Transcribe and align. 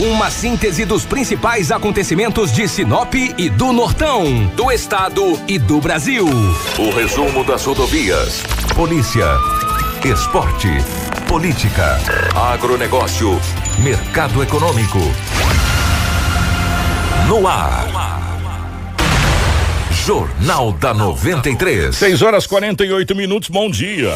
Uma 0.00 0.30
síntese 0.30 0.86
dos 0.86 1.04
principais 1.04 1.70
acontecimentos 1.70 2.50
de 2.50 2.66
Sinop 2.66 3.14
e 3.14 3.50
do 3.50 3.72
Nortão, 3.72 4.46
do 4.56 4.72
estado 4.72 5.38
e 5.46 5.58
do 5.58 5.80
Brasil. 5.80 6.24
O 6.78 6.90
resumo 6.90 7.44
das 7.44 7.64
rodovias. 7.64 8.42
Polícia. 8.74 9.26
Esporte. 10.02 10.68
Política. 11.28 11.98
Agronegócio. 12.34 13.38
Mercado 13.80 14.42
econômico. 14.42 14.98
No 17.28 17.46
ar. 17.46 17.86
Jornal 19.90 20.72
da 20.72 20.94
93. 20.94 21.94
6 21.94 22.22
horas 22.22 22.46
48 22.46 23.14
minutos, 23.14 23.50
bom 23.50 23.70
dia. 23.70 24.12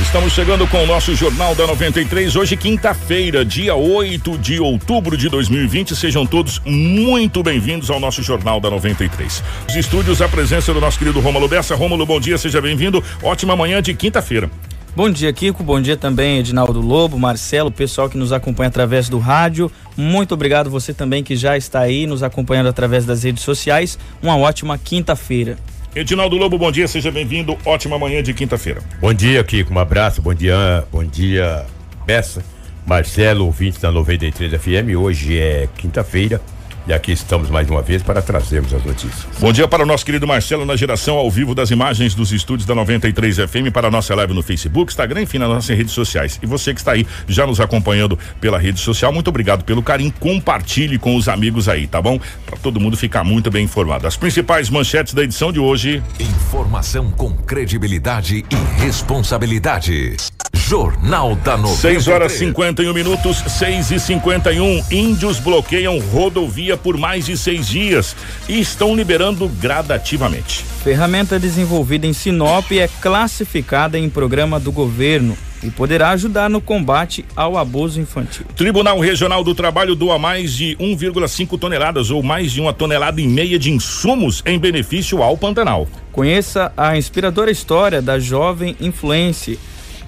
Estamos 0.00 0.32
chegando 0.32 0.66
com 0.66 0.82
o 0.82 0.86
nosso 0.86 1.14
Jornal 1.14 1.54
da 1.54 1.68
93, 1.68 2.34
hoje 2.34 2.56
quinta-feira, 2.56 3.44
dia 3.44 3.76
8 3.76 4.36
de 4.38 4.58
outubro 4.58 5.16
de 5.16 5.28
2020. 5.28 5.94
Sejam 5.94 6.26
todos 6.26 6.60
muito 6.64 7.44
bem-vindos 7.44 7.90
ao 7.90 8.00
nosso 8.00 8.20
Jornal 8.20 8.58
da 8.58 8.68
93. 8.68 9.42
Os 9.68 9.76
estúdios, 9.76 10.20
a 10.20 10.28
presença 10.28 10.74
do 10.74 10.80
nosso 10.80 10.98
querido 10.98 11.20
Rômulo 11.20 11.46
Bessa. 11.46 11.76
Rômulo, 11.76 12.04
bom 12.04 12.18
dia, 12.18 12.36
seja 12.36 12.60
bem-vindo. 12.60 13.02
Ótima 13.22 13.54
manhã 13.54 13.80
de 13.80 13.94
quinta-feira. 13.94 14.50
Bom 14.96 15.08
dia, 15.10 15.32
Kiko. 15.32 15.62
Bom 15.62 15.80
dia 15.80 15.96
também, 15.96 16.38
Edinaldo 16.38 16.80
Lobo, 16.80 17.16
Marcelo, 17.16 17.70
pessoal 17.70 18.08
que 18.08 18.18
nos 18.18 18.32
acompanha 18.32 18.68
através 18.68 19.08
do 19.08 19.20
rádio. 19.20 19.70
Muito 19.96 20.34
obrigado 20.34 20.70
você 20.70 20.92
também 20.92 21.22
que 21.22 21.36
já 21.36 21.56
está 21.56 21.80
aí 21.80 22.04
nos 22.04 22.24
acompanhando 22.24 22.68
através 22.68 23.04
das 23.04 23.22
redes 23.22 23.44
sociais. 23.44 23.96
Uma 24.20 24.36
ótima 24.36 24.76
quinta-feira. 24.76 25.56
Edinaldo 25.94 26.36
Lobo, 26.36 26.58
bom 26.58 26.72
dia, 26.72 26.88
seja 26.88 27.12
bem-vindo. 27.12 27.56
Ótima 27.64 27.96
manhã 27.96 28.20
de 28.20 28.34
quinta-feira. 28.34 28.82
Bom 29.00 29.14
dia, 29.14 29.44
Kiko. 29.44 29.72
Um 29.72 29.78
abraço. 29.78 30.20
Bom 30.20 30.34
dia, 30.34 30.84
bom 30.90 31.04
dia, 31.04 31.64
Bessa. 32.04 32.44
Marcelo, 32.84 33.46
ouvinte 33.46 33.80
da 33.80 33.92
93 33.92 34.60
FM. 34.60 34.98
Hoje 34.98 35.38
é 35.38 35.68
quinta-feira. 35.76 36.40
E 36.86 36.92
aqui 36.92 37.12
estamos 37.12 37.48
mais 37.48 37.68
uma 37.70 37.80
vez 37.80 38.02
para 38.02 38.20
trazermos 38.20 38.74
as 38.74 38.84
notícias. 38.84 39.26
Bom 39.40 39.50
dia 39.52 39.66
para 39.66 39.82
o 39.82 39.86
nosso 39.86 40.04
querido 40.04 40.26
Marcelo 40.26 40.66
na 40.66 40.76
geração 40.76 41.16
ao 41.16 41.30
vivo 41.30 41.54
das 41.54 41.70
imagens 41.70 42.14
dos 42.14 42.30
estúdios 42.30 42.66
da 42.66 42.74
93 42.74 43.36
FM 43.36 43.72
para 43.72 43.88
a 43.88 43.90
nossa 43.90 44.14
live 44.14 44.34
no 44.34 44.42
Facebook, 44.42 44.92
Instagram, 44.92 45.22
enfim, 45.22 45.38
nas 45.38 45.48
nossas 45.48 45.76
redes 45.76 45.94
sociais. 45.94 46.38
E 46.42 46.46
você 46.46 46.74
que 46.74 46.80
está 46.80 46.92
aí 46.92 47.06
já 47.26 47.46
nos 47.46 47.58
acompanhando 47.58 48.18
pela 48.38 48.58
rede 48.58 48.80
social, 48.80 49.12
muito 49.12 49.28
obrigado 49.28 49.64
pelo 49.64 49.82
carinho. 49.82 50.12
Compartilhe 50.20 50.98
com 50.98 51.16
os 51.16 51.26
amigos 51.26 51.70
aí, 51.70 51.86
tá 51.86 52.02
bom? 52.02 52.20
Para 52.44 52.58
todo 52.58 52.78
mundo 52.78 52.98
ficar 52.98 53.24
muito 53.24 53.50
bem 53.50 53.64
informado. 53.64 54.06
As 54.06 54.16
principais 54.16 54.68
manchetes 54.68 55.14
da 55.14 55.22
edição 55.22 55.50
de 55.50 55.58
hoje. 55.58 56.02
Informação 56.20 57.10
com 57.10 57.34
credibilidade 57.34 58.44
e 58.50 58.82
responsabilidade. 58.82 60.16
Jornal 60.54 61.34
da 61.34 61.56
93. 61.56 62.04
6 62.04 62.08
horas 62.08 62.32
51 62.32 62.94
minutos, 62.94 63.36
6 63.36 63.90
e 63.90 64.00
51 64.00 64.84
Índios 64.90 65.40
bloqueiam 65.40 65.98
rodovia 65.98 66.76
por 66.76 66.96
mais 66.96 67.26
de 67.26 67.36
seis 67.36 67.66
dias 67.66 68.16
e 68.48 68.60
estão 68.60 68.94
liberando 68.94 69.48
gradativamente. 69.48 70.64
Ferramenta 70.82 71.38
desenvolvida 71.38 72.06
em 72.06 72.12
Sinop 72.12 72.70
é 72.72 72.88
classificada 73.00 73.98
em 73.98 74.08
programa 74.08 74.60
do 74.60 74.70
governo 74.70 75.36
e 75.62 75.70
poderá 75.70 76.10
ajudar 76.10 76.48
no 76.48 76.60
combate 76.60 77.24
ao 77.34 77.56
abuso 77.56 78.00
infantil. 78.00 78.44
Tribunal 78.54 79.00
Regional 79.00 79.42
do 79.42 79.54
Trabalho 79.54 79.94
doa 79.94 80.18
mais 80.18 80.52
de 80.52 80.76
1,5 80.76 81.58
toneladas 81.58 82.10
ou 82.10 82.22
mais 82.22 82.52
de 82.52 82.60
uma 82.60 82.72
tonelada 82.72 83.20
e 83.20 83.26
meia 83.26 83.58
de 83.58 83.72
insumos 83.72 84.42
em 84.46 84.58
benefício 84.58 85.22
ao 85.22 85.36
Pantanal. 85.36 85.88
Conheça 86.12 86.72
a 86.76 86.96
inspiradora 86.96 87.50
história 87.50 88.00
da 88.00 88.18
jovem 88.18 88.76
influencer 88.80 89.58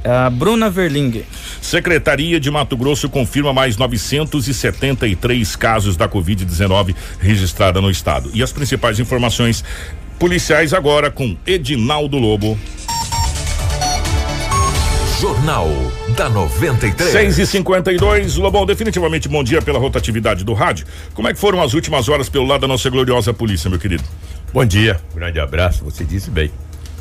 a 0.05 0.31
Bruna 0.31 0.71
Verlinger. 0.71 1.25
Secretaria 1.61 2.39
de 2.39 2.51
Mato 2.51 2.77
Grosso 2.77 3.09
confirma 3.09 3.53
mais 3.53 3.77
973 3.77 5.57
casos 5.57 5.97
da 5.97 6.09
Covid-19 6.09 6.95
registrada 7.21 7.81
no 7.81 7.91
estado. 7.91 8.31
E 8.33 8.43
as 8.43 8.53
principais 8.53 8.99
informações 8.99 9.65
policiais 10.19 10.73
agora 10.73 11.11
com 11.11 11.37
Edinaldo 11.47 12.19
Lobo. 12.19 12.59
Jornal 15.21 15.71
da 16.15 16.29
93. 16.29 17.11
6 17.11 17.39
e 17.39 17.47
52 17.47 18.37
Lobão, 18.37 18.67
definitivamente 18.67 19.29
bom 19.29 19.43
dia 19.43 19.63
pela 19.63 19.79
rotatividade 19.79 20.45
do 20.45 20.53
rádio. 20.53 20.87
Como 21.15 21.27
é 21.27 21.33
que 21.33 21.41
foram 21.41 21.63
as 21.63 21.73
últimas 21.73 22.09
horas 22.09 22.29
pelo 22.29 22.47
lado 22.47 22.61
da 22.61 22.69
nossa 22.69 22.91
gloriosa 22.91 23.33
polícia, 23.33 23.71
meu 23.71 23.79
querido? 23.79 24.05
Bom 24.53 24.65
dia, 24.65 25.01
um 25.13 25.17
grande 25.17 25.41
abraço, 25.41 25.83
você 25.85 26.05
disse 26.05 26.31
bem. 26.31 26.51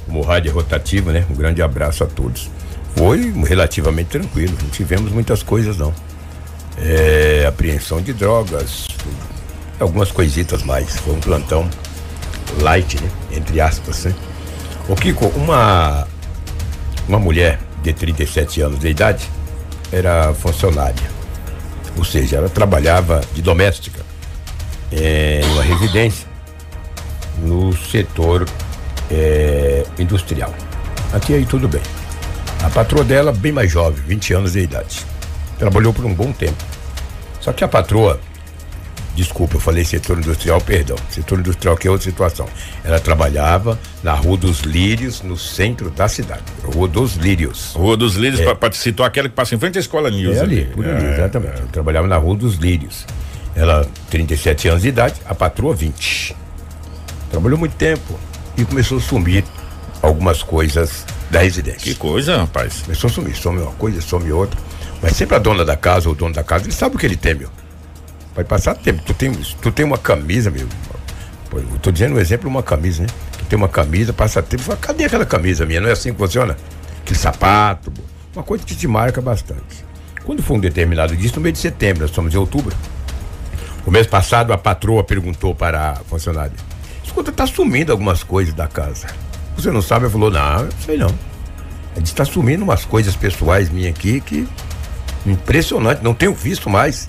Como 0.06 0.20
o 0.20 0.24
rádio 0.24 0.50
é 0.50 0.54
rotativo, 0.54 1.12
né? 1.12 1.26
Um 1.30 1.36
grande 1.36 1.62
abraço 1.62 2.04
a 2.04 2.08
todos. 2.08 2.50
Foi 2.96 3.32
relativamente 3.48 4.08
tranquilo, 4.08 4.58
não 4.62 4.70
tivemos 4.70 5.12
muitas 5.12 5.44
coisas 5.44 5.78
não. 5.78 5.94
É, 6.78 7.46
apreensão 7.48 8.02
de 8.02 8.14
drogas, 8.14 8.88
algumas 9.80 10.12
coisitas 10.12 10.64
mais. 10.64 10.98
Foi 10.98 11.14
um 11.14 11.20
plantão 11.20 11.70
light, 12.62 13.02
né? 13.02 13.10
Entre 13.32 13.60
aspas, 13.62 14.06
né? 14.06 14.16
O 14.88 14.96
Kiko, 14.96 15.28
uma 15.36 16.08
uma 17.08 17.20
mulher 17.20 17.60
de 17.84 17.94
37 17.94 18.62
anos 18.62 18.80
de 18.80 18.88
idade 18.88 19.30
era 19.92 20.34
funcionária. 20.34 21.16
Ou 21.98 22.04
seja, 22.04 22.38
ela 22.38 22.50
trabalhava 22.50 23.22
de 23.34 23.42
doméstica 23.42 24.02
é, 24.92 25.42
em 25.42 25.52
uma 25.52 25.64
residência 25.64 26.28
no 27.40 27.76
setor 27.76 28.48
é, 29.12 29.86
industrial. 30.00 30.54
Aqui 31.14 31.34
aí 31.34 31.46
tudo 31.46 31.68
bem. 31.68 31.82
A 32.66 32.70
patroa 32.72 33.04
dela, 33.04 33.32
bem 33.32 33.52
mais 33.52 33.72
jovem, 33.72 34.04
20 34.08 34.34
anos 34.34 34.54
de 34.54 34.62
idade. 34.62 35.06
Trabalhou 35.60 35.94
por 35.94 36.04
um 36.04 36.12
bom 36.12 36.32
tempo. 36.32 36.58
Só 37.40 37.54
que 37.54 37.64
a 37.64 37.68
patroa, 37.68 38.20
desculpa, 39.16 39.58
eu 39.58 39.60
falei 39.60 39.86
setor 39.86 40.18
industrial, 40.18 40.60
perdão. 40.60 40.96
Setor 41.12 41.42
industrial 41.42 41.78
que 41.78 41.88
é 41.88 41.92
outra 41.92 42.10
situação. 42.10 42.48
Ela 42.84 43.00
trabalhava 43.00 43.80
na 44.02 44.14
Rua 44.14 44.36
dos 44.36 44.62
Lírios, 44.62 45.22
no 45.22 45.38
centro 45.38 45.92
da 45.92 46.08
cidade. 46.08 46.42
Rua 46.64 46.88
dos 46.88 47.14
Lírios. 47.14 47.74
Rua 47.76 47.96
dos 47.96 48.16
Lírios, 48.16 48.40
é. 48.40 48.56
para 48.56 48.74
citar 48.74 49.06
aquela 49.06 49.30
que 49.30 49.36
passa 49.36 49.54
em 49.54 49.60
frente 49.60 49.78
à 49.78 49.82
escola 49.82 50.10
News. 50.10 50.38
É 50.38 50.40
ali, 50.40 50.62
ali. 50.64 50.66
por 50.74 50.88
ali, 50.88 51.06
é, 51.06 51.14
exatamente. 51.14 51.62
É. 51.62 51.66
trabalhava 51.72 52.08
na 52.08 52.18
Rua 52.18 52.36
dos 52.36 52.56
Lírios. 52.56 53.06
Ela, 53.56 53.88
37 54.10 54.70
anos 54.70 54.82
de 54.82 54.88
idade, 54.88 55.22
a 55.28 55.36
patroa, 55.36 55.76
20. 55.76 56.36
Trabalhou 57.30 57.60
muito 57.60 57.76
tempo 57.76 58.20
e 58.58 58.66
começou 58.66 58.98
a 58.98 59.02
sumir 59.02 59.44
algumas 60.02 60.42
coisas 60.42 61.06
da 61.30 61.42
residência. 61.42 61.82
Que 61.82 61.96
coisa, 61.96 62.38
rapaz. 62.38 62.82
Começou 62.82 63.10
a 63.10 63.14
sumir, 63.14 63.36
some 63.36 63.60
uma 63.62 63.72
coisa, 63.74 64.02
some 64.02 64.32
outra. 64.32 64.60
Mas 65.02 65.16
sempre 65.16 65.36
a 65.36 65.40
dona 65.40 65.66
da 65.66 65.76
casa 65.76 66.08
ou 66.08 66.16
o 66.16 66.18
dono 66.18 66.34
da 66.34 66.44
casa, 66.44 66.66
ele 66.66 66.74
sabe 66.74 66.96
o 66.96 67.00
que 67.00 67.06
ele 67.06 67.18
tem, 67.18 67.36
meu. 67.36 67.50
Vai 68.36 68.44
passar 68.44 68.76
tempo. 68.76 69.02
Tu 69.06 69.14
tem, 69.14 69.32
tu 69.32 69.72
tem 69.72 69.86
uma 69.86 69.98
camisa, 69.98 70.50
meu. 70.52 70.68
Eu 71.54 71.80
tô 71.82 71.92
dizendo 71.92 72.16
um 72.16 72.20
exemplo, 72.20 72.50
uma 72.50 72.64
camisa, 72.64 73.04
né? 73.04 73.10
Tu 73.38 73.46
tem 73.46 73.58
uma 73.58 73.70
camisa, 73.70 74.12
passa 74.12 74.42
tempo, 74.42 74.64
fala, 74.64 74.78
cadê 74.78 75.06
aquela 75.06 75.26
camisa 75.26 75.66
minha? 75.66 75.80
Não 75.80 75.88
é 75.88 75.94
assim 75.94 76.12
que 76.12 76.18
funciona? 76.18 76.58
Aquele 77.02 77.20
sapato, 77.20 77.94
uma 78.36 78.44
coisa 78.44 78.66
que 78.66 78.76
te 78.76 78.88
marca 78.88 79.22
bastante. 79.22 79.86
Quando 80.24 80.42
foi 80.42 80.58
um 80.58 80.60
determinado 80.60 81.16
dia, 81.16 81.32
no 81.36 81.42
mês 81.42 81.54
de 81.54 81.60
setembro, 81.60 82.02
nós 82.02 82.10
estamos 82.10 82.34
em 82.34 82.38
outubro. 82.38 82.76
O 83.86 83.92
mês 83.92 84.08
passado, 84.08 84.52
a 84.52 84.58
patroa 84.58 85.04
perguntou 85.04 85.54
para 85.54 85.92
a 85.92 85.96
funcionária: 85.98 86.56
Escuta, 87.04 87.32
tá 87.32 87.46
sumindo 87.46 87.92
algumas 87.92 88.24
coisas 88.24 88.54
da 88.54 88.68
casa. 88.68 89.08
Você 89.56 89.72
não 89.72 89.82
sabe? 89.82 90.06
Ela 90.06 90.12
falou, 90.12 90.32
não, 90.32 90.62
eu 90.62 90.70
sei 90.86 90.98
não. 90.98 91.10
Gente 91.96 92.08
está 92.08 92.26
sumindo 92.26 92.64
umas 92.64 92.84
coisas 92.84 93.16
pessoais 93.16 93.70
minhas 93.70 93.96
aqui 93.96 94.20
que 94.20 94.48
impressionante, 95.26 96.04
não 96.04 96.14
tenho 96.14 96.34
visto 96.34 96.70
mais. 96.70 97.08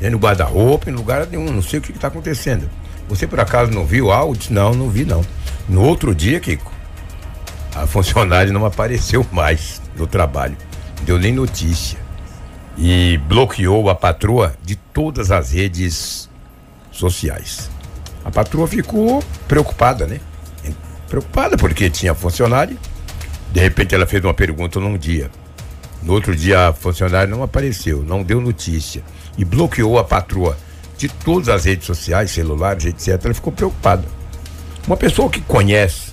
Nem 0.00 0.10
no 0.10 0.18
guarda-roupa, 0.18 0.90
em 0.90 0.92
lugar 0.92 1.26
nenhum, 1.26 1.50
não 1.50 1.62
sei 1.62 1.78
o 1.78 1.82
que 1.82 1.92
está 1.92 2.08
acontecendo. 2.08 2.68
Você 3.08 3.26
por 3.26 3.38
acaso 3.38 3.70
não 3.70 3.86
viu 3.86 4.10
algo? 4.10 4.36
Disse, 4.36 4.52
não, 4.52 4.74
não 4.74 4.88
vi 4.88 5.04
não. 5.04 5.24
No 5.68 5.82
outro 5.82 6.14
dia, 6.14 6.40
Kiko, 6.40 6.72
a 7.74 7.86
funcionária 7.86 8.52
não 8.52 8.66
apareceu 8.66 9.24
mais 9.30 9.80
no 9.96 10.06
trabalho. 10.06 10.56
Não 10.98 11.04
deu 11.04 11.18
nem 11.18 11.32
notícia. 11.32 11.98
E 12.76 13.18
bloqueou 13.28 13.88
a 13.88 13.94
patroa 13.94 14.54
de 14.62 14.74
todas 14.74 15.30
as 15.30 15.52
redes 15.52 16.28
sociais. 16.90 17.70
A 18.24 18.30
patroa 18.30 18.66
ficou 18.66 19.22
preocupada, 19.46 20.06
né? 20.06 20.18
Preocupada 21.08 21.56
porque 21.56 21.90
tinha 21.90 22.14
funcionário. 22.14 22.78
De 23.52 23.60
repente 23.60 23.94
ela 23.94 24.06
fez 24.06 24.22
uma 24.24 24.34
pergunta 24.34 24.80
num 24.80 24.98
dia. 24.98 25.30
No 26.02 26.12
outro 26.12 26.34
dia 26.34 26.68
a 26.68 26.72
funcionária 26.72 27.26
não 27.26 27.42
apareceu, 27.42 28.02
não 28.02 28.22
deu 28.22 28.40
notícia 28.40 29.02
e 29.38 29.44
bloqueou 29.44 29.98
a 29.98 30.04
patroa 30.04 30.56
de 30.96 31.08
todas 31.08 31.48
as 31.48 31.64
redes 31.64 31.86
sociais, 31.86 32.30
celulares, 32.30 32.84
etc. 32.84 33.24
Ela 33.24 33.34
ficou 33.34 33.52
preocupada. 33.52 34.04
Uma 34.86 34.96
pessoa 34.96 35.30
que 35.30 35.40
conhece 35.40 36.12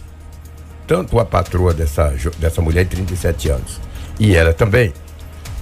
tanto 0.88 1.20
a 1.20 1.26
patroa 1.26 1.74
dessa, 1.74 2.14
dessa 2.38 2.62
mulher 2.62 2.86
de 2.86 2.92
37 2.92 3.50
anos 3.50 3.80
e 4.20 4.36
ela 4.36 4.54
também 4.54 4.94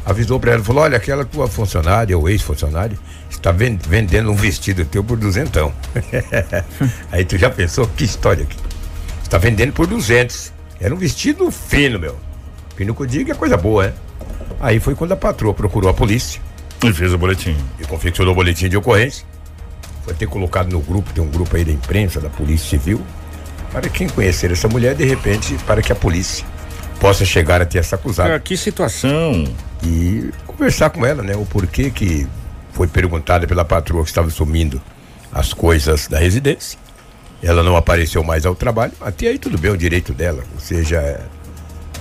avisou 0.05 0.39
para 0.39 0.53
ela, 0.53 0.63
falou: 0.63 0.83
olha, 0.83 0.97
aquela 0.97 1.25
tua 1.25 1.47
funcionária 1.47 2.17
ou 2.17 2.29
ex-funcionária 2.29 2.97
está 3.29 3.51
vendendo 3.51 4.31
um 4.31 4.35
vestido 4.35 4.85
teu 4.85 5.03
por 5.03 5.17
duzentão. 5.17 5.73
Aí 7.11 7.23
tu 7.25 7.37
já 7.37 7.49
pensou 7.49 7.87
que 7.87 8.03
história 8.03 8.43
aqui? 8.43 8.68
Está 9.29 9.37
vendendo 9.37 9.71
por 9.73 9.85
200. 9.85 10.51
Era 10.81 10.91
um 10.91 10.97
vestido 10.97 11.51
fino, 11.51 11.99
meu. 11.99 12.17
Fino 12.75 12.95
que 12.95 13.01
eu 13.03 13.05
digo 13.05 13.31
é 13.31 13.35
coisa 13.35 13.55
boa, 13.55 13.85
né? 13.85 13.93
Aí 14.59 14.79
foi 14.79 14.95
quando 14.95 15.11
a 15.11 15.15
patroa 15.15 15.53
procurou 15.53 15.87
a 15.87 15.93
polícia. 15.93 16.41
E 16.83 16.91
fez 16.91 17.13
o 17.13 17.17
boletim. 17.19 17.55
E 17.79 17.85
confeccionou 17.85 18.33
o 18.33 18.35
boletim 18.35 18.67
de 18.67 18.75
ocorrência. 18.75 19.23
Foi 20.03 20.15
ter 20.15 20.25
colocado 20.25 20.71
no 20.71 20.79
grupo, 20.79 21.13
tem 21.13 21.23
um 21.23 21.29
grupo 21.29 21.55
aí 21.55 21.63
da 21.63 21.71
imprensa, 21.71 22.19
da 22.19 22.27
Polícia 22.27 22.71
Civil, 22.71 22.99
para 23.71 23.87
quem 23.87 24.09
conhecer 24.09 24.51
essa 24.51 24.67
mulher, 24.67 24.95
de 24.95 25.05
repente, 25.05 25.55
para 25.67 25.83
que 25.83 25.91
a 25.91 25.95
polícia 25.95 26.43
possa 26.99 27.23
chegar 27.23 27.61
até 27.61 27.77
essa 27.77 27.97
acusada. 27.97 28.33
Ah, 28.33 28.39
que 28.39 28.57
situação. 28.57 29.43
E 29.83 30.31
conversar 30.47 30.89
com 30.89 31.05
ela, 31.05 31.21
né? 31.21 31.35
O 31.35 31.45
porquê 31.45 31.91
que 31.91 32.25
foi 32.71 32.87
perguntada 32.87 33.45
pela 33.45 33.63
patroa 33.63 34.01
que 34.01 34.09
estava 34.09 34.31
sumindo 34.31 34.81
as 35.31 35.53
coisas 35.53 36.07
da 36.07 36.17
residência. 36.17 36.79
Ela 37.41 37.63
não 37.63 37.75
apareceu 37.75 38.23
mais 38.23 38.45
ao 38.45 38.53
trabalho. 38.55 38.91
Até 38.99 39.27
aí 39.27 39.37
tudo 39.39 39.57
bem, 39.57 39.71
é 39.71 39.73
o 39.73 39.77
direito 39.77 40.13
dela. 40.13 40.43
Ou 40.53 40.59
seja, 40.59 40.97
é, 40.97 41.21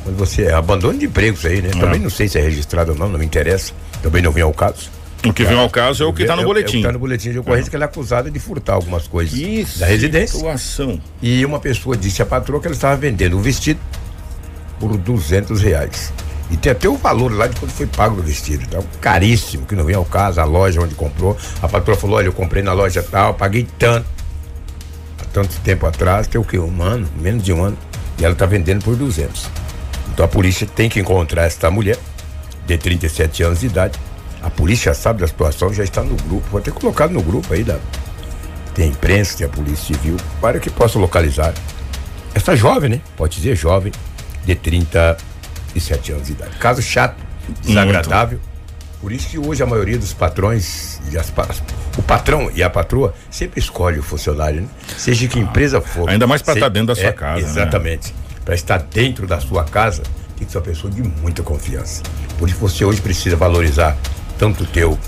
quando 0.02 0.16
você 0.16 0.42
é 0.44 0.52
abandono 0.54 0.98
de 0.98 1.06
empregos 1.06 1.44
aí, 1.46 1.62
né? 1.62 1.68
É. 1.74 1.78
Também 1.78 2.00
não 2.00 2.10
sei 2.10 2.28
se 2.28 2.38
é 2.38 2.42
registrado 2.42 2.92
ou 2.92 2.98
não, 2.98 3.08
não 3.08 3.18
me 3.18 3.24
interessa. 3.24 3.72
Também 4.02 4.20
não 4.22 4.32
vem 4.32 4.42
ao 4.42 4.52
caso. 4.52 4.90
O 5.26 5.32
que 5.32 5.44
vem 5.44 5.58
ao 5.58 5.68
caso 5.68 6.04
é 6.04 6.06
o 6.06 6.12
que 6.12 6.22
está 6.22 6.34
no 6.36 6.42
É- 6.42 6.44
é 6.44 6.46
boletim. 6.46 6.76
o 6.76 6.80
que 6.80 6.86
tá 6.86 6.92
no 6.92 6.98
boletim 7.00 7.32
de 7.32 7.38
ocorrência 7.40 7.68
que 7.68 7.74
ela 7.76 7.84
é 7.84 7.88
acusada 7.88 8.30
de 8.30 8.38
furtar 8.38 8.74
algumas 8.74 9.08
coisas 9.08 9.36
Que 9.36 9.66
da 9.78 9.86
residência. 9.86 10.36
situação. 10.38 11.00
E 11.20 11.44
uma 11.44 11.58
pessoa 11.58 11.96
disse 11.96 12.22
à 12.22 12.26
patroa 12.26 12.60
que 12.60 12.68
ela 12.68 12.74
estava 12.76 12.96
vendendo 12.96 13.36
um 13.36 13.40
vestido 13.42 13.80
por 14.78 14.96
200 14.96 15.60
reais. 15.60 16.12
E 16.50 16.56
tem 16.56 16.70
até 16.72 16.88
o 16.88 16.96
valor 16.96 17.32
lá 17.36 17.46
de 17.48 17.56
quando 17.58 17.72
foi 17.72 17.86
pago 17.86 18.20
o 18.20 18.22
vestido. 18.22 18.62
Então, 18.66 18.82
caríssimo, 19.00 19.66
que 19.66 19.74
não 19.74 19.84
vem 19.84 19.96
ao 19.96 20.04
caso, 20.04 20.40
a 20.40 20.44
loja 20.44 20.80
onde 20.80 20.94
comprou. 20.94 21.36
A 21.60 21.68
patroa 21.68 21.96
falou: 21.96 22.16
olha, 22.16 22.26
eu 22.26 22.32
comprei 22.32 22.62
na 22.62 22.72
loja 22.72 23.02
tal, 23.02 23.34
paguei 23.34 23.66
tanto. 23.78 24.06
Tanto 25.32 25.58
tempo 25.60 25.86
atrás, 25.86 26.26
tem 26.26 26.40
o 26.40 26.44
quê? 26.44 26.58
Um 26.58 26.82
ano, 26.82 27.08
menos 27.20 27.42
de 27.42 27.52
um 27.52 27.62
ano. 27.62 27.78
E 28.18 28.24
ela 28.24 28.32
está 28.32 28.46
vendendo 28.46 28.82
por 28.82 28.96
200. 28.96 29.48
Então 30.12 30.24
a 30.24 30.28
polícia 30.28 30.66
tem 30.66 30.88
que 30.88 30.98
encontrar 30.98 31.44
esta 31.44 31.70
mulher, 31.70 31.98
de 32.66 32.76
37 32.76 33.42
anos 33.42 33.60
de 33.60 33.66
idade. 33.66 33.98
A 34.42 34.50
polícia 34.50 34.92
sabe 34.94 35.20
da 35.20 35.26
situação, 35.26 35.72
já 35.72 35.84
está 35.84 36.02
no 36.02 36.16
grupo. 36.16 36.46
Vou 36.50 36.60
ter 36.60 36.72
colocado 36.72 37.12
no 37.12 37.22
grupo 37.22 37.52
aí 37.54 37.64
da. 37.64 37.78
Tem 38.74 38.86
a 38.86 38.88
imprensa, 38.88 39.38
tem 39.38 39.46
a 39.46 39.50
polícia 39.50 39.94
civil, 39.94 40.16
para 40.40 40.60
que 40.60 40.70
possa 40.70 40.98
localizar 40.98 41.52
essa 42.34 42.54
jovem, 42.54 42.90
né? 42.90 43.00
Pode 43.16 43.36
dizer 43.36 43.56
jovem, 43.56 43.92
de 44.44 44.54
37 44.54 46.12
anos 46.12 46.26
de 46.26 46.32
idade. 46.32 46.56
Caso 46.58 46.80
chato, 46.80 47.16
desagradável. 47.62 48.40
Por 49.00 49.12
isso 49.12 49.28
que 49.28 49.38
hoje 49.38 49.62
a 49.62 49.66
maioria 49.66 49.96
dos 49.96 50.12
patrões 50.12 51.00
e 51.12 51.16
as 51.16 51.32
o 51.96 52.02
patrão 52.02 52.50
e 52.54 52.62
a 52.62 52.68
patroa 52.70 53.14
sempre 53.30 53.60
escolhe 53.60 53.98
o 53.98 54.02
funcionário, 54.02 54.62
né? 54.62 54.68
Seja 54.96 55.28
que 55.28 55.38
empresa 55.38 55.80
for. 55.80 56.08
Ainda 56.08 56.26
mais 56.26 56.42
Se- 56.42 56.50
estar 56.50 56.68
dentro 56.68 56.88
da 56.88 56.94
sua 56.96 57.04
é, 57.10 57.12
casa, 57.12 57.42
né? 57.42 57.48
Exatamente. 57.48 58.14
Para 58.44 58.54
estar 58.54 58.78
dentro 58.78 59.26
da 59.26 59.38
sua 59.40 59.62
casa, 59.64 60.02
tem 60.36 60.44
que 60.46 60.50
ser 60.52 60.58
uma 60.58 60.64
pessoa 60.64 60.92
de 60.92 61.02
muita 61.02 61.42
confiança. 61.42 62.02
Por 62.38 62.48
isso 62.48 62.58
você 62.58 62.84
hoje 62.84 63.00
precisa 63.00 63.36
valorizar 63.36 63.96
tanto 64.36 64.64
o 64.64 64.66
teu 64.66 64.98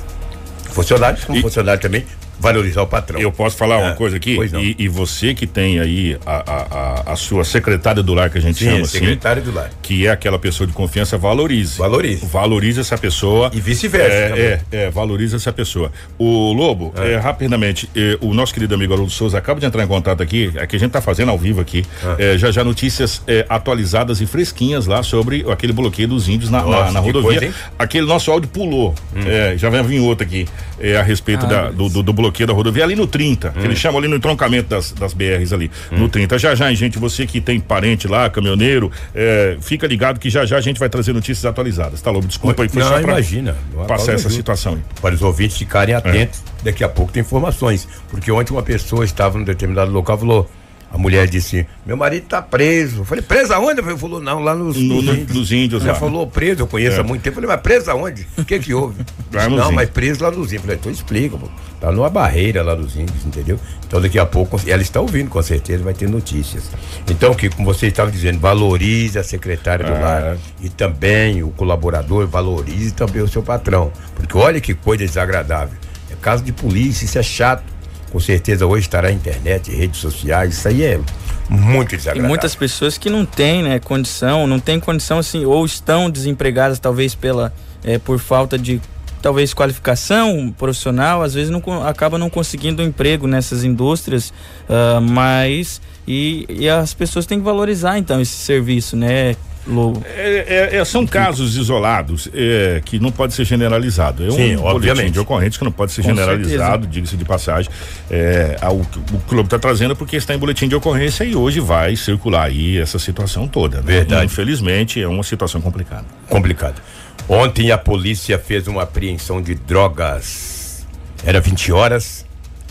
funcionário 0.71 1.19
como 1.27 1.37
E- 1.37 1.41
o 1.41 1.43
funcionário 1.43 1.81
também 1.83 2.07
valorizar 2.41 2.83
o 2.83 2.87
patrão. 2.87 3.21
Eu 3.21 3.31
posso 3.31 3.57
falar 3.57 3.79
uma 3.79 3.91
É, 3.91 3.95
coisa 3.95 4.17
aqui? 4.17 4.37
E, 4.59 4.85
e 4.85 4.89
você 4.89 5.35
que 5.35 5.47
tem 5.47 5.79
aí 5.79 6.19
a, 6.27 7.05
a, 7.07 7.13
a, 7.13 7.17
sua 7.17 7.45
secretária 7.45 8.03
do 8.03 8.15
lar, 8.15 8.31
que 8.31 8.39
a 8.39 8.41
gente 8.41 8.59
Sim, 8.59 8.65
chama 8.71 8.81
assim, 8.83 8.99
secretário 8.99 9.43
do 9.43 9.53
lar. 9.53 9.71
que 9.83 10.07
é 10.07 10.11
aquela 10.11 10.39
pessoa 10.39 10.67
de 10.67 10.73
confiança, 10.73 11.17
valorize. 11.19 11.79
Valorize. 11.79 12.25
Valorize 12.27 12.81
essa 12.81 12.97
pessoa. 12.97 13.51
E 13.53 13.61
vice-versa 13.61 14.15
É, 14.39 14.61
é, 14.73 14.77
é, 14.87 14.91
valorize 14.91 15.37
essa 15.37 15.53
pessoa. 15.53 15.93
O 16.19 16.53
Lobo, 16.53 16.93
é, 16.97 17.17
rapidamente, 17.17 17.89
é, 17.95 18.17
o 18.21 18.33
nosso 18.33 18.55
querido 18.55 18.75
amigo 18.75 18.93
Haroldo 18.95 19.13
Souza 19.13 19.37
acaba 19.39 19.61
de 19.61 19.67
entrar 19.67 19.85
em 19.85 19.87
contato 19.87 20.23
aqui, 20.23 20.51
é 20.57 20.67
que 20.67 20.77
a 20.77 20.79
gente 20.79 20.91
tá 20.91 21.01
fazendo 21.01 21.31
ao 21.31 21.39
vivo 21.39 21.61
aqui, 21.61 21.85
Ah. 22.03 22.17
é, 22.19 22.39
já 22.39 22.51
já 22.51 22.65
notícias 22.65 23.23
é, 23.27 23.45
atualizadas 23.49 24.21
e 24.21 24.27
fresquinhas 24.27 24.87
lá 24.87 25.03
sobre 25.03 25.45
aquele 25.51 25.73
bloqueio 25.73 26.09
dos 26.09 26.29
índios 26.29 26.51
na, 26.51 26.59
na- 26.63 26.65
Nossa, 26.65 26.93
na 26.93 27.01
que 27.01 27.07
rodovia. 27.07 27.41
coisa? 27.41 27.55
Hum. 27.55 27.71
Aquele 27.79 28.07
nosso 28.07 28.31
áudio 28.31 28.49
pulou. 28.49 28.95
É, 29.27 29.55
já 29.59 29.69
vai 29.69 29.83
vir 29.83 30.01
outro 30.01 30.25
aqui 30.27 30.47
é, 30.81 30.97
a 30.97 31.03
respeito 31.03 31.47
da- 31.47 31.71
do, 31.71 31.89
do- 31.89 32.03
do 32.03 32.13
bloqueio 32.13 32.30
da 32.47 32.53
rodovia 32.53 32.85
ali 32.85 32.95
no 32.97 33.07
30, 33.07 33.49
Hum. 33.49 33.53
que 33.61 33.67
eles 33.67 33.79
chamam 33.79 33.99
ali 33.99 34.09
no 34.09 34.17
entroncamento 34.17 34.69
das, 34.69 34.93
das 34.93 35.13
BRs 35.13 35.53
ali, 35.53 35.71
no 35.91 36.09
30. 36.09 36.39
Já 36.39 36.55
já, 36.55 36.71
hein, 36.71 36.77
gente, 36.77 36.99
você 36.99 37.27
que 37.27 37.41
tem 37.41 37.59
parente 37.61 38.07
lá, 38.09 38.29
caminhoneiro, 38.31 38.91
é, 39.15 39.57
fica 39.61 39.87
ligado 39.87 40.19
que 40.21 40.31
já 40.31 40.45
já 40.47 40.57
a 40.57 40.61
gente 40.61 40.79
vai 40.81 40.89
trazer 40.89 41.13
notícias 41.13 41.45
atualizadas. 41.45 42.01
Tá, 42.01 42.11
Lobo? 42.11 42.27
Desculpa 42.27 42.63
aí, 42.63 42.69
foi 42.69 42.83
Não, 42.83 42.89
só 42.89 43.01
pra 43.01 43.13
imagina. 43.13 43.57
Passar 43.87 44.15
essa 44.15 44.31
situação 44.31 44.75
aí. 44.75 44.81
Para 45.01 45.15
os 45.15 45.23
ouvintes 45.23 45.57
ficarem 45.57 45.95
atentos, 45.95 46.43
daqui 46.63 46.83
a 46.85 46.89
pouco 46.89 47.13
tem 47.13 47.21
informações. 47.23 47.87
Porque 48.09 48.31
ontem 48.31 48.53
uma 48.53 48.63
pessoa 48.63 49.05
estava 49.05 49.39
num 49.39 49.45
determinado 49.45 49.91
local 49.91 50.17
e 50.17 50.21
falou. 50.21 50.51
A 50.93 50.99
mulher 50.99 51.29
disse: 51.29 51.65
Meu 51.87 51.97
marido 51.97 52.25
está 52.25 52.43
preso. 52.43 53.03
Eu 53.03 53.05
falei: 53.05 53.23
Preso 53.23 53.53
aonde? 53.55 53.81
Ele 53.81 53.97
falou: 53.97 54.21
Não, 54.21 54.41
lá 54.41 54.57
nos, 54.57 54.77
No- 54.77 54.97
nos 54.97 55.05
no- 55.05 55.13
índios. 55.15 55.37
nos 55.37 55.53
índios 55.53 55.85
lá. 55.85 55.95
falou 55.95 56.27
preso, 56.27 56.63
eu 56.63 56.67
conheço 56.67 56.97
É. 56.97 57.01
há 57.01 57.05
muito 57.05 57.23
tempo. 57.23 57.39
Eu 57.39 57.43
falei: 57.43 57.57
Mas 57.57 57.63
preso 57.63 57.91
aonde? 57.93 58.27
O 58.37 58.45
que 58.45 58.59
que 58.59 58.75
houve? 58.75 58.97
Nos 59.31 59.45
não, 59.45 59.53
índios. 59.53 59.71
mas 59.71 59.89
preso 59.91 60.25
lá 60.25 60.33
nos 60.33 60.39
índios. 60.49 60.55
Eu 60.55 60.61
falei: 60.63 60.77
Então 60.81 60.91
explica, 60.91 61.37
pô. 61.39 61.49
Tá 61.81 61.91
numa 61.91 62.11
barreira 62.11 62.63
lá 62.63 62.75
dos 62.75 62.95
índios, 62.95 63.25
entendeu? 63.25 63.59
Então 63.87 64.01
daqui 64.03 64.19
a 64.19 64.27
pouco, 64.27 64.61
ela 64.67 64.83
está 64.83 65.01
ouvindo, 65.01 65.31
com 65.31 65.41
certeza, 65.43 65.83
vai 65.83 65.95
ter 65.95 66.09
notícias. 66.11 66.65
Então, 67.09 67.33
que 67.35 67.49
como 67.49 67.65
você 67.73 67.87
estava 67.87 68.11
dizendo, 68.11 68.39
valorize 68.39 69.19
a 69.19 69.25
secretária 69.25 69.87
do 69.87 69.93
É. 69.93 69.99
lar. 69.99 70.37
E 70.61 70.69
também 70.69 71.43
o 71.43 71.49
colaborador 71.51 72.27
valorize 72.27 72.93
também 72.93 73.23
o 73.23 73.29
seu 73.29 73.43
patrão. 73.43 73.91
Porque 74.15 74.37
olha 74.37 74.61
que 74.61 74.75
coisa 74.75 75.07
desagradável. 75.07 75.79
É 76.11 76.15
caso 76.21 76.45
de 76.45 76.53
polícia, 76.53 77.07
isso 77.07 77.19
é 77.19 77.23
chato. 77.23 77.65
Com 78.13 78.21
certeza 78.21 78.67
hoje 78.67 78.83
estará 78.83 79.09
na 79.09 79.15
internet, 79.15 79.71
redes 79.75 80.01
sociais, 80.01 80.55
isso 80.59 80.69
aí 80.69 80.83
é 80.83 81.01
muito 81.49 81.95
E 81.95 81.97
desagradável. 81.97 82.29
muitas 82.29 82.55
pessoas 82.57 82.99
que 82.99 83.09
não 83.09 83.25
têm, 83.25 83.63
né, 83.63 83.79
condição, 83.79 84.47
não 84.49 84.59
têm 84.61 84.79
condição 84.81 85.19
assim, 85.19 85.45
ou 85.47 85.65
estão 85.65 86.11
desempregadas 86.11 86.79
talvez 86.81 87.15
pela 87.15 87.53
eh, 87.85 87.99
por 87.99 88.19
falta 88.19 88.59
de 88.59 88.81
talvez 89.23 89.53
qualificação 89.55 90.55
profissional, 90.57 91.23
às 91.23 91.35
vezes 91.35 91.51
não 91.51 91.63
acaba 91.87 92.19
não 92.19 92.31
conseguindo 92.31 92.83
um 92.83 92.87
emprego 92.87 93.27
nessas 93.27 93.65
indústrias, 93.65 94.33
ah, 94.69 95.01
mas 95.01 95.81
e, 96.07 96.47
e 96.49 96.69
as 96.69 96.95
pessoas 96.95 97.27
têm 97.27 97.39
que 97.39 97.45
valorizar 97.45 97.99
então 97.99 98.21
esse 98.21 98.33
serviço, 98.37 98.97
né, 98.97 99.37
Lobo? 99.67 100.03
É, 100.17 100.71
é, 100.73 100.77
é, 100.79 100.85
são 100.87 101.07
casos 101.07 101.55
isolados 101.57 102.29
é, 102.33 102.81
que 102.83 102.99
não 102.99 103.13
pode 103.13 103.35
ser 103.35 103.45
generalizado. 103.45 104.27
É 104.27 104.31
Sim, 104.31 104.57
um 104.57 104.65
obviamente. 104.65 104.97
boletim 104.97 105.13
de 105.13 105.21
ocorrência 105.21 105.59
que 105.59 105.65
não 105.65 105.71
pode 105.71 105.93
ser 105.93 106.01
Com 106.03 106.09
generalizado, 106.09 106.87
diga-se 106.87 107.15
de 107.17 107.25
passagem. 107.27 107.71
É, 108.11 108.57
a- 108.61 108.73
o, 108.73 108.81
o 108.81 109.21
clube 109.29 109.47
está 109.49 109.59
trazendo 109.59 109.95
porque 109.95 110.17
está 110.17 110.35
em 110.35 110.39
boletim 110.39 110.67
de 110.67 110.75
ocorrência 110.75 111.25
e 111.25 111.37
hoje 111.37 111.61
vai 111.61 111.95
circular 111.95 112.45
aí 112.47 112.79
essa 112.79 112.99
situação 112.99 113.47
toda. 113.47 113.77
né? 113.79 113.83
Verdade. 113.85 114.25
Infelizmente 114.25 115.01
é 115.01 115.07
uma 115.07 115.23
situação 115.23 115.61
complicada. 115.61 116.07
complicado. 116.29 116.81
Ontem 117.29 117.71
a 117.71 117.79
polícia 117.79 118.39
fez 118.39 118.67
uma 118.67 118.83
apreensão 118.83 119.41
de 119.41 119.55
drogas. 119.55 120.87
Era 121.25 121.41
20 121.41 121.73
horas. 121.73 122.27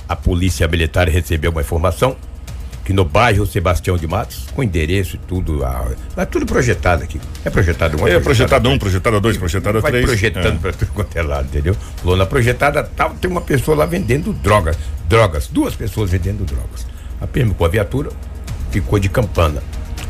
A 0.08 0.16
polícia 0.16 0.68
militar 0.68 1.08
recebeu 1.08 1.52
uma 1.52 1.62
informação 1.62 2.16
que 2.84 2.92
no 2.92 3.06
bairro 3.06 3.46
Sebastião 3.46 3.96
de 3.96 4.08
Matos, 4.08 4.48
com 4.56 4.64
endereço 4.64 5.16
e 5.16 5.20
tudo, 5.20 5.60
lá 5.60 6.26
tudo 6.26 6.46
projetado 6.48 7.04
aqui. 7.04 7.22
É 7.46 7.50
projetado 7.52 8.02
um, 8.02 8.08
É 8.08 8.20
projetada 8.20 8.68
um, 8.68 8.72
dois. 8.72 8.80
projetada 8.80 9.20
dois, 9.22 9.38
projetada 9.38 9.80
Vai 9.80 9.92
três. 9.92 10.06
projetando 10.08 10.56
É. 10.56 10.60
pra 10.60 10.74
tudo 10.74 10.92
quanto 10.94 11.16
é 11.16 11.22
lado, 11.22 11.46
entendeu? 11.46 11.76
Falou 11.98 12.18
na 12.18 12.26
projetada 12.26 12.84
tal, 12.84 13.12
tem 13.12 13.30
uma 13.30 13.42
pessoa 13.42 13.78
lá 13.78 13.86
vendendo 13.86 14.34
drogas. 14.34 14.76
Drogas, 15.08 15.46
duas 15.48 15.76
pessoas 15.76 16.10
vendendo 16.10 16.44
drogas. 16.44 16.88
A 17.22 17.28
PM 17.28 17.54
com 17.54 17.64
a 17.64 17.68
viatura 17.68 18.10
ficou 18.72 18.98
de 18.98 19.08
campana. 19.10 19.62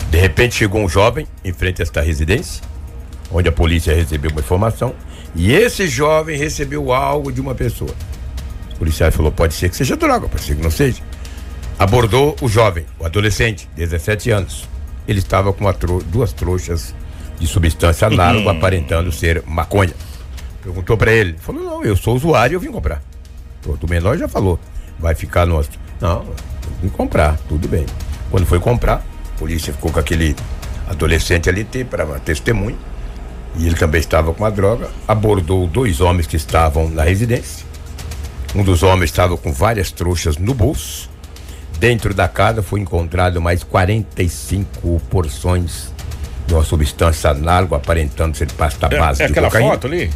De 0.09 0.17
repente 0.17 0.55
chegou 0.55 0.81
um 0.81 0.87
jovem 0.87 1.27
em 1.43 1.51
frente 1.51 1.81
a 1.81 1.83
esta 1.83 1.99
residência, 1.99 2.63
onde 3.31 3.47
a 3.49 3.51
polícia 3.51 3.93
recebeu 3.93 4.31
uma 4.31 4.39
informação, 4.41 4.93
e 5.35 5.51
esse 5.51 5.87
jovem 5.87 6.37
recebeu 6.37 6.91
algo 6.91 7.31
de 7.31 7.39
uma 7.39 7.53
pessoa. 7.55 7.93
O 8.73 8.77
policial 8.79 9.11
falou: 9.11 9.31
pode 9.31 9.53
ser 9.53 9.69
que 9.69 9.75
seja 9.75 9.95
droga, 9.95 10.27
pode 10.27 10.43
ser 10.43 10.55
que 10.55 10.61
não 10.63 10.71
seja. 10.71 11.01
Abordou 11.77 12.35
o 12.41 12.47
jovem, 12.49 12.85
o 12.99 13.05
adolescente, 13.05 13.69
17 13.75 14.31
anos. 14.31 14.67
Ele 15.07 15.19
estava 15.19 15.51
com 15.53 15.71
tro- 15.73 16.03
duas 16.03 16.33
trouxas 16.33 16.93
de 17.39 17.47
substância 17.47 18.07
análoga, 18.07 18.51
aparentando 18.51 19.11
ser 19.11 19.41
maconha. 19.45 19.93
Perguntou 20.61 20.97
para 20.97 21.11
ele, 21.11 21.35
falou: 21.39 21.63
não, 21.63 21.83
eu 21.83 21.95
sou 21.95 22.15
usuário, 22.15 22.55
eu 22.55 22.59
vim 22.59 22.71
comprar. 22.71 23.01
O 23.65 23.87
menor 23.89 24.17
já 24.17 24.27
falou, 24.27 24.59
vai 24.97 25.15
ficar 25.15 25.45
no 25.45 25.57
hospital. 25.57 25.79
Não, 26.01 26.25
vim 26.81 26.89
comprar, 26.89 27.37
tudo 27.47 27.67
bem. 27.67 27.85
Quando 28.31 28.45
foi 28.45 28.59
comprar, 28.59 29.03
a 29.35 29.39
polícia 29.39 29.73
ficou 29.73 29.91
com 29.91 29.99
aquele 29.99 30.35
adolescente 30.87 31.49
ali 31.49 31.63
para 31.85 32.05
testemunho. 32.19 32.77
E 33.57 33.65
ele 33.67 33.75
também 33.75 33.99
estava 33.99 34.33
com 34.33 34.45
a 34.45 34.49
droga. 34.49 34.87
Abordou 35.07 35.67
dois 35.67 35.99
homens 36.01 36.27
que 36.27 36.35
estavam 36.35 36.89
na 36.89 37.03
residência. 37.03 37.65
Um 38.55 38.63
dos 38.63 38.83
homens 38.83 39.05
estava 39.09 39.35
com 39.37 39.51
várias 39.51 39.91
trouxas 39.91 40.37
no 40.37 40.53
bolso. 40.53 41.09
Dentro 41.79 42.13
da 42.13 42.27
casa 42.27 42.61
foi 42.61 42.79
encontrado 42.79 43.41
mais 43.41 43.63
45 43.63 44.99
porções 45.09 45.93
de 46.47 46.53
uma 46.53 46.63
substância 46.63 47.29
análoga 47.29 47.75
aparentando 47.75 48.35
ser 48.35 48.51
pasta 48.53 48.87
É, 48.91 48.97
base 48.99 49.21
é 49.23 49.25
de 49.27 49.31
aquela 49.31 49.47
cocaína. 49.47 49.71
foto 49.71 49.87
ali? 49.87 50.09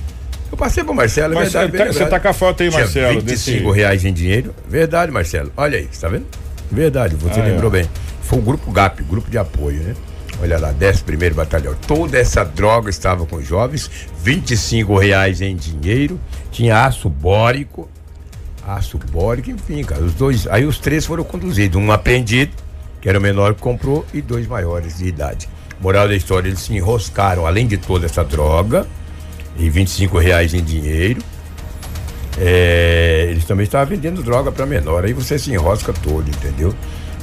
Eu 0.51 0.57
passei 0.57 0.83
pro 0.83 0.93
Marcelo, 0.93 1.33
é 1.33 1.35
Mas 1.35 1.51
verdade. 1.53 1.71
você 1.71 1.77
bem 1.77 1.87
tá- 1.87 1.93
você 1.93 2.05
tá 2.05 2.19
com 2.19 2.27
a 2.27 2.33
foto 2.33 2.63
aí, 2.63 2.69
Tinha 2.69 2.81
Marcelo, 2.81 3.21
25 3.21 3.63
desse- 3.67 3.71
reais 3.79 4.05
em 4.05 4.13
dinheiro. 4.13 4.53
Verdade, 4.67 5.11
Marcelo. 5.11 5.51
Olha 5.57 5.77
aí, 5.77 5.87
tá 5.99 6.07
vendo? 6.09 6.25
Verdade, 6.71 7.15
você 7.15 7.39
Ah, 7.39 7.43
lembrou 7.43 7.69
é. 7.75 7.81
bem. 7.81 7.89
Foi 8.21 8.39
o 8.39 8.41
grupo 8.41 8.71
GAP, 8.71 9.03
grupo 9.03 9.29
de 9.29 9.37
apoio, 9.37 9.81
né? 9.81 9.95
Olha 10.43 10.59
lá, 10.59 10.73
11 10.73 11.29
Batalhão. 11.33 11.73
Toda 11.87 12.17
essa 12.17 12.43
droga 12.43 12.89
estava 12.89 13.25
com 13.25 13.41
jovens, 13.41 13.89
25 14.21 14.97
reais 14.97 15.39
em 15.39 15.55
dinheiro, 15.55 16.19
tinha 16.51 16.85
aço 16.85 17.07
bórico, 17.07 17.89
aço 18.67 18.97
bórico, 19.09 19.51
enfim, 19.51 19.85
cara. 19.85 20.03
Os 20.03 20.13
dois, 20.13 20.45
aí 20.47 20.65
os 20.65 20.79
três 20.79 21.05
foram 21.05 21.23
conduzidos, 21.23 21.81
um 21.81 21.93
apreendido, 21.93 22.51
que 22.99 23.07
era 23.07 23.17
o 23.17 23.21
menor 23.21 23.55
que 23.55 23.61
comprou, 23.61 24.05
e 24.13 24.21
dois 24.21 24.45
maiores 24.45 24.97
de 24.97 25.05
idade. 25.05 25.47
Moral 25.79 26.09
da 26.09 26.15
história, 26.15 26.49
eles 26.49 26.59
se 26.59 26.73
enroscaram, 26.73 27.47
além 27.47 27.65
de 27.65 27.77
toda 27.77 28.05
essa 28.05 28.21
droga, 28.21 28.85
e 29.57 29.69
25 29.69 30.17
reais 30.17 30.53
em 30.53 30.61
dinheiro. 30.61 31.21
É, 32.37 33.27
eles 33.29 33.45
também 33.45 33.63
estavam 33.63 33.87
vendendo 33.87 34.21
droga 34.21 34.51
para 34.51 34.65
menor. 34.65 35.05
Aí 35.05 35.13
você 35.13 35.39
se 35.39 35.51
enrosca 35.51 35.93
todo, 35.93 36.27
entendeu? 36.27 36.75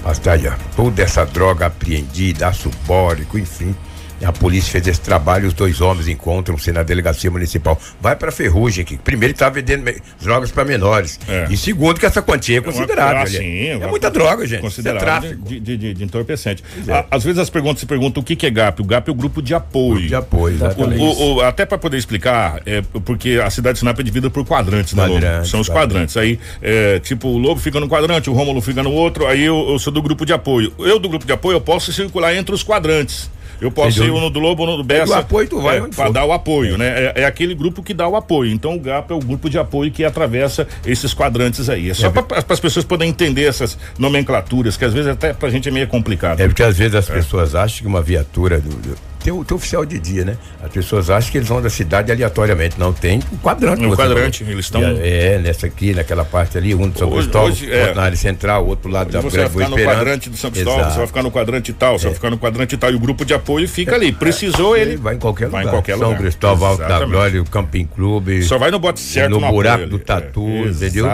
Hasta 0.04 0.32
aí, 0.32 0.50
toda 0.74 1.02
essa 1.02 1.24
droga 1.24 1.66
apreendida, 1.66 2.48
aço 2.48 2.70
bórico, 2.86 3.38
enfim. 3.38 3.74
A 4.24 4.32
polícia 4.32 4.70
fez 4.70 4.86
esse 4.86 5.00
trabalho, 5.00 5.48
os 5.48 5.54
dois 5.54 5.80
homens 5.80 6.06
encontram-se 6.08 6.70
na 6.72 6.82
delegacia 6.82 7.30
municipal. 7.30 7.80
Vai 8.00 8.14
pra 8.14 8.30
ferrugem 8.30 8.82
aqui. 8.82 8.98
Primeiro, 8.98 9.26
ele 9.30 9.34
estava 9.34 9.54
vendendo 9.54 9.82
me- 9.82 9.96
drogas 10.20 10.50
para 10.50 10.64
menores. 10.64 11.18
É. 11.26 11.46
E 11.50 11.56
segundo, 11.56 11.98
que 11.98 12.04
essa 12.06 12.20
quantia 12.20 12.58
é 12.58 12.60
considerável. 12.60 13.16
Ah, 13.20 13.24
né? 13.24 13.30
sim, 13.30 13.66
é 13.68 13.86
muita 13.86 14.10
droga, 14.10 14.46
gente. 14.46 14.58
É 14.58 14.62
Considerável 14.62 15.00
tráfico. 15.30 15.48
de, 15.48 15.60
de, 15.76 15.94
de- 15.94 16.04
entorpecente. 16.04 16.62
é. 16.86 17.04
Às 17.10 17.24
vezes 17.24 17.38
as 17.38 17.48
perguntas 17.48 17.80
se 17.80 17.86
perguntam 17.86 18.20
o 18.22 18.24
que, 18.24 18.36
que 18.36 18.46
é 18.46 18.50
GAP. 18.50 18.80
O 18.80 18.84
GAP 18.84 19.08
é 19.08 19.10
o 19.10 19.14
grupo 19.14 19.40
de 19.40 19.54
apoio. 19.54 20.06
De 20.06 20.14
apoio, 20.14 20.54
O- 20.54 20.56
exatamente. 20.56 21.02
o- 21.02 21.34
o- 21.36 21.40
até 21.40 21.64
para 21.64 21.78
poder 21.78 21.96
explicar, 21.96 22.60
é, 22.66 22.82
porque 23.04 23.40
a 23.42 23.48
cidade 23.50 23.74
de 23.74 23.78
Sinop 23.80 23.98
é 23.98 24.02
dividida 24.02 24.28
por 24.28 24.44
quadrantes, 24.44 24.92
né, 24.94 25.06
Lobo? 25.06 25.20
São 25.46 25.60
os 25.60 25.68
quadrantes. 25.68 26.16
Aí, 26.16 26.38
é, 26.60 26.98
tipo, 27.00 27.28
o 27.28 27.38
Lobo 27.38 27.60
fica 27.60 27.80
no 27.80 27.88
quadrante, 27.88 28.28
o 28.28 28.32
Rômulo 28.34 28.60
fica 28.60 28.82
no 28.82 28.92
outro, 28.92 29.26
aí 29.26 29.42
eu, 29.44 29.66
eu 29.70 29.78
sou 29.78 29.92
do 29.92 30.02
grupo 30.02 30.26
de 30.26 30.32
apoio. 30.32 30.72
Eu 30.78 30.98
do 30.98 31.08
grupo 31.08 31.24
de 31.24 31.32
apoio, 31.32 31.56
eu 31.56 31.60
posso 31.60 31.90
circular 31.92 32.34
entre 32.34 32.54
os 32.54 32.62
quadrantes. 32.62 33.30
Eu 33.60 33.70
posso 33.70 34.02
ir 34.02 34.08
no 34.10 34.30
do 34.30 34.38
Lobo 34.40 34.62
ou 34.62 34.68
no 34.70 34.76
do 34.78 34.84
Bessa. 34.84 35.18
apoio, 35.18 35.48
tu 35.48 35.60
vai 35.60 35.78
é, 35.78 35.80
pra 35.80 36.06
for. 36.06 36.12
dar 36.12 36.24
o 36.24 36.32
apoio, 36.32 36.78
né? 36.78 36.86
É, 37.14 37.22
é 37.22 37.24
aquele 37.26 37.54
grupo 37.54 37.82
que 37.82 37.92
dá 37.92 38.08
o 38.08 38.16
apoio. 38.16 38.50
Então 38.52 38.74
o 38.74 38.80
GAP 38.80 39.10
é 39.10 39.14
o 39.14 39.18
grupo 39.18 39.50
de 39.50 39.58
apoio 39.58 39.90
que 39.90 40.04
atravessa 40.04 40.66
esses 40.86 41.12
quadrantes 41.12 41.68
aí. 41.68 41.90
É 41.90 41.94
só 41.94 42.10
para 42.10 42.44
as 42.48 42.60
pessoas 42.60 42.84
poderem 42.84 43.10
entender 43.10 43.44
essas 43.44 43.76
nomenclaturas, 43.98 44.76
que 44.76 44.84
às 44.84 44.92
vezes 44.94 45.10
até 45.10 45.32
pra 45.32 45.50
gente 45.50 45.68
é 45.68 45.72
meio 45.72 45.86
complicado. 45.88 46.40
É 46.40 46.46
porque 46.46 46.62
às 46.62 46.76
vezes 46.78 46.94
as 46.94 47.08
pessoas 47.08 47.54
acham 47.54 47.82
que 47.82 47.86
uma 47.86 48.02
viatura 48.02 48.58
do, 48.60 48.70
do- 48.70 49.09
tem, 49.22 49.32
o, 49.32 49.44
tem 49.44 49.54
o 49.54 49.56
oficial 49.56 49.84
de 49.84 49.98
dia, 49.98 50.24
né? 50.24 50.36
As 50.62 50.70
pessoas 50.70 51.10
acham 51.10 51.30
que 51.30 51.38
eles 51.38 51.48
vão 51.48 51.60
da 51.62 51.70
cidade 51.70 52.10
aleatoriamente. 52.10 52.78
Não, 52.78 52.92
tem 52.92 53.20
um 53.32 53.36
quadrante. 53.36 53.82
Você 53.86 53.96
quadrante, 53.96 54.38
falou. 54.40 54.52
eles 54.54 54.64
estão- 54.66 54.82
É, 54.82 55.34
é, 55.34 55.38
nessa 55.38 55.66
aqui, 55.66 55.94
naquela 55.94 56.24
parte 56.24 56.56
ali, 56.58 56.74
um 56.74 56.88
do 56.88 56.98
São 56.98 57.08
Hoje- 57.08 57.18
Cristóvão, 57.28 57.48
hoje, 57.48 57.72
é. 57.72 57.80
outro 57.80 57.94
na 57.96 58.02
área 58.02 58.16
central, 58.16 58.66
outro 58.66 58.90
lado 58.90 59.10
da 59.10 59.20
Você 59.20 59.38
vai 59.38 59.48
ficar 59.48 59.68
no 59.68 59.76
Esperança. 59.76 59.96
quadrante 59.98 60.30
do 60.30 60.36
São 60.36 60.50
Cristóvão, 60.50 60.78
Exato. 60.80 60.92
você 60.92 60.98
vai 60.98 61.06
ficar 61.06 61.22
no 61.22 61.30
quadrante 61.30 61.72
tal, 61.72 61.98
você 61.98 62.04
vai 62.06 62.14
ficar 62.14 62.30
no 62.30 62.38
quadrante 62.38 62.76
tal, 62.76 62.90
e 62.90 62.94
o 62.94 62.98
grupo 63.00 63.24
de 63.24 63.34
apoio 63.34 63.68
fica 63.68 63.94
ali. 63.94 64.12
Precisou 64.12 64.76
ele. 64.76 64.96
Vai 64.96 65.14
em 65.14 65.18
qualquer 65.18 65.48
vai 65.48 65.60
lugar. 65.64 65.70
em 65.72 65.76
qualquer 65.76 65.96
São 65.98 66.08
lugar. 66.08 66.20
Cristóvão, 66.20 66.68
Alto 66.68 66.80
da. 66.88 67.04
Glória, 67.04 67.40
o 67.42 67.44
Camping 67.48 67.84
Clube. 67.86 68.42
Só 68.42 68.58
vai 68.58 68.70
no 68.70 68.78
bote 68.78 69.00
certo 69.00 69.30
no 69.30 69.40
no 69.40 69.50
buraco 69.52 69.86
do 69.86 69.96
ali. 69.96 70.04
tatu, 70.04 70.46
É, 70.48 70.62
entendeu? 70.68 71.06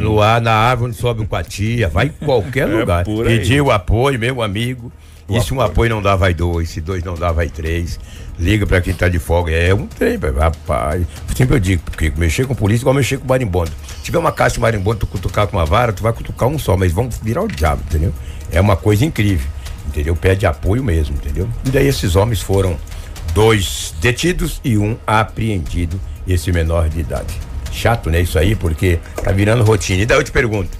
No 0.00 0.20
ar, 0.20 0.40
na 0.40 0.52
árvore 0.52 0.90
onde 0.90 0.98
sobe 1.00 1.22
o 1.22 1.26
Quatia, 1.26 1.88
vai 1.88 2.06
em 2.06 2.24
qualquer 2.24 2.68
É 2.68 2.72
lugar. 2.72 3.04
Pedir 3.04 3.60
o 3.60 3.70
apoio, 3.70 4.18
meu 4.18 4.42
amigo. 4.42 4.92
O 5.26 5.36
e 5.36 5.40
se 5.40 5.54
um 5.54 5.60
apoio 5.60 5.90
não 5.90 6.02
dá, 6.02 6.16
vai 6.16 6.34
dois. 6.34 6.70
Se 6.70 6.80
dois 6.80 7.02
não 7.02 7.14
dá, 7.14 7.32
vai 7.32 7.48
três. 7.48 7.98
Liga 8.38 8.66
pra 8.66 8.80
quem 8.80 8.92
tá 8.92 9.08
de 9.08 9.18
folga. 9.18 9.52
É 9.52 9.72
um 9.74 9.86
trem, 9.86 10.18
rapaz. 10.18 11.06
Sempre 11.34 11.56
eu 11.56 11.60
digo, 11.60 11.82
porque 11.82 12.12
mexer 12.16 12.46
com 12.46 12.54
polícia 12.54 12.82
é 12.82 12.84
igual 12.84 12.94
mexer 12.94 13.18
com 13.18 13.26
marimbondo. 13.26 13.70
Se 13.98 14.04
tiver 14.04 14.18
uma 14.18 14.32
caixa 14.32 14.54
de 14.54 14.60
marimbondo, 14.60 15.00
tu 15.00 15.06
cutucar 15.06 15.46
com 15.46 15.56
uma 15.56 15.64
vara, 15.64 15.92
tu 15.92 16.02
vai 16.02 16.12
cutucar 16.12 16.48
um 16.48 16.58
só, 16.58 16.76
mas 16.76 16.92
vão 16.92 17.08
virar 17.22 17.42
o 17.42 17.48
diabo, 17.48 17.82
entendeu? 17.88 18.12
É 18.52 18.60
uma 18.60 18.76
coisa 18.76 19.04
incrível, 19.04 19.46
entendeu? 19.86 20.14
Pede 20.14 20.46
apoio 20.46 20.82
mesmo, 20.82 21.16
entendeu? 21.16 21.48
E 21.64 21.70
daí 21.70 21.86
esses 21.86 22.16
homens 22.16 22.40
foram 22.40 22.76
dois 23.32 23.94
detidos 24.00 24.60
e 24.62 24.76
um 24.76 24.96
apreendido, 25.06 25.98
esse 26.26 26.52
menor 26.52 26.88
de 26.88 27.00
idade. 27.00 27.34
Chato, 27.72 28.10
né? 28.10 28.20
Isso 28.20 28.38
aí, 28.38 28.54
porque 28.54 29.00
tá 29.22 29.32
virando 29.32 29.64
rotina. 29.64 30.02
E 30.02 30.06
daí 30.06 30.18
eu 30.18 30.22
te 30.22 30.30
pergunto, 30.30 30.70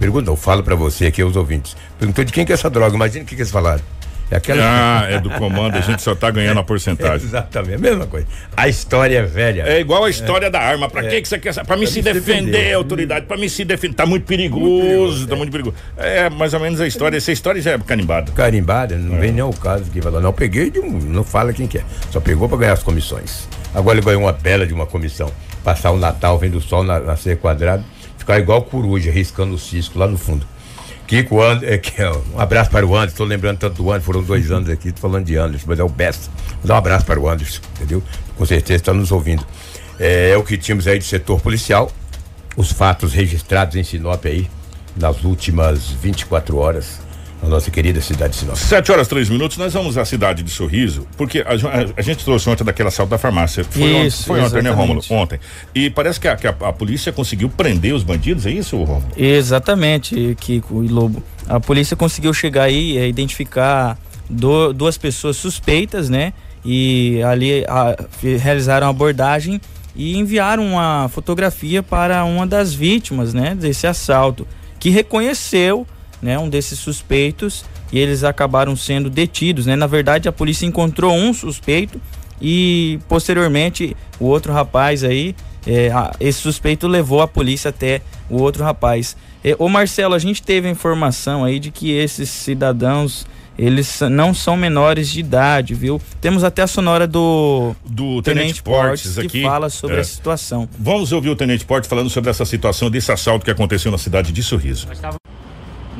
não, 0.00 0.32
eu 0.32 0.36
falo 0.36 0.62
pra 0.62 0.74
você 0.74 1.06
aqui, 1.06 1.22
os 1.22 1.36
ouvintes. 1.36 1.76
Perguntou 1.98 2.24
de 2.24 2.32
quem 2.32 2.46
que 2.46 2.52
é 2.52 2.54
essa 2.54 2.70
droga, 2.70 2.94
imagina 2.94 3.24
o 3.24 3.26
que, 3.26 3.34
que 3.34 3.42
eles 3.42 3.50
falaram. 3.50 3.82
É 4.30 4.36
aquela. 4.36 4.62
Ah, 4.62 5.10
é 5.10 5.18
do 5.18 5.28
comando, 5.30 5.76
a 5.76 5.80
gente 5.80 6.00
só 6.02 6.14
tá 6.14 6.30
ganhando 6.30 6.60
a 6.60 6.62
porcentagem. 6.64 7.26
Exatamente, 7.26 7.74
a 7.74 7.78
mesma 7.78 8.06
coisa. 8.06 8.28
A 8.56 8.68
história 8.68 9.18
é 9.18 9.22
velha. 9.22 9.64
É 9.66 9.80
igual 9.80 10.04
a 10.04 10.10
história 10.10 10.48
da 10.48 10.60
arma. 10.60 10.88
Pra 10.88 11.02
que 11.02 11.20
que 11.20 11.28
você 11.28 11.38
quer? 11.38 11.52
Pra 11.66 11.76
me 11.76 11.86
se 11.86 11.96
me 11.96 12.02
se 12.04 12.14
defender, 12.14 12.52
defender. 12.52 12.74
autoridade. 12.74 13.26
Pra 13.26 13.36
me 13.36 13.50
se 13.50 13.64
defender. 13.64 13.94
Tá 13.94 14.06
muito 14.06 14.24
perigoso, 14.24 15.26
tá 15.26 15.34
muito 15.34 15.50
perigoso. 15.50 15.74
É, 15.96 16.30
mais 16.30 16.54
ou 16.54 16.60
menos 16.60 16.80
a 16.80 16.86
história. 16.86 17.16
Essa 17.16 17.32
história 17.32 17.60
já 17.60 17.72
é 17.72 17.78
carimbada. 17.78 18.30
Carimbada, 18.30 18.96
não 18.96 19.18
vem 19.18 19.32
nem 19.32 19.42
o 19.42 19.52
caso 19.52 19.90
que 19.90 20.00
fala, 20.00 20.20
não, 20.20 20.32
peguei 20.32 20.70
de 20.70 20.78
um, 20.78 20.92
não 20.92 21.24
fala 21.24 21.52
quem 21.52 21.66
que 21.66 21.78
é. 21.78 21.84
Só 22.12 22.20
pegou 22.20 22.48
pra 22.48 22.56
ganhar 22.56 22.74
as 22.74 22.84
comissões. 22.84 23.48
Agora 23.74 23.98
ele 23.98 24.06
ganhou 24.06 24.22
uma 24.22 24.32
bela 24.32 24.64
de 24.64 24.72
uma 24.72 24.86
comissão. 24.86 25.30
Passar 25.64 25.90
o 25.90 25.98
Natal 25.98 26.38
vendo 26.38 26.58
o 26.58 26.60
sol 26.60 26.84
na, 26.84 27.00
na 27.00 27.16
ser 27.16 27.36
quadrado, 27.38 27.84
ficar 28.20 28.38
igual 28.38 28.62
coruja, 28.62 29.10
riscando 29.10 29.54
o 29.54 29.58
cisco 29.58 29.98
lá 29.98 30.06
no 30.06 30.16
fundo. 30.16 30.46
Kiko 31.06 31.42
And, 31.42 31.60
é, 31.62 31.76
que, 31.76 32.00
é, 32.00 32.08
um 32.08 32.38
abraço 32.38 32.70
para 32.70 32.86
o 32.86 32.94
Anderson, 32.96 33.16
tô 33.16 33.24
lembrando 33.24 33.58
tanto 33.58 33.82
do 33.82 33.90
Anderson, 33.90 34.06
foram 34.06 34.22
dois 34.22 34.50
anos 34.52 34.68
aqui, 34.68 34.92
tô 34.92 35.00
falando 35.00 35.24
de 35.24 35.36
Anderson, 35.36 35.64
mas 35.66 35.80
é 35.80 35.82
o 35.82 35.88
best. 35.88 36.30
Dar 36.62 36.74
um 36.74 36.76
abraço 36.76 37.04
para 37.04 37.18
o 37.18 37.28
Anderson, 37.28 37.60
entendeu? 37.74 38.02
Com 38.36 38.46
certeza 38.46 38.76
está 38.76 38.94
nos 38.94 39.10
ouvindo. 39.10 39.44
É, 39.98 40.30
é 40.30 40.36
o 40.36 40.44
que 40.44 40.56
tínhamos 40.56 40.86
aí 40.86 40.98
do 40.98 41.04
setor 41.04 41.40
policial, 41.40 41.90
os 42.56 42.70
fatos 42.70 43.12
registrados 43.12 43.74
em 43.74 43.82
Sinop 43.82 44.24
aí, 44.24 44.48
nas 44.94 45.24
últimas 45.24 45.90
24 45.90 46.56
horas, 46.58 47.00
na 47.42 47.48
nossa 47.48 47.70
querida 47.70 48.00
cidade 48.00 48.34
de 48.34 48.40
Sinop. 48.40 48.56
Sete 48.56 48.92
horas, 48.92 49.08
três 49.08 49.28
minutos, 49.28 49.56
nós 49.56 49.72
vamos 49.72 49.96
à 49.96 50.04
cidade 50.04 50.42
de 50.42 50.50
Sorriso, 50.50 51.06
porque 51.16 51.40
a, 51.40 51.52
a- 51.52 51.86
a 51.96 52.02
gente 52.02 52.24
trouxe 52.24 52.48
ontem 52.50 52.64
daquele 52.64 52.88
assalto 52.88 53.10
da 53.10 53.18
farmácia. 53.18 53.64
Foi 53.64 53.82
ontem, 53.82 54.06
Isso, 54.06 54.24
foi 54.26 54.40
ontem 54.40 54.62
né, 54.62 54.70
Rômulo? 54.70 55.00
Ontem. 55.10 55.40
E 55.74 55.88
parece 55.90 56.20
que, 56.20 56.28
a, 56.28 56.36
que 56.36 56.46
a- 56.46 56.54
a 56.60 56.72
polícia 56.72 57.10
conseguiu 57.12 57.48
prender 57.48 57.94
os 57.94 58.02
bandidos, 58.02 58.44
é 58.46 58.50
isso, 58.50 58.76
Rômulo? 58.76 59.12
Exatamente, 59.16 60.36
Kiko 60.38 60.84
e 60.84 60.88
Lobo. 60.88 61.22
A 61.48 61.58
polícia 61.58 61.96
conseguiu 61.96 62.32
chegar 62.34 62.64
aí 62.64 62.98
e 62.98 63.08
identificar 63.08 63.98
do- 64.28 64.72
duas 64.72 64.96
pessoas 64.98 65.36
suspeitas, 65.36 66.08
né? 66.08 66.32
E 66.64 67.22
ali 67.22 67.64
realizaram 68.38 68.86
a 68.86 68.90
abordagem 68.90 69.60
e 69.96 70.16
enviaram 70.16 70.64
uma 70.64 71.08
fotografia 71.08 71.82
para 71.82 72.22
uma 72.24 72.46
das 72.46 72.74
vítimas, 72.74 73.32
né? 73.32 73.54
Desse 73.58 73.86
assalto, 73.86 74.46
que 74.78 74.90
reconheceu, 74.90 75.86
né? 76.22 76.38
Um 76.38 76.48
desses 76.48 76.78
suspeitos 76.78 77.64
e 77.92 77.98
eles 77.98 78.22
acabaram 78.24 78.74
sendo 78.76 79.08
detidos, 79.10 79.66
né? 79.66 79.76
Na 79.76 79.86
verdade, 79.86 80.28
a 80.28 80.32
polícia 80.32 80.66
encontrou 80.66 81.14
um 81.16 81.32
suspeito 81.32 82.00
e 82.40 82.98
posteriormente 83.08 83.96
o 84.18 84.26
outro 84.26 84.52
rapaz 84.52 85.04
aí, 85.04 85.34
é, 85.66 85.90
a- 85.90 86.12
esse 86.20 86.40
suspeito 86.40 86.86
levou 86.88 87.20
a 87.20 87.28
polícia 87.28 87.68
até 87.70 88.00
o 88.28 88.40
outro 88.40 88.64
rapaz. 88.64 89.16
É, 89.44 89.54
ô 89.58 89.68
Marcelo, 89.68 90.14
a 90.14 90.18
gente 90.18 90.42
teve 90.42 90.68
a 90.68 90.70
informação 90.70 91.44
aí 91.44 91.58
de 91.58 91.70
que 91.70 91.90
esses 91.90 92.28
cidadãos 92.30 93.26
eles 93.58 94.00
não 94.10 94.32
são 94.32 94.56
menores 94.56 95.10
de 95.10 95.20
idade, 95.20 95.74
viu? 95.74 96.00
Temos 96.18 96.44
até 96.44 96.62
a 96.62 96.66
sonora 96.66 97.06
do 97.06 97.74
Do 97.84 98.22
Tenente, 98.22 98.62
Portes 98.62 99.14
que 99.16 99.26
aqui. 99.26 99.42
fala 99.42 99.68
sobre 99.68 99.96
É. 99.96 100.00
a 100.00 100.04
situação. 100.04 100.66
Vamos 100.78 101.12
ouvir 101.12 101.28
o 101.28 101.36
Tenente 101.36 101.66
Portes 101.66 101.88
falando 101.90 102.08
sobre 102.08 102.30
essa 102.30 102.46
situação 102.46 102.90
desse 102.90 103.12
assalto 103.12 103.44
que 103.44 103.50
aconteceu 103.50 103.92
na 103.92 103.98
cidade 103.98 104.32
de 104.32 104.42
Sorriso. 104.42 104.86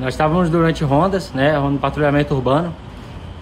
Nós 0.01 0.15
estávamos- 0.15 0.49
durante 0.49 0.83
rondas, 0.83 1.31
né, 1.33 1.59
no 1.59 1.79
patrulhamento 1.79 2.35
urbano, 2.35 2.73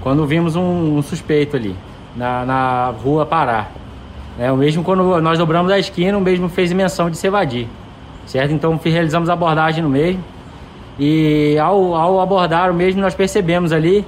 quando 0.02 0.26
vimos 0.26 0.56
um, 0.56 0.98
um 0.98 1.02
suspeito 1.02 1.56
ali, 1.56 1.76
na, 2.16 2.44
na 2.44 2.94
rua 3.04 3.24
Pará. 3.24 3.68
Né, 4.36 4.50
o 4.50 4.56
mesmo 4.56 4.82
quando 4.82 5.20
nós 5.20 5.38
dobramos 5.38 5.70
a 5.70 5.78
esquina, 5.78 6.18
o 6.18 6.20
mesmo 6.20 6.48
fez 6.48 6.72
menção 6.72 7.08
de 7.08 7.16
se 7.16 7.28
evadir, 7.28 7.68
certo? 8.26 8.52
Então 8.52 8.78
realizamos 8.82 9.28
a 9.28 9.34
abordagem 9.34 9.84
no 9.84 9.88
mesmo 9.88 10.22
e 10.98 11.56
ao, 11.58 11.94
ao 11.94 12.20
abordar 12.20 12.72
o 12.72 12.74
mesmo 12.74 13.00
nós 13.00 13.14
percebemos 13.14 13.70
ali 13.72 14.04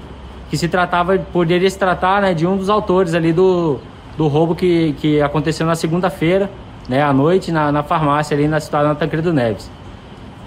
que 0.51 0.57
se 0.57 0.67
tratava, 0.69 1.17
poderia 1.33 1.71
se 1.71 1.79
tratar 1.79 2.21
né, 2.21 2.35
de 2.35 2.49
um 2.49 2.57
dos 2.57 2.69
autores 2.69 3.15
ali 3.15 3.33
do, 3.33 3.79
do 4.17 4.27
roubo 4.27 4.57
que, 4.57 4.93
que 4.95 5.23
aconteceu 5.23 5.65
na 5.65 5.77
segunda-feira, 5.77 6.51
né, 6.89 7.01
à 7.01 7.13
noite, 7.13 7.53
na, 7.53 7.71
na 7.71 7.85
farmácia 7.85 8.37
ali 8.37 8.49
na 8.49 8.59
cidade 8.59 8.89
na 8.89 8.95
Tancredo 8.97 9.33
Neves. 9.33 9.71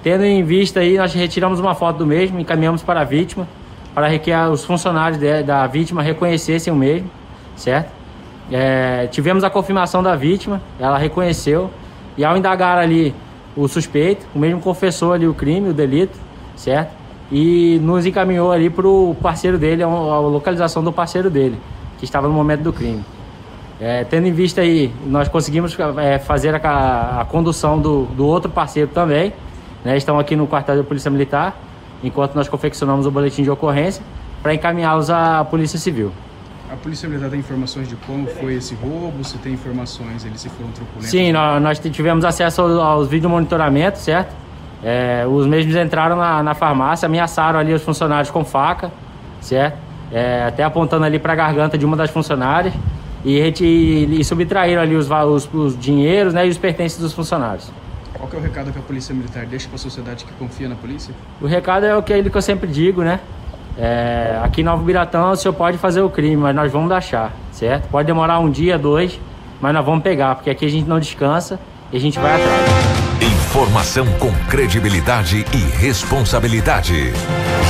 Tendo 0.04 0.26
em 0.26 0.44
vista 0.44 0.82
aí, 0.82 0.98
nós 0.98 1.14
retiramos 1.14 1.62
uma 1.62 1.74
foto 1.74 2.00
do 2.00 2.06
mesmo, 2.06 2.38
encaminhamos 2.38 2.84
para 2.84 3.02
a 3.02 3.04
vítima, 3.06 3.48
para 3.96 4.20
que 4.20 4.32
os 4.34 4.66
funcionários 4.66 5.18
de- 5.18 5.44
da 5.44 5.66
vítima 5.66 6.02
reconhecessem 6.04 6.74
o 6.74 6.76
mesmo, 6.76 7.10
certo? 7.56 7.90
É, 8.52 9.08
tivemos 9.08 9.46
a 9.46 9.50
confirmação 9.50 10.04
da 10.04 10.14
vítima, 10.16 10.62
ela 10.78 10.98
reconheceu, 10.98 11.72
e 12.18 12.26
ao 12.26 12.36
indagar 12.36 12.78
ali 12.78 13.16
o 13.56 13.66
suspeito, 13.68 14.26
o 14.36 14.40
mesmo 14.40 14.60
confessou 14.60 15.14
ali 15.14 15.26
o 15.26 15.34
crime, 15.34 15.70
o 15.70 15.74
delito, 15.74 16.20
certo? 16.56 16.92
E 17.32 17.80
nos 17.82 18.06
encaminhou 18.06 18.52
ali 18.52 18.70
para 18.70 18.86
o 18.86 19.16
parceiro 19.22 19.58
dele, 19.58 19.84
a, 19.84 19.88
a 19.88 20.20
localização 20.20 20.84
do 20.84 20.92
parceiro 20.92 21.30
dele, 21.30 21.58
que 21.98 22.04
estava 22.04 22.28
no 22.28 22.34
momento 22.34 22.62
do 22.62 22.74
crime. 22.74 23.06
É, 23.80 24.04
tendo 24.04 24.28
em 24.28 24.34
vista 24.34 24.60
aí, 24.60 24.92
nós 25.06 25.30
conseguimos 25.30 25.78
é, 25.98 26.20
fazer 26.20 26.54
a, 26.56 27.22
a 27.22 27.26
condução 27.26 27.80
do, 27.80 28.04
do 28.06 28.28
outro 28.28 28.52
parceiro 28.52 28.90
também. 28.94 29.32
Né? 29.84 29.98
Estão 29.98 30.18
aqui 30.18 30.36
no 30.36 30.48
quartel 30.48 30.78
da 30.78 30.84
Polícia 30.84 31.12
Militar, 31.12 31.56
enquanto 32.04 32.36
nós 32.36 32.48
confeccionamos 32.48 33.06
o 33.06 33.12
boletim 33.12 33.44
de 33.44 33.50
ocorrência. 33.50 34.04
para 34.42 34.54
encaminhá-los 34.54 35.10
à 35.10 35.46
Polícia 35.46 35.80
Civil. 35.80 36.12
A 36.70 36.76
Polícia 36.76 37.08
Militar 37.08 37.30
tem 37.30 37.40
informações 37.40 37.88
de 37.88 37.96
como 37.96 38.28
foi 38.28 38.56
esse 38.56 38.76
roubo? 38.76 39.24
Se 39.24 39.38
tem 39.38 39.54
informações, 39.54 40.26
eles 40.26 40.42
se 40.42 40.50
foram 40.50 40.72
truculentos? 40.72 41.10
Sim, 41.10 41.32
nós, 41.32 41.62
nós 41.62 41.80
tivemos 41.80 42.26
acesso 42.26 42.62
aos, 42.62 42.72
aos 42.72 43.08
vídeos 43.08 43.30
de 43.30 43.36
monitoramento, 43.36 44.00
certo? 44.00 44.36
É, 44.84 45.26
os 45.26 45.46
mesmos 45.46 45.76
entraram 45.76 46.18
na, 46.18 46.44
na, 46.44 46.54
farmácia, 46.54 47.06
ameaçaram 47.06 47.58
ali 47.58 47.74
os 47.74 47.84
funcionários 47.84 48.30
com 48.30 48.44
faca, 48.44 48.92
certo? 49.40 49.78
É, 50.12 50.46
até 50.48 50.64
apontando 50.64 51.06
ali 51.06 51.20
para 51.20 51.34
a 51.34 51.36
garganta 51.36 51.78
de 51.78 51.86
uma 51.86 51.96
das 51.96 52.10
funcionárias 52.10 52.74
e, 53.24 53.40
e, 53.40 54.20
e 54.20 54.24
subtraíram 54.26 54.82
ali 54.82 54.96
os, 54.96 55.10
os, 55.10 55.50
os 55.54 55.80
dinheiros 55.80 56.34
né, 56.34 56.46
e 56.46 56.50
os 56.50 56.58
pertences 56.58 57.00
dos 57.00 57.14
funcionários. 57.14 57.72
Qual 58.14 58.30
é 58.32 58.36
o 58.38 58.40
recado 58.40 58.72
que 58.72 58.80
a 58.80 58.82
Polícia 58.82 59.14
Militar 59.14 59.46
deixa 59.46 59.68
para 59.68 59.76
a 59.76 59.80
sociedade 59.80 60.26
que 60.26 60.34
confia 60.34 60.70
na 60.70 60.76
polícia? 60.76 61.14
O 61.42 61.48
recado 61.48 61.86
é 61.86 61.96
o 61.96 62.04
que, 62.04 62.30
que 62.30 62.38
eu 62.38 62.42
sempre 62.42 62.68
digo, 62.68 63.04
né? 63.04 63.20
É, 63.78 64.40
aqui 64.44 64.62
em 64.62 64.64
Novo 64.64 64.84
Biratão 64.84 65.32
o 65.32 65.36
senhor 65.36 65.54
pode 65.54 65.78
fazer 65.78 66.02
o 66.02 66.10
crime, 66.10 66.38
mas 66.38 66.56
nós 66.56 66.72
vamos 66.72 66.92
achar, 66.92 67.34
certo? 67.52 67.88
Pode 67.90 68.06
demorar 68.06 68.40
um 68.40 68.50
dia, 68.50 68.78
dois, 68.78 69.20
mas 69.60 69.74
nós 69.74 69.84
vamos 69.84 70.04
pegar, 70.04 70.36
porque 70.36 70.50
aqui 70.50 70.66
a 70.66 70.70
gente 70.70 70.88
não 70.88 71.00
descansa 71.00 71.60
e 71.92 71.98
a 71.98 72.00
gente 72.00 72.20
vai 72.20 72.34
atrás. 72.36 72.94
Informação 73.22 74.06
com 74.20 74.32
credibilidade 74.48 75.46
e 75.54 75.58
responsabilidade. 75.78 77.14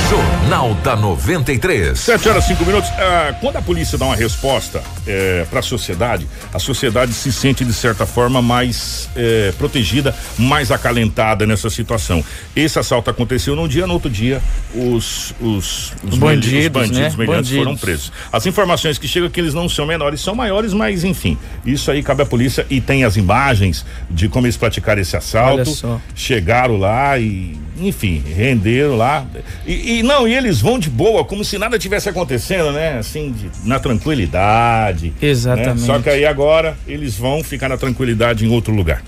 Jornal 0.08 0.74
da 0.82 0.94
93. 0.94 1.98
7 1.98 2.28
horas 2.28 2.44
5 2.44 2.64
minutos. 2.64 2.90
Ah, 2.98 3.34
quando 3.40 3.56
a 3.56 3.62
polícia 3.62 3.96
dá 3.96 4.04
uma 4.04 4.16
resposta 4.16 4.82
é, 5.06 5.46
para 5.48 5.60
a 5.60 5.62
sociedade, 5.62 6.26
a 6.52 6.58
sociedade 6.58 7.12
se 7.12 7.32
sente 7.32 7.64
de 7.64 7.72
certa 7.72 8.04
forma 8.04 8.42
mais 8.42 9.08
é, 9.16 9.52
protegida, 9.56 10.14
mais 10.38 10.70
acalentada 10.70 11.46
nessa 11.46 11.70
situação. 11.70 12.22
Esse 12.54 12.78
assalto 12.78 13.08
aconteceu 13.10 13.56
num 13.56 13.66
dia, 13.66 13.86
no 13.86 13.94
outro 13.94 14.10
dia 14.10 14.42
os 14.74 15.34
os, 15.40 15.92
os 16.02 16.18
bandidos, 16.18 16.66
os 16.66 16.68
bandidos 16.68 17.16
né? 17.16 17.26
bandidos. 17.26 17.50
foram 17.50 17.76
presos. 17.76 18.12
As 18.32 18.46
informações 18.46 18.98
que 18.98 19.08
chegam 19.08 19.28
é 19.28 19.30
que 19.30 19.40
eles 19.40 19.54
não 19.54 19.68
são 19.68 19.86
menores, 19.86 20.20
são 20.20 20.34
maiores, 20.34 20.72
mas 20.72 21.04
enfim, 21.04 21.38
isso 21.64 21.90
aí 21.90 22.02
cabe 22.02 22.22
à 22.22 22.26
polícia 22.26 22.66
e 22.68 22.80
tem 22.80 23.04
as 23.04 23.16
imagens 23.16 23.84
de 24.10 24.28
como 24.28 24.46
eles 24.46 24.56
praticaram 24.56 25.00
esse 25.00 25.16
assalto. 25.16 26.00
Chegaram 26.14 26.76
lá 26.76 27.18
e 27.18 27.64
enfim, 27.78 28.22
renderam 28.24 28.96
lá. 28.96 29.26
E, 29.66 29.93
e, 29.93 29.93
não, 30.02 30.26
e 30.26 30.34
eles 30.34 30.60
vão 30.60 30.78
de 30.78 30.90
boa, 30.90 31.24
como 31.24 31.44
se 31.44 31.58
nada 31.58 31.78
tivesse 31.78 32.08
acontecendo, 32.08 32.72
né? 32.72 32.98
Assim, 32.98 33.32
de, 33.32 33.50
na 33.68 33.78
tranquilidade. 33.78 35.12
Exatamente. 35.20 35.80
Né? 35.80 35.86
Só 35.86 35.98
que 35.98 36.08
aí 36.08 36.24
agora 36.24 36.76
eles 36.86 37.16
vão 37.16 37.42
ficar 37.42 37.68
na 37.68 37.76
tranquilidade 37.76 38.44
em 38.44 38.50
outro 38.50 38.74
lugar. 38.74 39.02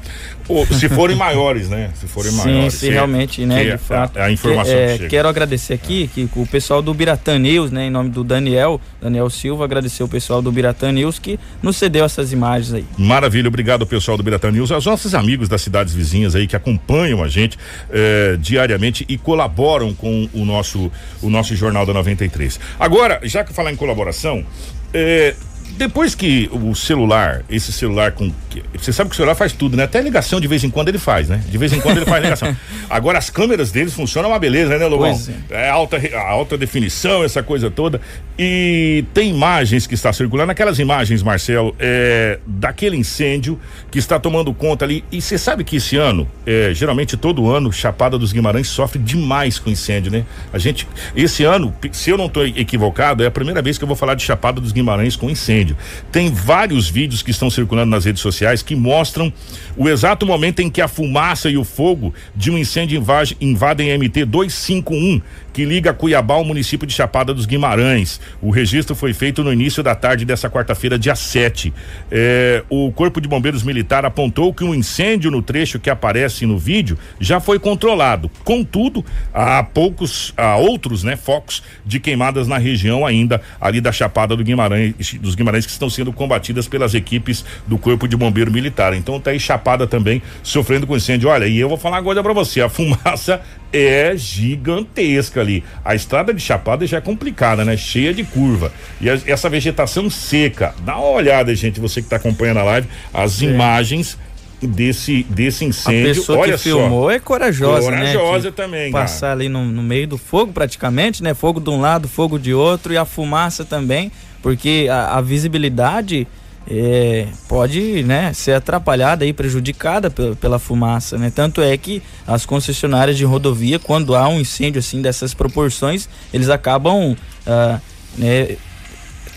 Ou, 0.49 0.67
se 0.67 0.88
forem 0.88 1.17
maiores, 1.17 1.69
né? 1.69 1.91
Se 1.95 2.07
forem 2.07 2.31
Sim, 2.31 2.37
maiores. 2.37 2.75
Se 2.75 2.88
realmente, 2.88 3.45
né? 3.45 3.65
De 3.65 3.79
fato. 3.79 4.17
A, 4.19 4.25
a 4.25 4.33
informação 4.33 4.73
que, 4.73 4.79
é, 4.79 4.99
que 4.99 5.09
Quero 5.09 5.29
agradecer 5.29 5.75
aqui 5.75 6.09
que 6.09 6.29
o 6.37 6.47
pessoal 6.47 6.81
do 6.81 6.93
Biratã 6.95 7.38
News, 7.38 7.71
né? 7.71 7.87
Em 7.87 7.91
nome 7.91 8.11
do 8.11 8.23
Daniel, 8.23 8.81
Daniel 9.00 9.29
Silva, 9.31 9.65
agradecer 9.65 10.03
o 10.03 10.09
pessoal 10.09 10.41
do 10.41 10.53
Biratã 10.53 10.93
News 10.93 11.19
que 11.19 11.38
nos 11.62 11.76
cedeu 11.76 12.05
essas 12.05 12.33
imagens 12.33 12.73
aí. 12.75 12.85
Maravilha, 12.99 13.49
obrigado 13.49 13.87
pessoal 13.87 14.17
do 14.17 14.23
Biratã 14.23 14.50
News, 14.50 14.71
aos 14.71 14.85
nossos 14.85 15.15
amigos 15.15 15.49
das 15.49 15.62
cidades 15.62 15.95
vizinhas 15.95 16.35
aí 16.35 16.47
que 16.47 16.57
acompanham 16.57 17.23
a 17.23 17.29
gente 17.29 17.59
eh, 17.91 18.37
diariamente 18.38 19.05
e 19.09 19.17
colaboram 19.17 19.95
com 19.95 20.29
o 20.33 20.45
nosso 20.45 20.91
o 21.23 21.31
nosso 21.31 21.57
Jornal 21.57 21.87
da 21.87 21.95
93. 21.95 22.61
Agora, 22.79 23.21
já 23.25 23.43
que 23.43 23.53
falar 23.53 23.73
em 23.73 23.76
colaboração, 23.76 24.45
eh, 24.93 25.35
depois 25.76 26.14
que 26.14 26.49
o 26.52 26.75
celular, 26.75 27.42
esse 27.50 27.73
celular 27.73 28.12
com. 28.12 28.33
Você 28.75 28.92
sabe 28.92 29.11
que 29.11 29.14
o 29.14 29.16
celular 29.16 29.35
faz 29.35 29.52
tudo, 29.52 29.76
né? 29.76 29.85
Até 29.85 30.00
ligação 30.00 30.40
de 30.40 30.49
vez 30.49 30.64
em 30.64 30.71
quando 30.71 30.88
ele 30.88 30.99
faz, 30.99 31.28
né? 31.28 31.42
De 31.49 31.59
vez 31.59 31.73
em 31.73 31.80
quando 31.80 31.99
ele 31.99 32.06
faz 32.06 32.23
ligação. 32.23 32.56
Agora 32.88 33.18
as 33.18 33.28
câmeras 33.28 33.71
deles 33.71 33.92
funcionam 33.92 34.30
uma 34.30 34.38
beleza, 34.38 34.78
né, 34.78 34.87
Lobão? 34.87 35.21
É. 35.50 35.66
é. 35.66 35.68
alta, 35.68 36.00
alta 36.16 36.56
definição, 36.56 37.23
essa 37.23 37.42
coisa 37.42 37.71
toda. 37.71 38.00
E 38.38 39.04
tem 39.12 39.30
imagens 39.30 39.87
que 39.87 39.95
está 39.95 40.12
circulando, 40.12 40.52
aquelas 40.52 40.78
imagens, 40.78 41.23
Marcelo, 41.23 41.75
é, 41.78 42.38
daquele 42.47 42.97
incêndio 42.97 43.59
que 43.90 43.99
está 43.99 44.18
tomando 44.18 44.52
conta 44.54 44.85
ali. 44.85 45.04
E 45.12 45.21
você 45.21 45.37
sabe 45.37 45.62
que 45.62 45.76
esse 45.76 45.97
ano, 45.97 46.26
é, 46.47 46.73
geralmente 46.73 47.16
todo 47.16 47.50
ano, 47.50 47.71
Chapada 47.71 48.18
dos 48.18 48.33
Guimarães 48.33 48.68
sofre 48.68 48.99
demais 48.99 49.59
com 49.59 49.68
incêndio, 49.68 50.10
né? 50.10 50.25
A 50.52 50.58
gente, 50.58 50.89
esse 51.15 51.45
ano, 51.45 51.75
se 51.93 52.10
eu 52.10 52.17
não 52.17 52.26
estou 52.26 52.47
equivocado, 52.47 53.23
é 53.23 53.26
a 53.26 53.30
primeira 53.30 53.60
vez 53.60 53.76
que 53.76 53.84
eu 53.84 53.89
vou 53.89 53.97
falar 53.97 54.15
de 54.15 54.23
Chapada 54.23 54.60
dos 54.60 54.73
Guimarães 54.73 55.17
com 55.17 55.28
incêndio. 55.28 55.66
Tem 56.13 56.31
vários 56.31 56.89
vídeos 56.89 57.23
que 57.23 57.31
estão 57.31 57.49
circulando 57.49 57.91
nas 57.91 58.05
redes 58.05 58.21
sociais 58.21 58.63
que 58.63 58.76
mostram 58.76 59.33
o 59.76 59.89
exato 59.89 60.26
momento 60.26 60.61
em 60.61 60.71
que 60.71 60.81
a 60.81 60.89
fumaça 60.89 61.49
e 61.49 61.57
o 61.57 61.65
fogo 61.65 62.13
de 62.35 62.50
um 62.50 62.59
incêndio 62.59 63.02
invadem 63.41 63.97
MT 63.97 64.25
251 64.26 65.21
que 65.56 65.64
liga 65.64 65.95
Cuiabá 65.95 66.34
ao 66.34 66.45
município 66.45 66.86
de 66.86 66.92
Chapada 66.92 67.32
dos 67.32 67.47
Guimarães. 67.47 68.21
O 68.42 68.50
registro 68.50 68.95
foi 68.95 69.14
feito 69.14 69.42
no 69.42 69.50
início 69.50 69.82
da 69.82 69.95
tarde 69.95 70.26
dessa 70.26 70.50
quarta-feira, 70.50 70.99
dia 70.99 71.16
7. 71.16 71.73
É, 72.10 72.62
o 72.69 72.92
Corpo 72.92 73.23
de 73.23 73.26
Bombeiros 73.26 73.62
Militar 73.62 74.04
apontou 74.04 74.52
que 74.52 74.62
um 74.62 74.75
incêndio 74.75 75.30
no 75.30 75.40
trecho 75.40 75.80
que 75.80 75.88
aparece 75.88 76.45
no 76.45 76.58
vídeo 76.58 76.99
já 77.19 77.40
foi 77.40 77.58
controlado. 77.58 78.30
Contudo, 78.45 79.02
há 79.32 79.62
poucos, 79.62 80.34
há 80.36 80.56
outros, 80.58 81.02
né, 81.02 81.16
focos 81.16 81.62
de 81.86 81.99
queimadas 82.00 82.47
na 82.47 82.58
região 82.58 83.06
ainda 83.06 83.40
ali 83.58 83.80
da 83.80 83.90
Chapada 83.90 84.36
do 84.36 84.45
Guimarães, 84.45 85.14
dos 85.23 85.34
Guimarães 85.34 85.64
que 85.64 85.73
estão 85.73 85.88
sendo 85.88 86.12
combatidas 86.12 86.69
pelas 86.69 86.92
equipes 86.92 87.47
do 87.66 87.78
Corpo 87.78 88.06
de 88.06 88.14
Bombeiro 88.14 88.52
Militar. 88.52 88.92
Então 88.92 89.19
tá 89.19 89.30
aí 89.30 89.40
Chapada 89.40 89.86
também 89.86 90.21
sofrendo 90.42 90.86
com 90.86 90.95
incêndio. 90.95 91.30
Olha, 91.30 91.47
e 91.47 91.58
eu 91.58 91.66
vou 91.66 91.78
falar 91.78 92.02
coisa 92.02 92.23
para 92.23 92.34
você, 92.34 92.60
a 92.60 92.69
fumaça 92.69 93.40
é 93.73 94.17
gigantesca 94.17 95.41
ali. 95.41 95.63
A 95.85 95.95
estrada 95.95 96.33
de 96.33 96.41
Chapada 96.41 96.87
já 96.87 96.99
é 96.99 97.00
complicada, 97.00 97.65
né? 97.65 97.76
Cheia 97.76 98.15
de 98.15 98.25
curva. 98.25 98.73
E 99.00 99.11
a, 99.11 99.19
essa 99.26 99.49
vegetação 99.49 100.09
seca. 100.09 100.75
Dá 100.81 100.97
uma 100.97 101.11
olhada, 101.11 101.55
gente, 101.55 101.81
você 101.81 102.00
que 102.00 102.07
está 102.07 102.17
acompanhando 102.17 102.59
a 102.59 102.65
live, 102.65 102.89
as 103.13 103.43
imagens 103.43 104.19
desse 104.61 105.23
desse 105.25 105.65
incêndio. 105.65 106.13
A 106.13 106.15
pessoa 106.15 106.39
Olha 106.39 106.52
que 106.52 106.59
filmou 106.65 107.11
é 107.11 107.19
corajosa, 107.19 107.91
né? 107.91 108.13
Corajosa 108.13 108.52
também. 108.52 108.91
Passar 108.91 109.21
cara. 109.21 109.33
ali 109.33 109.49
no, 109.49 109.65
no, 109.65 109.83
meio 109.83 110.09
do 110.09 110.19
fogo 110.19 110.52
praticamente, 110.52 111.23
né? 111.23 111.35
Fogo 111.35 111.61
de 111.61 111.71
um 111.71 111.81
lado, 111.81 112.09
fogo 112.09 112.39
de 112.39 112.55
outro 112.55 112.93
e 112.93 112.97
a 112.97 113.05
fumaça 113.05 113.65
também, 113.65 114.11
porque 114.43 114.89
a, 114.91 115.19
a 115.19 115.21
visibilidade 115.21 116.26
é, 116.69 117.29
pode 117.49 118.02
né, 118.02 118.33
ser 118.33 118.52
atrapalhada 118.52 119.25
e 119.25 119.33
prejudicada 119.33 120.11
pela, 120.11 120.37
pela, 120.37 120.59
fumaça, 120.59 121.17
né? 121.17 121.33
Tanto 121.35 121.63
é 121.63 121.76
que 121.76 122.02
as 122.26 122.45
concessionárias 122.45 123.17
de 123.17 123.25
rodovia, 123.25 123.79
quando 123.79 124.15
há 124.15 124.29
um 124.29 124.41
incêndio 124.41 124.81
assim 124.81 125.00
dessas 125.00 125.33
proporções, 125.33 126.09
eles 126.33 126.49
acabam 126.49 127.13
uh, 127.13 127.81
né, 128.19 128.57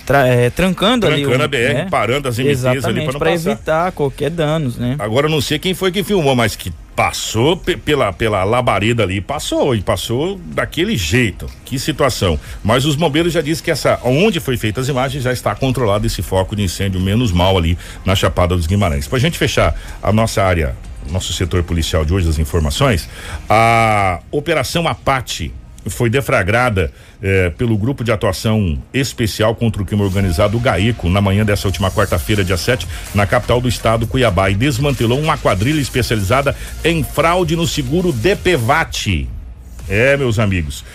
tra, 0.06 0.28
é, 0.28 0.50
trancando, 0.50 1.06
trancando 1.06 1.08
ali. 1.08 1.22
Trancando 1.24 1.44
a 1.44 1.48
BR, 1.48 1.74
né? 1.74 1.88
parando 1.90 2.28
as 2.28 2.40
MTs 2.40 2.66
ali 2.66 2.82
para 2.82 3.14
não 3.14 3.20
pra 3.20 3.32
evitar 3.32 3.92
qualquer 3.92 4.32
danos, 4.32 4.78
né? 4.78 4.96
Agora 4.98 5.30
não 5.30 5.40
sei 5.40 5.60
quem 5.60 5.76
foi 5.76 5.92
que 5.92 6.04
filmou, 6.04 6.36
mas 6.36 6.56
que 6.56 6.74
passou 7.00 7.56
pela, 7.56 8.12
pela 8.12 8.44
labareda 8.44 9.04
ali, 9.04 9.22
passou 9.22 9.74
e 9.74 9.82
passou 9.82 10.38
daquele 10.38 10.98
jeito. 10.98 11.50
Que 11.64 11.80
situação. 11.80 12.38
Mas 12.62 12.84
os 12.84 12.98
bombeiros 12.98 13.32
já 13.32 13.40
dizem 13.40 13.64
que 13.64 13.72
essa, 13.72 13.98
onde 14.04 14.42
foi 14.42 14.58
feita 14.58 14.82
as 14.82 14.90
imagens, 14.90 15.24
já 15.24 15.32
está 15.32 15.56
controlado 15.56 16.06
esse 16.06 16.22
foco 16.22 16.58
de 16.58 16.64
incêndio 16.64 17.00
menos 17.00 17.32
mal 17.32 17.58
ali 17.58 17.78
na 18.04 18.18
Chapada 18.18 18.54
dos 18.54 18.68
Guimarães. 18.68 19.08
Para 19.08 19.18
a 19.18 19.22
gente 19.22 19.38
fechar 19.38 19.74
a 20.04 20.12
nossa 20.12 20.44
área, 20.44 20.76
nosso 21.10 21.32
setor 21.32 21.64
policial 21.64 22.04
de 22.04 22.14
hoje, 22.14 22.28
das 22.28 22.38
informações, 22.38 23.10
a 23.50 24.20
Operação 24.30 24.86
Apate 24.86 25.54
foi 25.88 26.10
deflagrada 26.10 26.92
eh, 27.22 27.52
pelo 27.58 27.78
Grupo 27.78 28.04
de 28.04 28.12
Atuação 28.12 28.78
Especial 28.94 29.56
contra 29.56 29.82
o 29.82 29.86
Crime 29.86 30.04
Organizado, 30.04 30.58
o 30.58 30.60
GAECO, 30.60 31.10
na 31.10 31.22
manhã 31.22 31.46
dessa 31.46 31.68
última 31.68 31.92
quarta-feira, 31.92 32.44
dia 32.44 32.58
7, 32.58 32.88
na 33.14 33.26
capital 33.26 33.60
do 33.62 33.68
estado, 33.68 34.08
Cuiabá, 34.08 34.50
e 34.50 34.56
desmantelou 34.56 35.20
uma 35.20 35.38
quadrilha 35.38 35.82
especializada 35.82 36.56
em 36.84 37.04
fraude 37.04 37.56
no 37.56 37.68
seguro 37.68 38.12
DPVAT. 38.12 39.39
É, 39.90 40.16
meus 40.16 40.38
amigos, 40.38 40.86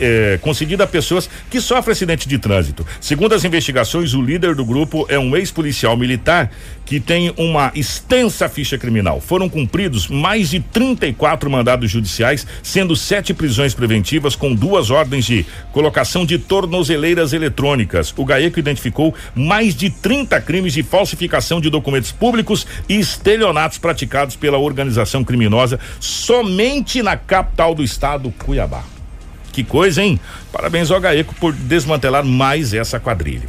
é, 0.00 0.38
concedida 0.42 0.82
a 0.82 0.86
pessoas 0.86 1.30
que 1.48 1.60
sofrem 1.60 1.92
acidente 1.92 2.28
de 2.28 2.36
trânsito. 2.36 2.84
Segundo 3.00 3.32
as 3.32 3.44
investigações, 3.44 4.12
o 4.12 4.20
líder 4.20 4.56
do 4.56 4.64
grupo 4.64 5.06
é 5.08 5.16
um 5.18 5.36
ex-policial 5.36 5.96
militar 5.96 6.50
que 6.84 7.00
tem 7.00 7.32
uma 7.36 7.72
extensa 7.74 8.48
ficha 8.48 8.76
criminal. 8.76 9.20
Foram 9.20 9.48
cumpridos 9.48 10.08
mais 10.08 10.50
de 10.50 10.60
34 10.60 11.48
mandados 11.48 11.90
judiciais, 11.90 12.46
sendo 12.62 12.94
sete 12.94 13.32
prisões 13.32 13.72
preventivas 13.72 14.36
com 14.36 14.54
duas 14.54 14.90
ordens 14.90 15.24
de 15.24 15.46
colocação 15.72 16.26
de 16.26 16.38
tornozeleiras 16.38 17.32
eletrônicas. 17.32 18.12
O 18.16 18.24
GAECO 18.24 18.58
identificou 18.58 19.14
mais 19.34 19.74
de 19.74 19.88
30 19.90 20.40
crimes 20.40 20.72
de 20.72 20.82
falsificação 20.82 21.60
de 21.60 21.70
documentos 21.70 22.12
públicos 22.12 22.66
e 22.88 22.98
estelionatos 22.98 23.78
praticados 23.78 24.36
pela 24.36 24.58
organização 24.58 25.24
criminosa 25.24 25.78
somente 26.00 27.02
na 27.02 27.16
capital 27.16 27.74
do 27.74 27.82
estado 27.82 28.23
do 28.24 28.30
Cuiabá. 28.30 28.82
Que 29.52 29.62
coisa, 29.62 30.02
hein? 30.02 30.18
Parabéns 30.50 30.90
ao 30.90 31.00
Gaeco 31.00 31.34
por 31.34 31.52
desmantelar 31.52 32.24
mais 32.24 32.72
essa 32.72 32.98
quadrilha. 32.98 33.48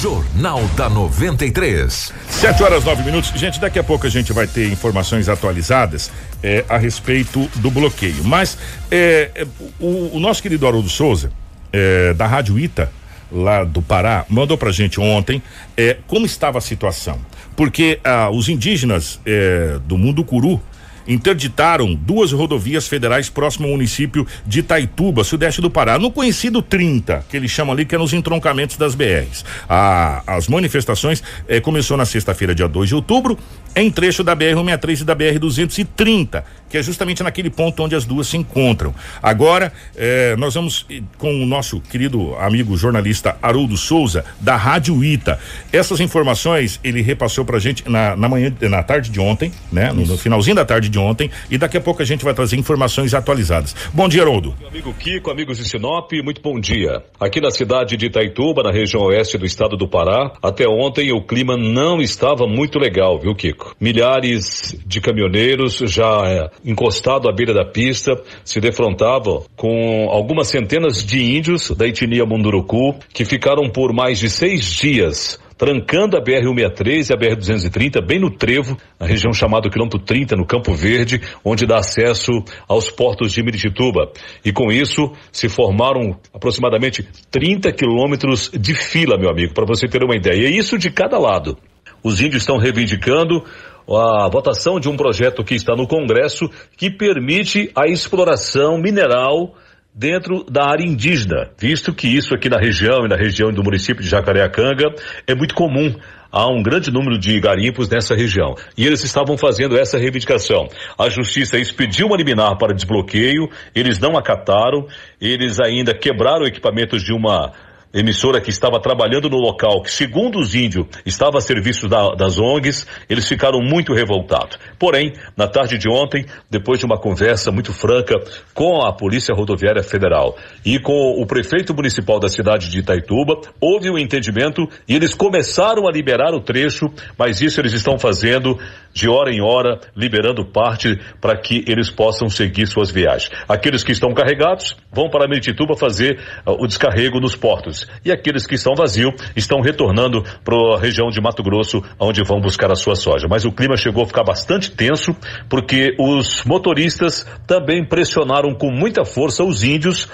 Jornal 0.00 0.62
da 0.76 0.88
93. 0.88 2.12
7 2.28 2.62
horas 2.62 2.84
9 2.84 3.02
minutos. 3.02 3.32
Gente, 3.34 3.60
daqui 3.60 3.78
a 3.78 3.82
pouco 3.82 4.06
a 4.06 4.10
gente 4.10 4.32
vai 4.32 4.46
ter 4.46 4.70
informações 4.70 5.28
atualizadas 5.28 6.10
é, 6.42 6.64
a 6.68 6.78
respeito 6.78 7.50
do 7.56 7.70
bloqueio. 7.70 8.22
Mas 8.24 8.56
é, 8.90 9.30
é, 9.34 9.46
o, 9.80 10.16
o, 10.16 10.20
nosso 10.20 10.42
querido 10.42 10.66
Haroldo 10.66 10.88
Souza, 10.88 11.32
eh, 11.72 12.14
da 12.14 12.26
Rádio 12.26 12.58
Ita, 12.58 12.90
lá 13.32 13.64
do 13.64 13.82
Pará, 13.82 14.24
mandou 14.28 14.56
pra 14.56 14.70
gente 14.70 15.00
ontem 15.00 15.42
eh, 15.76 15.96
como 16.06 16.24
estava 16.24 16.58
a 16.58 16.60
situação. 16.60 17.18
Porque 17.56 17.98
ah, 18.04 18.30
os 18.30 18.48
indígenas 18.48 19.20
eh, 19.26 19.78
do 19.84 19.98
Mundo 19.98 20.24
Curu 20.24 20.60
interditaram 21.06 21.94
duas 21.94 22.32
rodovias 22.32 22.86
federais 22.88 23.28
próximo 23.28 23.66
ao 23.66 23.72
município 23.72 24.26
de 24.46 24.60
Itaituba, 24.60 25.24
sudeste 25.24 25.60
do 25.60 25.70
Pará, 25.70 25.98
no 25.98 26.10
conhecido 26.10 26.62
30, 26.62 27.24
que 27.28 27.36
eles 27.36 27.50
chamam 27.50 27.72
ali, 27.72 27.84
que 27.84 27.94
é 27.94 27.98
nos 27.98 28.12
entroncamentos 28.12 28.76
das 28.76 28.94
BRs. 28.94 29.44
A, 29.68 30.22
as 30.26 30.48
manifestações 30.48 31.22
eh, 31.48 31.60
começou 31.60 31.96
na 31.96 32.04
sexta-feira, 32.04 32.54
dia 32.54 32.68
2 32.68 32.88
de 32.88 32.94
outubro, 32.94 33.38
em 33.76 33.90
trecho 33.90 34.22
da 34.22 34.36
BR-163 34.36 35.00
e 35.00 35.04
da 35.04 35.16
BR-230, 35.16 36.44
que 36.68 36.78
é 36.78 36.82
justamente 36.82 37.22
naquele 37.22 37.50
ponto 37.50 37.82
onde 37.82 37.94
as 37.94 38.04
duas 38.04 38.28
se 38.28 38.36
encontram. 38.36 38.94
Agora, 39.22 39.72
eh, 39.96 40.36
nós 40.36 40.54
vamos 40.54 40.86
eh, 40.90 41.02
com 41.18 41.42
o 41.42 41.46
nosso 41.46 41.80
querido 41.80 42.34
amigo 42.36 42.76
jornalista 42.76 43.36
Haroldo 43.42 43.76
Souza, 43.76 44.24
da 44.40 44.56
Rádio 44.56 45.02
Ita. 45.04 45.38
Essas 45.72 46.00
informações 46.00 46.78
ele 46.84 47.02
repassou 47.02 47.44
pra 47.44 47.58
gente 47.58 47.88
na, 47.88 48.16
na 48.16 48.28
manhã, 48.28 48.52
na 48.62 48.82
tarde 48.82 49.10
de 49.10 49.20
ontem, 49.20 49.52
né? 49.72 49.92
No, 49.92 50.06
no 50.06 50.18
finalzinho 50.18 50.56
da 50.56 50.64
tarde 50.64 50.88
de 50.88 50.93
ontem, 50.98 51.30
e 51.50 51.58
daqui 51.58 51.76
a 51.76 51.80
pouco 51.80 52.02
a 52.02 52.04
gente 52.04 52.24
vai 52.24 52.34
trazer 52.34 52.56
informações 52.56 53.14
atualizadas. 53.14 53.74
Bom 53.92 54.08
dia, 54.08 54.22
Haroldo. 54.22 54.54
Amigo 54.66 54.92
Kiko, 54.94 55.30
amigos 55.30 55.58
de 55.58 55.68
Sinop, 55.68 56.12
muito 56.22 56.40
bom 56.40 56.58
dia. 56.58 57.02
Aqui 57.18 57.40
na 57.40 57.50
cidade 57.50 57.96
de 57.96 58.06
Itaituba, 58.06 58.62
na 58.62 58.70
região 58.70 59.02
oeste 59.04 59.38
do 59.38 59.46
estado 59.46 59.76
do 59.76 59.88
Pará, 59.88 60.32
até 60.42 60.66
ontem 60.66 61.12
o 61.12 61.22
clima 61.22 61.56
não 61.56 62.00
estava 62.00 62.46
muito 62.46 62.78
legal, 62.78 63.18
viu, 63.18 63.34
Kiko? 63.34 63.74
Milhares 63.80 64.76
de 64.86 65.00
caminhoneiros 65.00 65.78
já 65.86 66.22
é, 66.26 66.50
encostado 66.64 67.28
à 67.28 67.32
beira 67.32 67.52
da 67.52 67.64
pista 67.64 68.20
se 68.44 68.60
defrontavam 68.60 69.44
com 69.56 70.08
algumas 70.10 70.48
centenas 70.48 71.04
de 71.04 71.36
índios 71.36 71.70
da 71.70 71.86
etnia 71.86 72.24
Munduruku 72.24 72.96
que 73.12 73.24
ficaram 73.24 73.68
por 73.68 73.92
mais 73.92 74.18
de 74.18 74.30
seis 74.30 74.72
dias 74.72 75.38
trancando 75.56 76.16
a 76.16 76.22
BR-163 76.22 77.10
e 77.10 77.12
a 77.12 77.16
BR-230 77.16 78.04
bem 78.04 78.18
no 78.18 78.30
trevo, 78.30 78.76
na 78.98 79.06
região 79.06 79.32
chamada 79.32 79.70
quilômetro 79.70 79.98
30, 79.98 80.36
no 80.36 80.46
Campo 80.46 80.72
Verde, 80.74 81.20
onde 81.44 81.66
dá 81.66 81.78
acesso 81.78 82.30
aos 82.68 82.90
portos 82.90 83.32
de 83.32 83.42
Miritituba. 83.42 84.12
E 84.44 84.52
com 84.52 84.70
isso 84.70 85.12
se 85.32 85.48
formaram 85.48 86.18
aproximadamente 86.32 87.06
30 87.30 87.72
quilômetros 87.72 88.50
de 88.52 88.74
fila, 88.74 89.16
meu 89.18 89.30
amigo, 89.30 89.54
para 89.54 89.66
você 89.66 89.86
ter 89.86 90.02
uma 90.02 90.16
ideia. 90.16 90.42
E 90.42 90.46
é 90.46 90.50
isso 90.50 90.78
de 90.78 90.90
cada 90.90 91.18
lado. 91.18 91.56
Os 92.02 92.20
índios 92.20 92.42
estão 92.42 92.58
reivindicando 92.58 93.42
a 93.88 94.28
votação 94.30 94.80
de 94.80 94.88
um 94.88 94.96
projeto 94.96 95.44
que 95.44 95.54
está 95.54 95.74
no 95.74 95.86
Congresso 95.86 96.50
que 96.76 96.90
permite 96.90 97.70
a 97.74 97.86
exploração 97.86 98.78
mineral 98.78 99.54
dentro 99.94 100.44
da 100.44 100.64
área 100.64 100.84
indígena, 100.84 101.50
visto 101.56 101.94
que 101.94 102.08
isso 102.08 102.34
aqui 102.34 102.48
na 102.48 102.58
região 102.58 103.04
e 103.04 103.08
na 103.08 103.16
região 103.16 103.52
do 103.52 103.62
município 103.62 104.02
de 104.02 104.08
Jacareacanga 104.08 104.92
é 105.26 105.34
muito 105.34 105.54
comum. 105.54 105.94
Há 106.32 106.48
um 106.48 106.64
grande 106.64 106.90
número 106.90 107.16
de 107.16 107.38
garimpos 107.38 107.88
nessa 107.88 108.12
região. 108.12 108.56
E 108.76 108.84
eles 108.84 109.04
estavam 109.04 109.38
fazendo 109.38 109.78
essa 109.78 109.96
reivindicação. 109.96 110.68
A 110.98 111.08
justiça 111.08 111.56
expediu 111.56 112.08
uma 112.08 112.16
liminar 112.16 112.58
para 112.58 112.74
desbloqueio, 112.74 113.48
eles 113.72 114.00
não 114.00 114.18
acataram, 114.18 114.88
eles 115.20 115.60
ainda 115.60 115.94
quebraram 115.94 116.44
equipamentos 116.44 117.04
de 117.04 117.12
uma 117.12 117.52
emissora 117.94 118.40
que 118.40 118.50
estava 118.50 118.80
trabalhando 118.80 119.30
no 119.30 119.36
local, 119.36 119.82
que 119.82 119.90
segundo 119.90 120.38
os 120.40 120.54
índios 120.54 120.86
estava 121.06 121.38
a 121.38 121.40
serviço 121.40 121.88
da, 121.88 122.14
das 122.14 122.38
ONGs, 122.38 122.86
eles 123.08 123.28
ficaram 123.28 123.60
muito 123.60 123.94
revoltados. 123.94 124.58
Porém, 124.78 125.12
na 125.36 125.46
tarde 125.46 125.78
de 125.78 125.88
ontem, 125.88 126.26
depois 126.50 126.80
de 126.80 126.84
uma 126.84 126.98
conversa 126.98 127.52
muito 127.52 127.72
franca 127.72 128.14
com 128.52 128.82
a 128.82 128.92
Polícia 128.92 129.34
Rodoviária 129.34 129.82
Federal 129.82 130.36
e 130.64 130.78
com 130.78 131.22
o 131.22 131.26
prefeito 131.26 131.72
municipal 131.72 132.18
da 132.18 132.28
cidade 132.28 132.68
de 132.68 132.80
Itaituba, 132.80 133.40
houve 133.60 133.88
um 133.90 133.98
entendimento 133.98 134.68
e 134.88 134.94
eles 134.94 135.14
começaram 135.14 135.86
a 135.86 135.92
liberar 135.92 136.34
o 136.34 136.40
trecho, 136.40 136.90
mas 137.16 137.40
isso 137.40 137.60
eles 137.60 137.72
estão 137.72 137.98
fazendo 137.98 138.58
de 138.92 139.08
hora 139.08 139.30
em 139.30 139.42
hora, 139.42 139.80
liberando 139.96 140.46
parte 140.46 140.96
para 141.20 141.36
que 141.36 141.64
eles 141.66 141.90
possam 141.90 142.28
seguir 142.28 142.66
suas 142.66 142.90
viagens. 142.90 143.30
Aqueles 143.48 143.82
que 143.82 143.92
estão 143.92 144.14
carregados 144.14 144.76
vão 144.92 145.10
para 145.10 145.26
Meritituba 145.26 145.76
fazer 145.76 146.20
uh, 146.46 146.52
o 146.52 146.66
descarrego 146.66 147.20
nos 147.20 147.34
portos. 147.34 147.83
E 148.04 148.12
aqueles 148.12 148.46
que 148.46 148.54
estão 148.54 148.74
vazios 148.74 149.14
estão 149.36 149.60
retornando 149.60 150.22
para 150.44 150.56
a 150.76 150.80
região 150.80 151.08
de 151.08 151.20
Mato 151.20 151.42
Grosso, 151.42 151.82
onde 151.98 152.22
vão 152.24 152.40
buscar 152.40 152.70
a 152.70 152.76
sua 152.76 152.96
soja. 152.96 153.26
Mas 153.28 153.44
o 153.44 153.52
clima 153.52 153.76
chegou 153.76 154.04
a 154.04 154.06
ficar 154.06 154.24
bastante 154.24 154.70
tenso, 154.70 155.14
porque 155.48 155.94
os 155.98 156.44
motoristas 156.44 157.26
também 157.46 157.84
pressionaram 157.84 158.54
com 158.54 158.70
muita 158.70 159.04
força 159.04 159.44
os 159.44 159.62
índios 159.62 160.08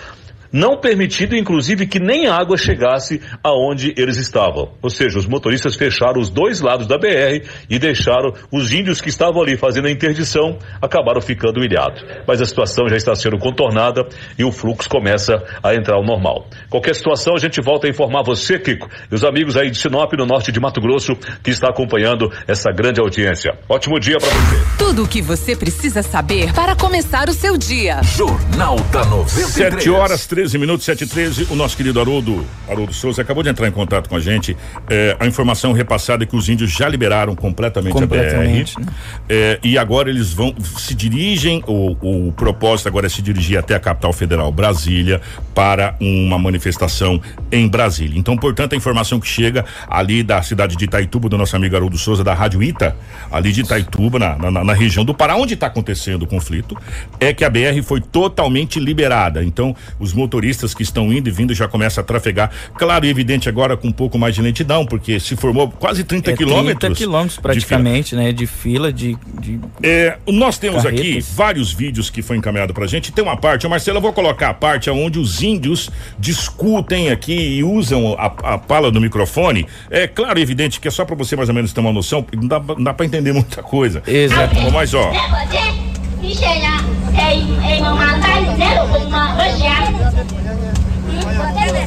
não 0.53 0.77
permitido, 0.79 1.37
inclusive, 1.37 1.87
que 1.87 1.99
nem 1.99 2.27
água 2.27 2.57
chegasse 2.57 3.21
aonde 3.43 3.95
eles 3.97 4.17
estavam. 4.17 4.73
Ou 4.83 4.91
seja, 4.91 5.19
os 5.19 5.27
motoristas 5.27 5.77
fecharam 5.77 6.21
os 6.21 6.31
dois 6.31 6.61
lados 6.61 6.87
da 6.87 6.99
BR 6.99 7.47
e 7.69 7.79
deixaram 7.79 8.33
os 8.51 8.73
índios 8.73 9.01
que 9.01 9.09
estavam 9.09 9.43
ali 9.43 9.57
fazendo 9.57 9.87
a 9.87 9.91
interdição 9.91 10.59
acabaram 10.81 11.21
ficando 11.21 11.63
ilhados. 11.65 12.03
Mas 12.27 12.41
a 12.41 12.45
situação 12.45 12.89
já 12.89 12.97
está 12.97 13.15
sendo 13.15 13.39
contornada 13.39 14.07
e 14.39 14.45
o 14.45 14.53
fluxo 14.53 14.89
começa 14.89 15.43
a 15.63 15.75
entrar 15.75 15.97
ao 15.97 16.05
normal. 16.05 16.47
Qualquer 16.69 16.95
situação, 16.95 17.35
a 17.35 17.39
gente 17.39 17.61
volta 17.61 17.87
a 17.87 17.91
informar 17.91 18.23
você, 18.23 18.59
Kiko, 18.59 18.89
e 19.11 19.15
os 19.15 19.25
amigos 19.25 19.57
aí 19.57 19.71
de 19.71 19.79
Sinop, 19.79 20.13
no 20.15 20.27
norte 20.27 20.53
de 20.53 20.61
Mato 20.61 20.81
Grosso, 20.81 21.15
que 21.43 21.51
está 21.51 21.69
acompanhando 21.69 22.31
essa 22.47 22.71
grande 22.71 23.01
audiência. 23.01 23.53
Ótimo 23.69 23.99
dia 23.99 24.19
para 24.19 24.29
você. 24.29 24.77
Tudo 24.79 25.05
o 25.05 25.09
que 25.09 25.23
você 25.23 25.55
precisa 25.55 26.03
saber 26.03 26.53
para 26.53 26.75
começar 26.75 27.29
o 27.29 27.33
seu 27.33 27.57
dia. 27.57 28.03
Jornal 28.03 28.77
da 28.93 29.05
93. 29.05 29.51
7 29.51 29.91
horas, 29.91 30.27
13 30.41 30.57
minutos, 30.57 30.87
7 30.87 31.05
e 31.05 31.07
13. 31.07 31.47
O 31.51 31.55
nosso 31.55 31.77
querido 31.77 32.01
Haroldo, 32.01 32.47
Haroldo 32.67 32.95
Souza 32.95 33.21
acabou 33.21 33.43
de 33.43 33.51
entrar 33.51 33.69
em 33.69 33.71
contato 33.71 34.09
com 34.09 34.17
a 34.17 34.21
gente. 34.21 34.57
É, 34.89 35.15
a 35.21 35.27
informação 35.27 35.73
repassada 35.73 36.25
é 36.25 36.27
que 36.27 36.35
os 36.35 36.49
índios 36.49 36.71
já 36.71 36.89
liberaram 36.89 37.37
completamente, 37.37 37.93
Completamente, 37.93 38.73
a 38.79 38.81
BR. 38.81 38.87
né? 38.87 38.93
É, 39.29 39.59
e 39.63 39.77
agora 39.77 40.09
eles 40.09 40.33
vão, 40.33 40.55
se 40.79 40.95
dirigem, 40.95 41.63
o, 41.67 42.29
o 42.29 42.33
propósito 42.33 42.89
agora 42.89 43.05
é 43.05 43.11
se 43.11 43.21
dirigir 43.21 43.59
até 43.59 43.75
a 43.75 43.81
capital 43.81 44.15
federal, 44.15 44.51
Brasília, 44.51 45.21
para 45.55 45.95
uma 46.01 46.39
manifestação 46.39 47.21
em 47.53 47.69
Brasília. 47.69 48.19
Então, 48.19 48.35
portanto, 48.35 48.73
a 48.73 48.77
informação 48.77 49.21
que 49.21 49.29
chega 49.29 49.67
ali 49.91 50.23
da 50.23 50.41
cidade 50.41 50.75
de 50.75 50.87
Itaituba, 50.87 51.29
do 51.29 51.37
nosso 51.37 51.55
amigo 51.55 51.77
Haroldo 51.77 51.99
Souza, 51.99 52.25
da 52.25 52.33
Rádio 52.33 52.63
Ita, 52.63 52.97
ali 53.31 53.53
de 53.53 53.61
Itaituba, 53.61 54.19
na, 54.19 54.39
na, 54.51 54.65
na 54.65 54.73
região 54.73 55.05
do 55.05 55.13
Pará, 55.13 55.37
onde 55.37 55.53
está 55.53 55.67
acontecendo 55.67 56.23
o 56.23 56.27
conflito, 56.27 56.75
é 57.19 57.35
que 57.35 57.45
a 57.45 57.51
BR 57.51 57.83
foi 57.85 58.01
totalmente 58.01 58.81
liberada. 58.81 59.45
Então, 59.45 59.77
os 59.99 60.15
motoristas 60.15 60.30
que 60.77 60.83
estão 60.83 61.13
indo 61.13 61.29
e 61.29 61.33
vindo 61.33 61.55
já 61.55 61.67
começam 61.67 62.03
a 62.03 62.05
trafegar. 62.05 62.51
Claro 62.77 63.05
e 63.05 63.09
evidente 63.09 63.49
agora 63.49 63.77
com 63.77 63.89
um 63.89 63.93
pouco 63.93 64.19
mais 64.19 64.35
de 64.35 64.43
lentidão, 64.43 64.87
porque 64.87 65.19
se 65.19 65.37
formou 65.37 65.69
quase 65.71 66.05
30 66.05 66.31
É 66.31 66.35
30 66.35 66.37
quilômetros. 66.51 66.99
quilômetros 66.99 67.35
de 67.37 67.41
praticamente, 67.41 68.15
né? 68.15 68.33
De 68.33 68.47
fila, 68.47 68.93
de. 68.93 69.17
de 69.41 69.61
é, 69.83 70.17
nós 70.29 70.59
temos 70.59 70.85
aqui 70.87 70.97
Carretas. 70.97 71.33
vários 71.35 71.73
vídeos 71.73 72.11
que 72.11 72.23
foi 72.23 72.37
encaminhado 72.37 72.73
pra 72.75 72.87
gente. 72.87 73.13
Tem 73.13 73.25
uma 73.25 73.37
parte, 73.37 73.67
Marcelo, 73.69 73.99
eu 73.99 74.03
vou 74.03 74.13
colocar 74.13 74.51
a 74.51 74.55
parte 74.55 74.89
onde 74.91 75.19
os 75.19 75.43
índios 75.43 75.91
discutem 76.19 77.11
aqui 77.11 77.33
e 77.59 77.65
usam 77.65 78.15
a, 78.19 78.27
a 78.55 78.59
pala 78.59 78.91
do 78.91 79.01
microfone. 79.01 79.67
É 79.91 80.07
claro 80.07 80.39
e 80.39 80.43
evidente 80.43 80.81
que 80.81 80.89
é 80.89 80.91
só 80.91 81.05
pra 81.05 81.17
você 81.17 81.35
mais 81.37 81.49
ou 81.49 81.55
menos 81.55 81.73
ter 81.73 81.81
uma 81.81 81.93
noção, 81.93 82.25
não 82.35 82.47
dá, 82.47 82.61
não 82.61 82.85
dá 82.85 82.95
pra 82.95 83.05
entender 83.07 83.33
muita 83.33 83.63
coisa. 83.63 84.03
Exato. 84.07 84.55
Mas 84.73 84.95
ó, 84.95 85.11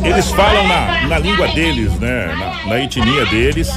eles 0.04 0.30
falam 0.32 0.68
na, 0.68 1.08
na 1.08 1.20
língua 1.20 1.48
deles, 1.50 1.92
né? 2.00 2.28
Na, 2.36 2.66
na 2.70 2.80
etnia 2.84 3.26
deles. 3.28 3.70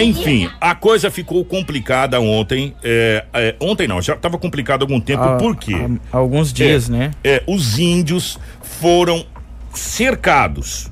Enfim, 0.00 0.48
a 0.60 0.74
coisa 0.74 1.10
ficou 1.10 1.44
complicada 1.44 2.20
ontem. 2.20 2.74
é, 2.82 3.24
é, 3.34 3.56
ontem 3.60 3.88
não, 3.88 4.00
já 4.00 4.14
estava 4.14 4.38
complicado 4.38 4.82
há 4.82 4.84
algum 4.84 5.00
tempo. 5.00 5.22
há- 5.22 5.36
Por 5.36 5.56
quê? 5.56 5.74
há 6.12 6.16
alguns 6.16 6.52
dias, 6.52 6.88
É, 6.88 6.92
né? 6.92 7.10
É, 7.24 7.42
os 7.46 7.78
índios 7.78 8.38
foram 8.62 9.26
cercados. 9.74 10.90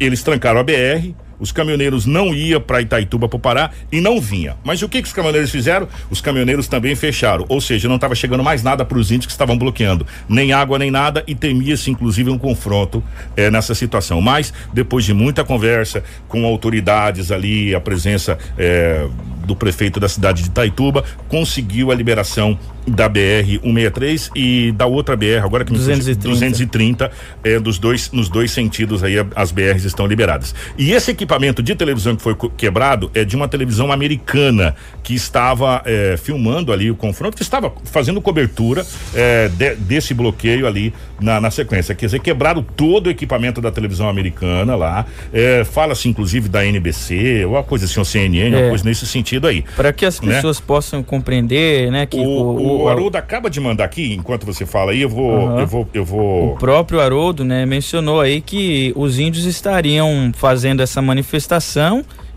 Eles 0.00 0.22
trancaram 0.22 0.60
a 0.60 0.62
BR. 0.62 1.14
Os 1.38 1.52
caminhoneiros 1.52 2.06
não 2.06 2.34
iam 2.34 2.60
para 2.60 2.80
Itaituba 2.80 3.28
para 3.28 3.38
Pará 3.38 3.70
e 3.92 4.00
não 4.00 4.20
vinha. 4.20 4.56
Mas 4.64 4.82
o 4.82 4.88
que, 4.88 5.00
que 5.00 5.08
os 5.08 5.12
caminhoneiros 5.12 5.50
fizeram? 5.50 5.88
Os 6.10 6.20
caminhoneiros 6.20 6.68
também 6.68 6.94
fecharam. 6.94 7.44
Ou 7.48 7.60
seja, 7.60 7.88
não 7.88 7.96
estava 7.96 8.14
chegando 8.14 8.42
mais 8.42 8.62
nada 8.62 8.84
para 8.84 8.98
os 8.98 9.10
índios 9.10 9.26
que 9.26 9.32
estavam 9.32 9.56
bloqueando. 9.56 10.06
Nem 10.28 10.52
água, 10.52 10.78
nem 10.78 10.90
nada. 10.90 11.22
E 11.26 11.34
temia-se, 11.34 11.90
inclusive, 11.90 12.30
um 12.30 12.38
confronto 12.38 13.02
eh, 13.36 13.50
nessa 13.50 13.74
situação. 13.74 14.20
Mas, 14.20 14.52
depois 14.72 15.04
de 15.04 15.12
muita 15.12 15.44
conversa 15.44 16.02
com 16.28 16.44
autoridades 16.44 17.30
ali, 17.30 17.74
a 17.74 17.80
presença 17.80 18.38
eh, 18.58 19.06
do 19.46 19.54
prefeito 19.54 20.00
da 20.00 20.08
cidade 20.08 20.42
de 20.42 20.48
Itaituba, 20.48 21.04
conseguiu 21.28 21.90
a 21.90 21.94
liberação 21.94 22.58
da 22.86 23.08
BR 23.08 23.58
163 23.62 24.30
e 24.34 24.72
da 24.72 24.86
outra 24.86 25.16
BR, 25.16 25.44
agora 25.44 25.64
que 25.64 25.72
230, 25.72 26.28
230 26.28 27.10
é, 27.42 27.58
dos 27.58 27.78
dois, 27.78 28.10
nos 28.12 28.28
dois 28.28 28.50
sentidos 28.50 29.02
aí 29.02 29.14
as 29.34 29.50
BRs 29.50 29.84
estão 29.84 30.06
liberadas. 30.06 30.54
E 30.78 30.92
esse 30.92 31.10
equipamento 31.26 31.60
de 31.62 31.74
televisão 31.74 32.14
que 32.14 32.22
foi 32.22 32.36
quebrado 32.56 33.10
é 33.12 33.24
de 33.24 33.34
uma 33.34 33.48
televisão 33.48 33.90
americana 33.90 34.76
que 35.02 35.14
estava 35.14 35.82
é, 35.84 36.16
filmando 36.16 36.72
ali 36.72 36.90
o 36.90 36.94
confronto, 36.94 37.36
que 37.36 37.42
estava 37.42 37.72
fazendo 37.84 38.20
cobertura 38.20 38.86
é, 39.14 39.48
de, 39.48 39.74
desse 39.74 40.14
bloqueio 40.14 40.66
ali 40.66 40.94
na, 41.20 41.40
na, 41.40 41.50
sequência. 41.50 41.94
Quer 41.94 42.06
dizer, 42.06 42.20
quebraram 42.20 42.62
todo 42.62 43.08
o 43.08 43.10
equipamento 43.10 43.60
da 43.60 43.72
televisão 43.72 44.08
americana 44.08 44.76
lá. 44.76 45.04
É, 45.32 45.64
Fala-se 45.64 46.08
inclusive 46.08 46.48
da 46.48 46.64
NBC, 46.64 47.44
ou 47.44 47.54
uma 47.54 47.62
coisa 47.62 47.86
assim, 47.86 48.00
o 48.00 48.04
CNN, 48.04 48.50
uma 48.56 48.66
É. 48.66 48.68
coisa 48.68 48.84
nesse 48.84 49.06
sentido 49.06 49.46
aí. 49.48 49.64
Para 49.74 49.92
que 49.92 50.06
as 50.06 50.20
Né? 50.20 50.36
pessoas 50.36 50.60
possam 50.60 51.02
compreender, 51.02 51.90
né, 51.90 52.06
que 52.06 52.16
O, 52.16 52.82
o, 52.82 52.88
Haroldo 52.88 53.18
acaba 53.18 53.50
de 53.50 53.60
mandar 53.60 53.84
aqui, 53.84 54.14
enquanto 54.14 54.46
você 54.46 54.64
fala 54.64 54.92
aí, 54.92 55.02
eu 55.02 55.08
vou. 55.08 55.48
Aham. 55.48 55.60
Eu 55.60 55.66
vou. 55.66 55.88
Eu 55.92 56.04
vou. 56.04 56.52
O 56.52 56.56
próprio 56.56 57.00
Haroldo, 57.00 57.44
né, 57.44 57.66
mencionou 57.66 58.20
aí 58.20 58.40
que 58.40 58.92
os 58.94 59.18
índios 59.18 59.44
estariam 59.44 60.32
fazendo 60.36 60.82
essa 60.82 61.02
manifestação 61.02 61.15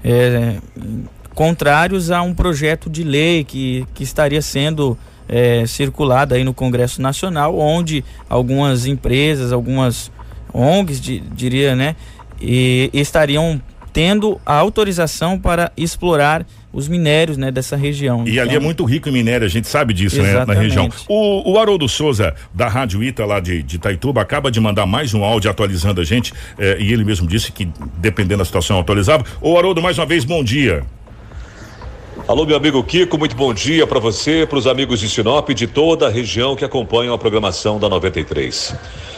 é, 0.04 0.58
contrários 1.34 2.12
a 2.12 2.22
um 2.22 2.34
projeto 2.34 2.90
de 2.90 3.04
lei 3.04 3.44
que, 3.44 3.86
que 3.94 4.04
estaria 4.04 4.42
sendo 4.42 4.98
é, 5.28 5.66
circulado 5.66 6.34
aí 6.34 6.44
no 6.44 6.54
Congresso 6.54 7.02
Nacional, 7.02 7.58
onde 7.58 8.04
algumas 8.30 8.86
empresas, 8.86 9.52
algumas 9.54 10.12
ONGs, 10.54 11.00
di- 11.00 11.20
diria, 11.20 11.76
né, 11.76 11.96
e, 12.42 12.90
estariam 12.94 13.62
tendo 13.94 14.40
a 14.46 14.54
autorização 14.56 15.40
para 15.40 15.72
explorar 15.78 16.46
os 16.72 16.88
minérios, 16.88 17.38
né, 17.38 17.52
dessa 17.52 17.76
região. 17.76 18.28
E 18.28 18.40
ali 18.40 18.50
é 18.50 18.54
Então, 18.54 18.64
muito 18.64 18.84
rico 18.86 19.10
em 19.10 19.12
minério, 19.12 19.46
a 19.46 19.50
gente 19.50 19.68
sabe 19.68 19.94
disso, 19.94 20.18
né? 20.18 20.24
Na 20.24 20.30
Exatamente. 20.30 20.64
região. 20.64 20.90
O, 21.08 21.54
o 21.54 21.60
Haroldo 21.60 21.90
Souza, 21.90 22.36
da 22.54 22.68
Rádio 22.68 23.04
Ita, 23.04 23.26
lá 23.26 23.40
de, 23.40 23.64
de 23.64 23.78
Itaituba, 23.78 24.22
acaba 24.22 24.52
de 24.52 24.60
mandar 24.60 24.86
mais 24.86 25.14
um 25.14 25.24
áudio 25.24 25.50
atualizando 25.50 26.00
a 26.00 26.04
gente, 26.04 26.32
eh, 26.58 26.78
e 26.80 26.94
ele 26.94 27.04
mesmo 27.04 27.28
disse 27.28 27.52
que, 27.52 27.68
dependendo 27.98 28.40
da 28.40 28.46
situação, 28.46 28.80
atualizava. 28.80 29.26
Ô, 29.42 29.58
Haroldo, 29.58 29.82
mais 29.82 29.98
uma 29.98 30.06
vez, 30.06 30.24
bom 30.24 30.44
dia. 30.44 30.84
Alô, 32.28 32.46
meu 32.46 32.56
amigo 32.56 32.84
Kiko, 32.84 33.18
muito 33.18 33.36
bom 33.36 33.52
dia 33.52 33.88
para 33.88 34.00
você, 34.00 34.46
para 34.46 34.60
os 34.60 34.68
amigos 34.68 35.00
de 35.00 35.10
Sinop 35.10 35.50
e 35.50 35.54
de 35.56 35.66
toda 35.66 36.06
a 36.06 36.12
região 36.12 36.56
que 36.56 36.64
acompanham 36.64 37.12
a 37.14 37.18
programação 37.18 37.80
da 37.80 37.90
93. 37.90 38.76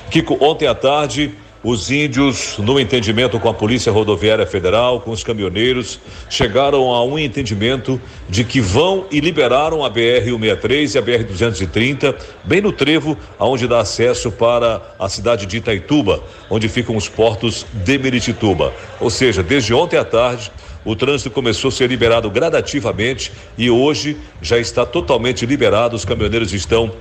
Kiko, 0.10 0.38
ontem 0.40 0.66
à 0.68 0.74
tarde, 0.74 1.34
os 1.64 1.92
índios, 1.92 2.58
no 2.58 2.80
entendimento 2.80 3.40
com 3.40 3.48
a 3.48 3.54
Polícia 3.54 3.92
Rodoviária 3.92 4.48
Federal, 4.48 5.00
com 5.00 5.12
os 5.12 5.24
caminhoneiros, 5.24 6.00
chegaram 6.30 6.90
a 6.92 7.06
um 7.06 7.20
entendimento 7.20 8.02
de 8.28 8.44
que 8.44 8.60
vão 8.60 9.06
e 9.12 9.20
liberaram 9.20 9.86
a 9.86 9.92
BR-163 9.92 10.96
e 10.96 10.98
a 10.98 11.02
BR-230, 11.02 12.16
bem 12.44 12.62
no 12.62 12.72
trevo, 12.72 13.16
aonde 13.38 13.68
dá 13.68 13.80
acesso 13.80 14.32
para 14.32 14.82
a 14.98 15.08
cidade 15.08 15.46
de 15.46 15.58
Itaituba, 15.58 16.24
onde 16.50 16.68
ficam 16.68 16.96
os 16.96 17.08
portos 17.08 17.66
de 17.72 17.98
Meritituba. 18.00 18.74
Ou 19.00 19.12
seja, 19.12 19.44
desde 19.44 19.72
ontem 19.72 19.98
à 19.98 20.04
tarde, 20.04 20.52
o 20.84 20.96
trânsito 20.96 21.30
começou 21.30 21.70
a 21.70 21.72
ser 21.72 21.88
liberado 21.88 22.28
gradativamente 22.32 23.32
e 23.56 23.70
hoje 23.70 24.18
já 24.42 24.58
está 24.58 24.84
totalmente 24.84 25.46
liberado. 25.46 25.96
Os 25.96 26.06
caminhoneiros 26.06 26.54
estão 26.54 26.92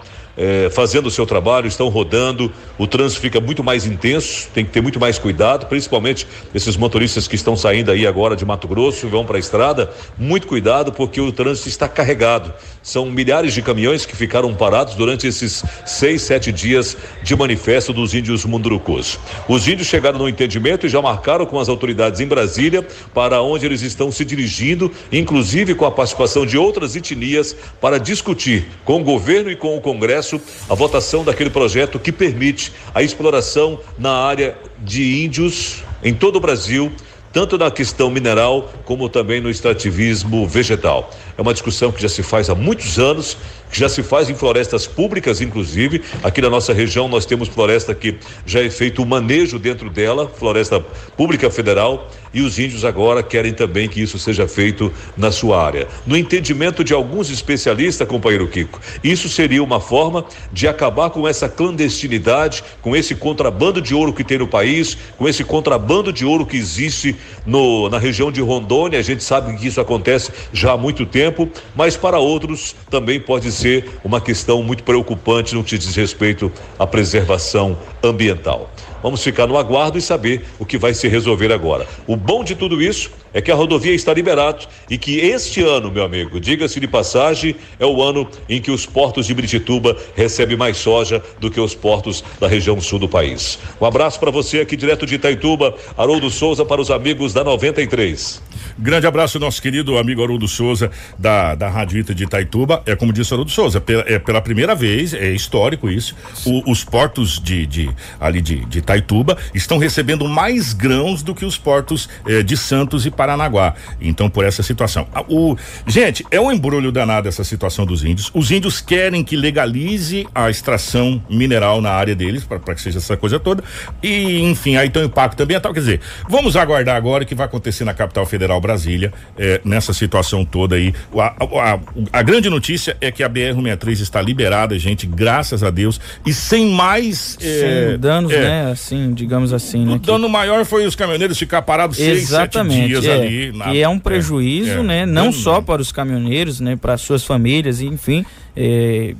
eh, 0.42 0.70
fazendo 0.70 1.04
o 1.04 1.10
seu 1.10 1.26
trabalho, 1.26 1.66
estão 1.66 1.90
rodando. 1.90 2.50
O 2.78 2.86
trânsito 2.86 3.20
fica 3.20 3.38
muito 3.42 3.62
mais 3.62 3.84
intenso, 3.84 4.48
tem 4.54 4.64
que 4.64 4.70
ter 4.70 4.80
muito 4.80 4.98
mais 4.98 5.18
cuidado, 5.18 5.66
principalmente 5.66 6.26
esses 6.54 6.78
motoristas 6.78 7.28
que 7.28 7.34
estão 7.34 7.54
saindo 7.54 7.90
aí 7.90 8.06
agora 8.06 8.34
de 8.34 8.46
Mato 8.46 8.66
Grosso 8.66 9.06
e 9.06 9.10
vão 9.10 9.26
para 9.26 9.36
a 9.36 9.38
estrada. 9.38 9.90
Muito 10.16 10.46
cuidado, 10.46 10.92
porque 10.92 11.20
o 11.20 11.30
trânsito 11.30 11.68
está 11.68 11.86
carregado. 11.86 12.54
São 12.82 13.04
milhares 13.04 13.52
de 13.52 13.60
caminhões 13.60 14.06
que 14.06 14.16
ficaram 14.16 14.54
parados 14.54 14.94
durante 14.94 15.26
esses 15.26 15.62
seis, 15.84 16.22
sete 16.22 16.50
dias 16.50 16.96
de 17.22 17.36
manifesto 17.36 17.92
dos 17.92 18.14
índios 18.14 18.46
mundurucus. 18.46 19.18
Os 19.46 19.68
índios 19.68 19.88
chegaram 19.88 20.18
no 20.18 20.26
entendimento 20.26 20.86
e 20.86 20.88
já 20.88 21.02
marcaram 21.02 21.44
com 21.44 21.60
as 21.60 21.68
autoridades 21.68 22.18
em 22.18 22.26
Brasília 22.26 22.86
para 23.12 23.42
onde 23.42 23.66
eles 23.66 23.82
estão 23.82 24.10
se 24.10 24.24
dirigindo, 24.24 24.90
inclusive 25.12 25.74
com 25.74 25.84
a 25.84 25.90
participação 25.90 26.46
de 26.46 26.56
outras 26.56 26.96
etnias, 26.96 27.54
para 27.78 27.98
discutir 27.98 28.66
com 28.86 29.02
o 29.02 29.04
governo 29.04 29.50
e 29.50 29.56
com 29.56 29.76
o 29.76 29.80
Congresso 29.82 30.29
a 30.68 30.74
votação 30.74 31.24
daquele 31.24 31.48
projeto 31.48 31.98
que 31.98 32.12
permite 32.12 32.72
a 32.94 33.02
exploração 33.02 33.80
na 33.98 34.12
área 34.12 34.58
de 34.78 35.24
índios 35.24 35.82
em 36.02 36.12
todo 36.12 36.36
o 36.36 36.40
Brasil 36.40 36.92
tanto 37.32 37.56
na 37.56 37.70
questão 37.70 38.10
mineral 38.10 38.72
como 38.84 39.08
também 39.08 39.40
no 39.40 39.50
extrativismo 39.50 40.46
vegetal. 40.46 41.10
É 41.38 41.42
uma 41.42 41.52
discussão 41.52 41.92
que 41.92 42.02
já 42.02 42.08
se 42.08 42.22
faz 42.22 42.50
há 42.50 42.54
muitos 42.54 42.98
anos, 42.98 43.36
que 43.70 43.78
já 43.78 43.88
se 43.88 44.02
faz 44.02 44.28
em 44.28 44.34
florestas 44.34 44.86
públicas, 44.86 45.40
inclusive. 45.40 46.02
Aqui 46.22 46.40
na 46.40 46.50
nossa 46.50 46.72
região 46.72 47.08
nós 47.08 47.24
temos 47.24 47.48
floresta 47.48 47.94
que 47.94 48.16
já 48.44 48.62
é 48.62 48.70
feito 48.70 49.02
o 49.02 49.06
manejo 49.06 49.58
dentro 49.58 49.88
dela, 49.88 50.28
floresta 50.28 50.80
pública 51.16 51.50
federal, 51.50 52.10
e 52.32 52.42
os 52.42 52.58
índios 52.58 52.84
agora 52.84 53.22
querem 53.22 53.52
também 53.52 53.88
que 53.88 54.00
isso 54.00 54.18
seja 54.18 54.46
feito 54.46 54.92
na 55.16 55.32
sua 55.32 55.64
área. 55.64 55.88
No 56.06 56.16
entendimento 56.16 56.84
de 56.84 56.94
alguns 56.94 57.28
especialistas, 57.30 58.06
companheiro 58.06 58.46
Kiko, 58.46 58.80
isso 59.02 59.28
seria 59.28 59.62
uma 59.62 59.80
forma 59.80 60.24
de 60.52 60.68
acabar 60.68 61.10
com 61.10 61.26
essa 61.26 61.48
clandestinidade, 61.48 62.62
com 62.80 62.94
esse 62.94 63.14
contrabando 63.14 63.80
de 63.80 63.94
ouro 63.94 64.12
que 64.12 64.24
tem 64.24 64.38
no 64.38 64.46
país, 64.46 64.96
com 65.16 65.28
esse 65.28 65.42
contrabando 65.42 66.12
de 66.12 66.24
ouro 66.24 66.46
que 66.46 66.56
existe 66.56 67.16
no, 67.44 67.88
na 67.88 67.98
região 67.98 68.30
de 68.30 68.40
Rondônia. 68.40 68.98
A 68.98 69.02
gente 69.02 69.24
sabe 69.24 69.56
que 69.56 69.66
isso 69.66 69.80
acontece 69.80 70.30
já 70.52 70.72
há 70.72 70.76
muito 70.76 71.04
tempo, 71.04 71.48
mas 71.74 71.96
para 71.96 72.18
outros 72.18 72.74
também 72.88 73.20
pode 73.20 73.50
ser 73.50 73.59
uma 74.02 74.20
questão 74.20 74.62
muito 74.62 74.82
preocupante 74.82 75.54
no 75.54 75.62
que 75.62 75.76
diz 75.76 75.94
respeito 75.94 76.50
à 76.78 76.86
preservação 76.86 77.76
ambiental. 78.02 78.70
Vamos 79.02 79.22
ficar 79.22 79.46
no 79.46 79.56
aguardo 79.56 79.96
e 79.96 80.02
saber 80.02 80.44
o 80.58 80.66
que 80.66 80.76
vai 80.76 80.92
se 80.92 81.08
resolver 81.08 81.52
agora. 81.52 81.86
O 82.06 82.16
bom 82.16 82.44
de 82.44 82.54
tudo 82.54 82.82
isso 82.82 83.10
é 83.32 83.40
que 83.40 83.50
a 83.50 83.54
rodovia 83.54 83.94
está 83.94 84.12
liberada 84.12 84.58
e 84.90 84.98
que 84.98 85.18
este 85.18 85.62
ano, 85.62 85.90
meu 85.90 86.04
amigo, 86.04 86.38
diga-se 86.38 86.78
de 86.78 86.86
passagem, 86.86 87.56
é 87.78 87.86
o 87.86 88.02
ano 88.02 88.28
em 88.48 88.60
que 88.60 88.70
os 88.70 88.84
portos 88.84 89.26
de 89.26 89.34
Britituba 89.34 89.96
recebem 90.14 90.56
mais 90.56 90.76
soja 90.76 91.22
do 91.38 91.50
que 91.50 91.60
os 91.60 91.74
portos 91.74 92.22
da 92.38 92.46
região 92.46 92.80
sul 92.80 92.98
do 92.98 93.08
país. 93.08 93.58
Um 93.80 93.86
abraço 93.86 94.20
para 94.20 94.30
você 94.30 94.60
aqui 94.60 94.76
direto 94.76 95.06
de 95.06 95.14
Itaituba, 95.14 95.74
Haroldo 95.96 96.30
Souza 96.30 96.64
para 96.64 96.80
os 96.80 96.90
amigos 96.90 97.32
da 97.32 97.42
93. 97.42 98.42
Grande 98.80 99.06
abraço, 99.06 99.38
nosso 99.38 99.60
querido 99.60 99.98
amigo 99.98 100.22
Haroldo 100.22 100.48
Souza, 100.48 100.90
da, 101.18 101.54
da 101.54 101.68
Rádio 101.68 101.98
Ita 101.98 102.14
de 102.14 102.24
Itaituba. 102.24 102.82
É 102.86 102.96
como 102.96 103.12
disse 103.12 103.32
Haroldo 103.34 103.50
Souza, 103.50 103.78
pela, 103.78 104.02
é 104.06 104.18
pela 104.18 104.40
primeira 104.40 104.74
vez, 104.74 105.12
é 105.12 105.30
histórico 105.32 105.90
isso, 105.90 106.16
o- 106.46 106.70
os 106.70 106.82
portos 106.82 107.38
de, 107.38 107.66
de 107.66 107.90
ali 108.18 108.40
de, 108.40 108.64
de 108.64 108.78
Itaituba 108.78 109.36
estão 109.54 109.76
recebendo 109.76 110.26
mais 110.26 110.72
grãos 110.72 111.22
do 111.22 111.34
que 111.34 111.44
os 111.44 111.58
portos 111.58 112.08
eh, 112.26 112.42
de 112.42 112.56
Santos 112.56 113.04
e 113.04 113.10
Paranaguá. 113.10 113.74
Então, 114.00 114.30
por 114.30 114.46
essa 114.46 114.62
situação. 114.62 115.06
Ah, 115.14 115.24
O, 115.28 115.56
gente, 115.86 116.24
é 116.30 116.40
um 116.40 116.50
embrulho 116.50 116.90
danado 116.90 117.28
essa 117.28 117.44
situação 117.44 117.84
dos 117.84 118.02
índios. 118.02 118.30
Os 118.32 118.50
índios 118.50 118.80
querem 118.80 119.22
que 119.22 119.36
legalize 119.36 120.26
a 120.34 120.48
extração 120.48 121.22
mineral 121.28 121.82
na 121.82 121.90
área 121.90 122.14
deles, 122.14 122.44
para 122.44 122.58
que 122.74 122.80
seja 122.80 122.96
essa 122.98 123.14
coisa 123.16 123.38
toda. 123.38 123.62
E, 124.02 124.40
enfim, 124.40 124.76
aí 124.76 124.88
tem 124.88 125.02
um 125.02 125.06
impacto 125.06 125.42
ambiental. 125.42 125.74
Quer 125.74 125.80
dizer, 125.80 126.00
vamos 126.28 126.56
aguardar 126.56 126.96
agora 126.96 127.24
o 127.24 127.26
que 127.26 127.34
vai 127.34 127.44
acontecer 127.44 127.84
na 127.84 127.92
capital 127.92 128.24
federal 128.24 128.58
Brasília, 128.74 129.12
eh, 129.36 129.60
nessa 129.64 129.92
situação 129.92 130.44
toda 130.44 130.76
aí. 130.76 130.94
A, 131.16 131.34
a- 131.74 131.78
a- 132.12 132.22
grande 132.22 132.48
notícia 132.48 132.96
é 133.00 133.10
que 133.10 133.22
a 133.22 133.28
BR-163 133.28 134.00
está 134.00 134.22
liberada, 134.22 134.78
gente, 134.78 135.06
graças 135.06 135.62
a 135.64 135.70
Deus, 135.70 136.00
e 136.24 136.32
sem 136.32 136.70
mais. 136.70 137.36
eh, 137.40 137.88
sem 137.90 137.98
danos, 137.98 138.30
é, 138.32 138.40
né? 138.40 138.70
Assim, 138.70 139.12
digamos 139.12 139.52
assim, 139.52 139.82
O 139.82 139.92
né? 139.92 139.98
que- 139.98 140.06
dano 140.06 140.28
maior 140.28 140.64
foi 140.64 140.86
os 140.86 140.94
caminhoneiros 140.94 141.36
ficar 141.38 141.62
parados 141.62 141.96
seis, 141.96 142.20
sete 142.20 142.22
Exatamente, 142.30 142.86
dias 142.88 143.04
é, 143.04 143.12
ali. 143.14 143.52
na- 143.52 143.64
que 143.72 143.82
é 143.82 143.88
um 143.88 143.98
prejuízo, 143.98 144.70
é, 144.78 144.82
né? 144.82 144.98
é. 145.00 145.06
Não 145.06 145.22
Dano- 145.30 145.32
só 145.32 145.60
para 145.60 145.82
os 145.82 145.90
caminhoneiros, 145.90 146.60
né? 146.60 146.76
Para 146.76 146.96
suas 146.96 147.24
famílias, 147.24 147.80
e, 147.80 147.86
enfim, 147.86 148.24
é, 148.56 149.14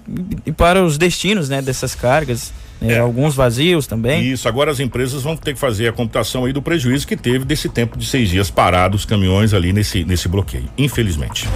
e 0.46 0.52
para 0.52 0.84
os 0.84 0.96
destinos, 0.96 1.48
né? 1.48 1.60
Dessas 1.60 1.94
cargas, 1.96 2.52
É. 2.82 2.98
alguns 2.98 3.34
vazios 3.34 3.86
também. 3.86 4.22
Isso, 4.32 4.48
agora 4.48 4.70
as 4.70 4.80
empresas 4.80 5.22
vão 5.22 5.36
ter 5.36 5.54
que 5.54 5.60
fazer 5.60 5.88
a 5.88 5.92
computação 5.92 6.44
aí 6.44 6.52
do 6.52 6.62
prejuízo 6.62 7.06
que 7.06 7.16
teve 7.16 7.44
desse 7.44 7.68
tempo 7.68 7.98
de 7.98 8.06
seis 8.06 8.28
dias 8.28 8.50
parados 8.50 9.00
os 9.00 9.04
caminhões 9.04 9.54
ali 9.54 9.72
nesse, 9.72 10.04
nesse 10.04 10.28
bloqueio, 10.28 10.68
infelizmente. 10.76 11.48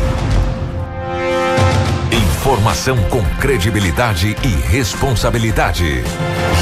Informação 2.13 2.97
com 3.09 3.23
credibilidade 3.41 4.37
e 4.43 4.71
responsabilidade. 4.71 6.03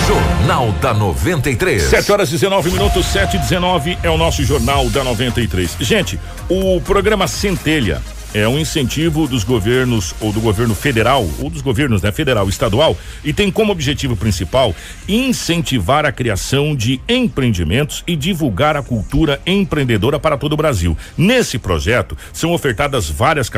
Jornal 0.07 0.73
da 0.81 0.95
93. 0.95 1.83
7 1.83 2.13
horas 2.13 2.31
19 2.31 2.71
minutos, 2.71 3.07
7 3.07 3.37
e 3.37 3.39
19 3.41 3.99
é 4.03 4.11
o 4.11 4.17
nosso 4.17 4.45
Jornal 4.45 4.89
da 4.91 5.05
93. 5.05 5.77
Gente, 5.81 6.19
o 6.49 6.81
programa 6.81 7.27
Centelha 7.27 8.01
é 8.35 8.49
um 8.49 8.59
incentivo 8.59 9.27
dos 9.27 9.45
governos 9.45 10.15
ou 10.21 10.33
do 10.33 10.41
governo 10.41 10.75
federal 10.75 11.29
ou 11.41 11.51
dos 11.51 11.61
governos, 11.61 12.03
né, 12.03 12.11
federal, 12.11 12.49
estadual, 12.49 12.97
e 13.25 13.33
tem 13.33 13.51
como 13.51 13.73
objetivo 13.73 14.17
principal 14.17 14.75
incentivar 15.09 16.07
a 16.07 16.13
criação 16.13 16.75
de 16.75 17.01
empreendimentos 17.09 18.03
e 18.07 18.17
divulgar 18.17 18.77
a 18.77 18.83
cultura 18.83 19.41
empreendedora 19.47 20.19
para 20.19 20.39
todo 20.39 20.55
o 20.55 20.57
Brasil. 20.57 20.97
Nesse 21.17 21.59
projeto 21.59 22.17
são 22.33 22.53
ofertadas 22.53 23.09
várias 23.09 23.51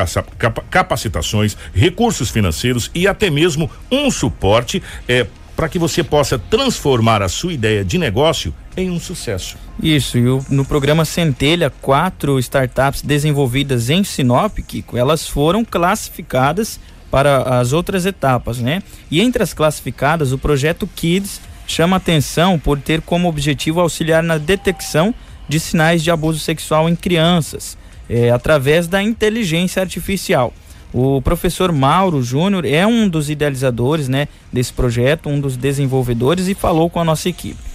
capacitações, 0.70 1.56
recursos 1.74 2.30
financeiros 2.30 2.90
e 2.94 3.06
até 3.06 3.30
mesmo 3.30 3.70
um 3.90 4.10
suporte 4.10 4.82
é, 5.08 5.26
para 5.56 5.68
que 5.68 5.78
você 5.78 6.02
possa 6.02 6.38
transformar 6.38 7.22
a 7.22 7.28
sua 7.28 7.52
ideia 7.52 7.84
de 7.84 7.98
negócio 7.98 8.52
em 8.76 8.90
um 8.90 8.98
sucesso. 8.98 9.56
Isso, 9.82 10.18
e 10.18 10.22
no 10.50 10.64
programa 10.64 11.04
Centelha, 11.04 11.70
quatro 11.82 12.38
startups 12.38 13.02
desenvolvidas 13.02 13.90
em 13.90 14.04
Sinop, 14.04 14.58
Kiko, 14.58 14.96
elas 14.96 15.26
foram 15.26 15.64
classificadas 15.64 16.78
para 17.10 17.60
as 17.60 17.72
outras 17.72 18.06
etapas, 18.06 18.58
né? 18.58 18.82
E 19.10 19.20
entre 19.20 19.42
as 19.42 19.54
classificadas, 19.54 20.32
o 20.32 20.38
projeto 20.38 20.88
Kids 20.96 21.40
chama 21.66 21.96
atenção 21.96 22.58
por 22.58 22.80
ter 22.80 23.00
como 23.00 23.28
objetivo 23.28 23.80
auxiliar 23.80 24.22
na 24.22 24.36
detecção 24.36 25.14
de 25.48 25.60
sinais 25.60 26.02
de 26.02 26.10
abuso 26.10 26.38
sexual 26.38 26.88
em 26.88 26.96
crianças, 26.96 27.76
é, 28.08 28.30
através 28.30 28.88
da 28.88 29.02
inteligência 29.02 29.80
artificial. 29.80 30.52
O 30.92 31.20
professor 31.20 31.72
Mauro 31.72 32.22
Júnior 32.22 32.64
é 32.64 32.86
um 32.86 33.08
dos 33.08 33.28
idealizadores 33.28 34.08
né, 34.08 34.28
desse 34.52 34.72
projeto, 34.72 35.28
um 35.28 35.40
dos 35.40 35.56
desenvolvedores 35.56 36.46
e 36.46 36.54
falou 36.54 36.88
com 36.88 37.00
a 37.00 37.04
nossa 37.04 37.28
equipe. 37.28 37.73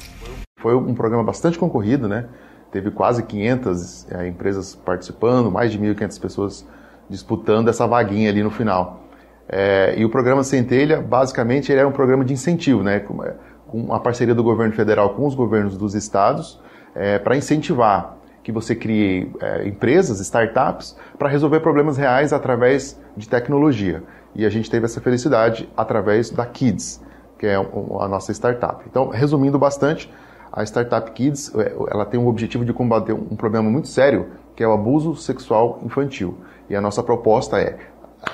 Foi 0.59 0.75
um 0.75 0.93
programa 0.93 1.23
bastante 1.23 1.57
concorrido, 1.57 2.07
né? 2.07 2.25
Teve 2.71 2.91
quase 2.91 3.23
500 3.23 4.11
é, 4.11 4.27
empresas 4.27 4.75
participando, 4.75 5.49
mais 5.49 5.71
de 5.71 5.79
1.500 5.79 6.21
pessoas 6.21 6.67
disputando 7.09 7.69
essa 7.69 7.87
vaguinha 7.87 8.29
ali 8.29 8.43
no 8.43 8.51
final. 8.51 9.01
É, 9.47 9.95
e 9.97 10.05
o 10.05 10.09
programa 10.09 10.43
Centelha, 10.43 11.01
basicamente, 11.01 11.71
ele 11.71 11.79
era 11.79 11.87
um 11.87 11.91
programa 11.91 12.23
de 12.23 12.33
incentivo, 12.33 12.83
né? 12.83 12.99
Com, 12.99 13.23
com 13.67 13.93
a 13.93 13.99
parceria 13.99 14.35
do 14.35 14.43
governo 14.43 14.73
federal 14.73 15.11
com 15.15 15.25
os 15.25 15.33
governos 15.33 15.77
dos 15.77 15.95
estados, 15.95 16.61
é, 16.93 17.17
para 17.17 17.35
incentivar 17.35 18.17
que 18.43 18.51
você 18.51 18.75
crie 18.75 19.31
é, 19.41 19.67
empresas, 19.67 20.19
startups, 20.19 20.95
para 21.17 21.29
resolver 21.29 21.59
problemas 21.61 21.97
reais 21.97 22.33
através 22.33 22.99
de 23.15 23.27
tecnologia. 23.27 24.03
E 24.35 24.45
a 24.45 24.49
gente 24.49 24.69
teve 24.69 24.85
essa 24.85 25.01
felicidade 25.01 25.69
através 25.75 26.29
da 26.29 26.45
Kids, 26.45 27.01
que 27.37 27.47
é 27.47 27.55
a 27.55 28.07
nossa 28.07 28.31
startup. 28.31 28.83
Então, 28.87 29.09
resumindo 29.09 29.57
bastante, 29.57 30.11
a 30.51 30.63
startup 30.63 31.11
Kids 31.11 31.53
é, 31.55 31.73
ela 31.89 32.05
tem 32.05 32.19
o 32.19 32.27
objetivo 32.27 32.65
de 32.65 32.73
combater 32.73 33.13
um 33.13 33.35
problema 33.35 33.69
muito 33.69 33.87
sério, 33.87 34.27
que 34.55 34.63
é 34.63 34.67
o 34.67 34.73
abuso 34.73 35.15
sexual 35.15 35.79
infantil. 35.83 36.37
E 36.69 36.75
a 36.75 36.81
nossa 36.81 37.01
proposta 37.01 37.59
é, 37.59 37.77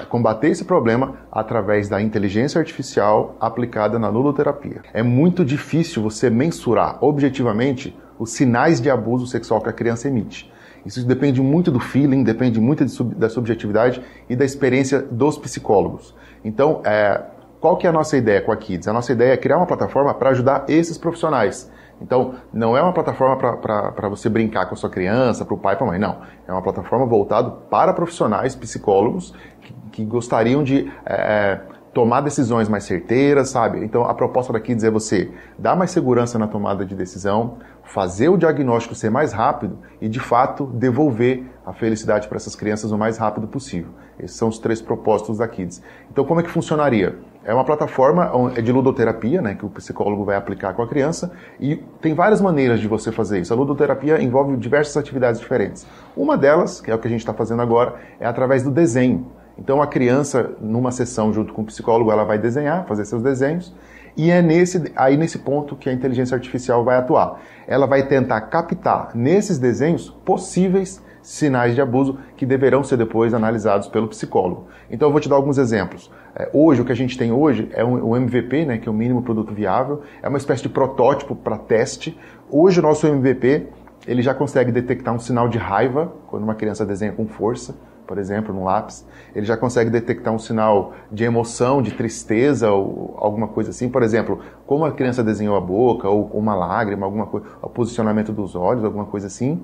é 0.01 0.05
combater 0.05 0.49
esse 0.49 0.65
problema 0.65 1.15
através 1.31 1.87
da 1.87 2.01
inteligência 2.01 2.59
artificial 2.59 3.35
aplicada 3.39 3.99
na 3.99 4.09
ludoterapia. 4.09 4.81
É 4.93 5.03
muito 5.03 5.45
difícil 5.45 6.01
você 6.01 6.29
mensurar 6.29 6.97
objetivamente 7.01 7.95
os 8.17 8.31
sinais 8.31 8.81
de 8.81 8.89
abuso 8.89 9.27
sexual 9.27 9.61
que 9.61 9.69
a 9.69 9.73
criança 9.73 10.07
emite. 10.07 10.51
Isso 10.85 11.05
depende 11.05 11.41
muito 11.41 11.71
do 11.71 11.79
feeling, 11.79 12.23
depende 12.23 12.59
muito 12.59 12.87
sub, 12.87 13.15
da 13.15 13.27
subjetividade 13.27 14.01
e 14.29 14.35
da 14.35 14.45
experiência 14.45 15.01
dos 15.01 15.37
psicólogos. 15.37 16.15
Então, 16.43 16.81
é, 16.85 17.21
qual 17.59 17.75
que 17.75 17.87
é 17.87 17.89
a 17.89 17.93
nossa 17.93 18.15
ideia 18.15 18.41
com 18.41 18.51
a 18.51 18.57
Kids? 18.57 18.87
A 18.87 18.93
nossa 18.93 19.11
ideia 19.11 19.33
é 19.33 19.37
criar 19.37 19.57
uma 19.57 19.65
plataforma 19.65 20.13
para 20.13 20.29
ajudar 20.29 20.65
esses 20.67 20.97
profissionais. 20.97 21.71
Então, 22.01 22.35
não 22.51 22.75
é 22.75 22.81
uma 22.81 22.93
plataforma 22.93 23.37
para 23.37 24.09
você 24.09 24.29
brincar 24.29 24.65
com 24.67 24.73
a 24.73 24.77
sua 24.77 24.89
criança, 24.89 25.45
para 25.45 25.53
o 25.53 25.57
pai 25.57 25.75
para 25.75 25.85
a 25.85 25.89
mãe, 25.89 25.99
não. 25.99 26.17
É 26.47 26.51
uma 26.51 26.61
plataforma 26.61 27.05
voltada 27.05 27.49
para 27.49 27.93
profissionais, 27.93 28.55
psicólogos, 28.55 29.33
que, 29.61 29.73
que 29.91 30.05
gostariam 30.05 30.63
de 30.63 30.91
é, 31.05 31.61
tomar 31.95 32.19
decisões 32.19 32.67
mais 32.67 32.83
certeiras, 32.83 33.49
sabe? 33.49 33.81
Então, 33.81 34.03
a 34.03 34.13
proposta 34.13 34.51
da 34.51 34.59
Kids 34.59 34.83
é 34.83 34.91
você 34.91 35.31
dar 35.57 35.77
mais 35.77 35.91
segurança 35.91 36.37
na 36.37 36.45
tomada 36.45 36.85
de 36.85 36.93
decisão, 36.93 37.57
fazer 37.83 38.27
o 38.27 38.37
diagnóstico 38.37 38.93
ser 38.93 39.09
mais 39.09 39.31
rápido 39.31 39.79
e, 40.01 40.09
de 40.09 40.19
fato, 40.19 40.65
devolver 40.65 41.45
a 41.65 41.71
felicidade 41.71 42.27
para 42.27 42.35
essas 42.35 42.53
crianças 42.53 42.91
o 42.91 42.97
mais 42.97 43.17
rápido 43.17 43.47
possível. 43.47 43.91
Esses 44.19 44.35
são 44.35 44.49
os 44.49 44.59
três 44.59 44.81
propósitos 44.81 45.37
da 45.37 45.47
Kids. 45.47 45.81
Então, 46.11 46.25
como 46.25 46.41
é 46.41 46.43
que 46.43 46.49
funcionaria? 46.49 47.17
É 47.45 47.53
uma 47.53 47.63
plataforma 47.63 48.31
é 48.55 48.61
de 48.61 48.71
ludoterapia, 48.71 49.39
né, 49.39 49.53
que 49.53 49.63
o 49.63 49.69
psicólogo 49.69 50.25
vai 50.25 50.35
aplicar 50.35 50.73
com 50.73 50.81
a 50.81 50.87
criança, 50.87 51.31
e 51.59 51.75
tem 52.01 52.15
várias 52.15 52.41
maneiras 52.41 52.79
de 52.79 52.87
você 52.87 53.11
fazer 53.11 53.39
isso. 53.39 53.53
A 53.53 53.55
ludoterapia 53.55 54.19
envolve 54.19 54.57
diversas 54.57 54.97
atividades 54.97 55.39
diferentes. 55.39 55.85
Uma 56.17 56.35
delas, 56.35 56.81
que 56.81 56.89
é 56.89 56.95
o 56.95 56.97
que 56.97 57.07
a 57.07 57.09
gente 57.09 57.19
está 57.19 57.35
fazendo 57.35 57.61
agora, 57.61 57.95
é 58.19 58.25
através 58.25 58.63
do 58.63 58.71
desenho. 58.71 59.27
Então, 59.59 59.79
a 59.79 59.85
criança, 59.85 60.55
numa 60.59 60.91
sessão 60.91 61.31
junto 61.31 61.53
com 61.53 61.61
o 61.61 61.65
psicólogo, 61.65 62.11
ela 62.11 62.23
vai 62.23 62.39
desenhar, 62.39 62.85
fazer 62.87 63.05
seus 63.05 63.21
desenhos, 63.21 63.71
e 64.17 64.31
é 64.31 64.41
nesse, 64.41 64.91
aí 64.95 65.15
nesse 65.15 65.37
ponto 65.37 65.75
que 65.75 65.87
a 65.87 65.93
inteligência 65.93 66.33
artificial 66.33 66.83
vai 66.83 66.97
atuar. 66.97 67.41
Ela 67.67 67.85
vai 67.85 68.07
tentar 68.07 68.41
captar 68.41 69.11
nesses 69.13 69.59
desenhos 69.59 70.09
possíveis 70.25 71.01
sinais 71.25 71.73
de 71.73 71.81
abuso 71.81 72.19
que 72.37 72.45
deverão 72.45 72.83
ser 72.83 72.97
depois 72.97 73.33
analisados 73.33 73.87
pelo 73.87 74.07
psicólogo. 74.07 74.67
Então 74.91 75.07
eu 75.07 75.11
vou 75.11 75.19
te 75.19 75.27
dar 75.27 75.35
alguns 75.35 75.57
exemplos. 75.57 76.11
É, 76.35 76.49
hoje, 76.53 76.81
o 76.81 76.85
que 76.85 76.91
a 76.91 76.95
gente 76.95 77.17
tem 77.17 77.31
hoje 77.31 77.67
é 77.71 77.83
um, 77.83 78.09
o 78.09 78.15
MVP, 78.15 78.63
né, 78.63 78.77
que 78.77 78.87
é 78.87 78.91
o 78.91 78.93
mínimo 78.93 79.23
produto 79.23 79.51
viável, 79.51 80.03
é 80.21 80.29
uma 80.29 80.37
espécie 80.37 80.61
de 80.61 80.69
protótipo 80.69 81.35
para 81.35 81.57
teste. 81.57 82.15
Hoje 82.49 82.79
o 82.79 82.83
nosso 82.83 83.07
MVP 83.07 83.65
ele 84.07 84.21
já 84.21 84.35
consegue 84.35 84.71
detectar 84.71 85.15
um 85.15 85.19
sinal 85.19 85.49
de 85.49 85.57
raiva 85.57 86.13
quando 86.27 86.43
uma 86.43 86.53
criança 86.53 86.85
desenha 86.85 87.11
com 87.11 87.27
força 87.27 87.73
por 88.05 88.17
exemplo, 88.17 88.53
no 88.53 88.63
lápis, 88.63 89.05
ele 89.35 89.45
já 89.45 89.57
consegue 89.57 89.89
detectar 89.89 90.33
um 90.33 90.39
sinal 90.39 90.93
de 91.11 91.23
emoção, 91.23 91.81
de 91.81 91.91
tristeza 91.91 92.71
ou 92.71 93.15
alguma 93.17 93.47
coisa 93.47 93.71
assim. 93.71 93.89
Por 93.89 94.03
exemplo, 94.03 94.39
como 94.65 94.85
a 94.85 94.91
criança 94.91 95.23
desenhou 95.23 95.55
a 95.55 95.61
boca 95.61 96.07
ou 96.07 96.25
uma 96.33 96.55
lágrima, 96.55 97.05
alguma 97.05 97.25
coisa, 97.25 97.47
o 97.61 97.69
posicionamento 97.69 98.31
dos 98.31 98.55
olhos, 98.55 98.83
alguma 98.83 99.05
coisa 99.05 99.27
assim. 99.27 99.61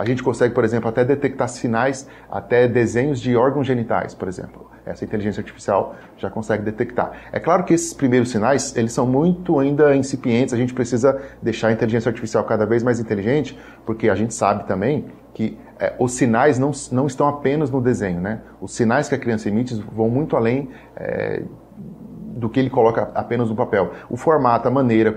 A 0.00 0.04
gente 0.06 0.22
consegue, 0.22 0.54
por 0.54 0.64
exemplo, 0.64 0.88
até 0.88 1.04
detectar 1.04 1.46
sinais, 1.46 2.08
até 2.30 2.66
desenhos 2.66 3.20
de 3.20 3.36
órgãos 3.36 3.66
genitais, 3.66 4.14
por 4.14 4.28
exemplo. 4.28 4.70
Essa 4.86 5.04
inteligência 5.04 5.42
artificial 5.42 5.94
já 6.16 6.30
consegue 6.30 6.62
detectar. 6.62 7.12
É 7.30 7.38
claro 7.38 7.64
que 7.64 7.74
esses 7.74 7.92
primeiros 7.92 8.30
sinais, 8.30 8.74
eles 8.78 8.94
são 8.94 9.06
muito 9.06 9.58
ainda 9.58 9.94
incipientes, 9.94 10.54
a 10.54 10.56
gente 10.56 10.72
precisa 10.72 11.20
deixar 11.42 11.68
a 11.68 11.72
inteligência 11.72 12.08
artificial 12.08 12.44
cada 12.44 12.64
vez 12.64 12.82
mais 12.82 12.98
inteligente, 12.98 13.58
porque 13.84 14.08
a 14.08 14.14
gente 14.14 14.32
sabe 14.32 14.66
também 14.66 15.04
que 15.34 15.58
é, 15.78 15.94
os 15.98 16.12
sinais 16.12 16.58
não, 16.58 16.70
não 16.90 17.06
estão 17.06 17.28
apenas 17.28 17.70
no 17.70 17.78
desenho, 17.78 18.22
né? 18.22 18.40
Os 18.58 18.74
sinais 18.74 19.06
que 19.06 19.14
a 19.14 19.18
criança 19.18 19.50
emite 19.50 19.74
vão 19.92 20.08
muito 20.08 20.34
além 20.34 20.70
é, 20.96 21.42
do 22.30 22.48
que 22.48 22.60
ele 22.60 22.70
coloca 22.70 23.10
apenas 23.14 23.48
no 23.48 23.56
papel. 23.56 23.90
O 24.08 24.16
formato, 24.16 24.68
a 24.68 24.70
maneira, 24.70 25.14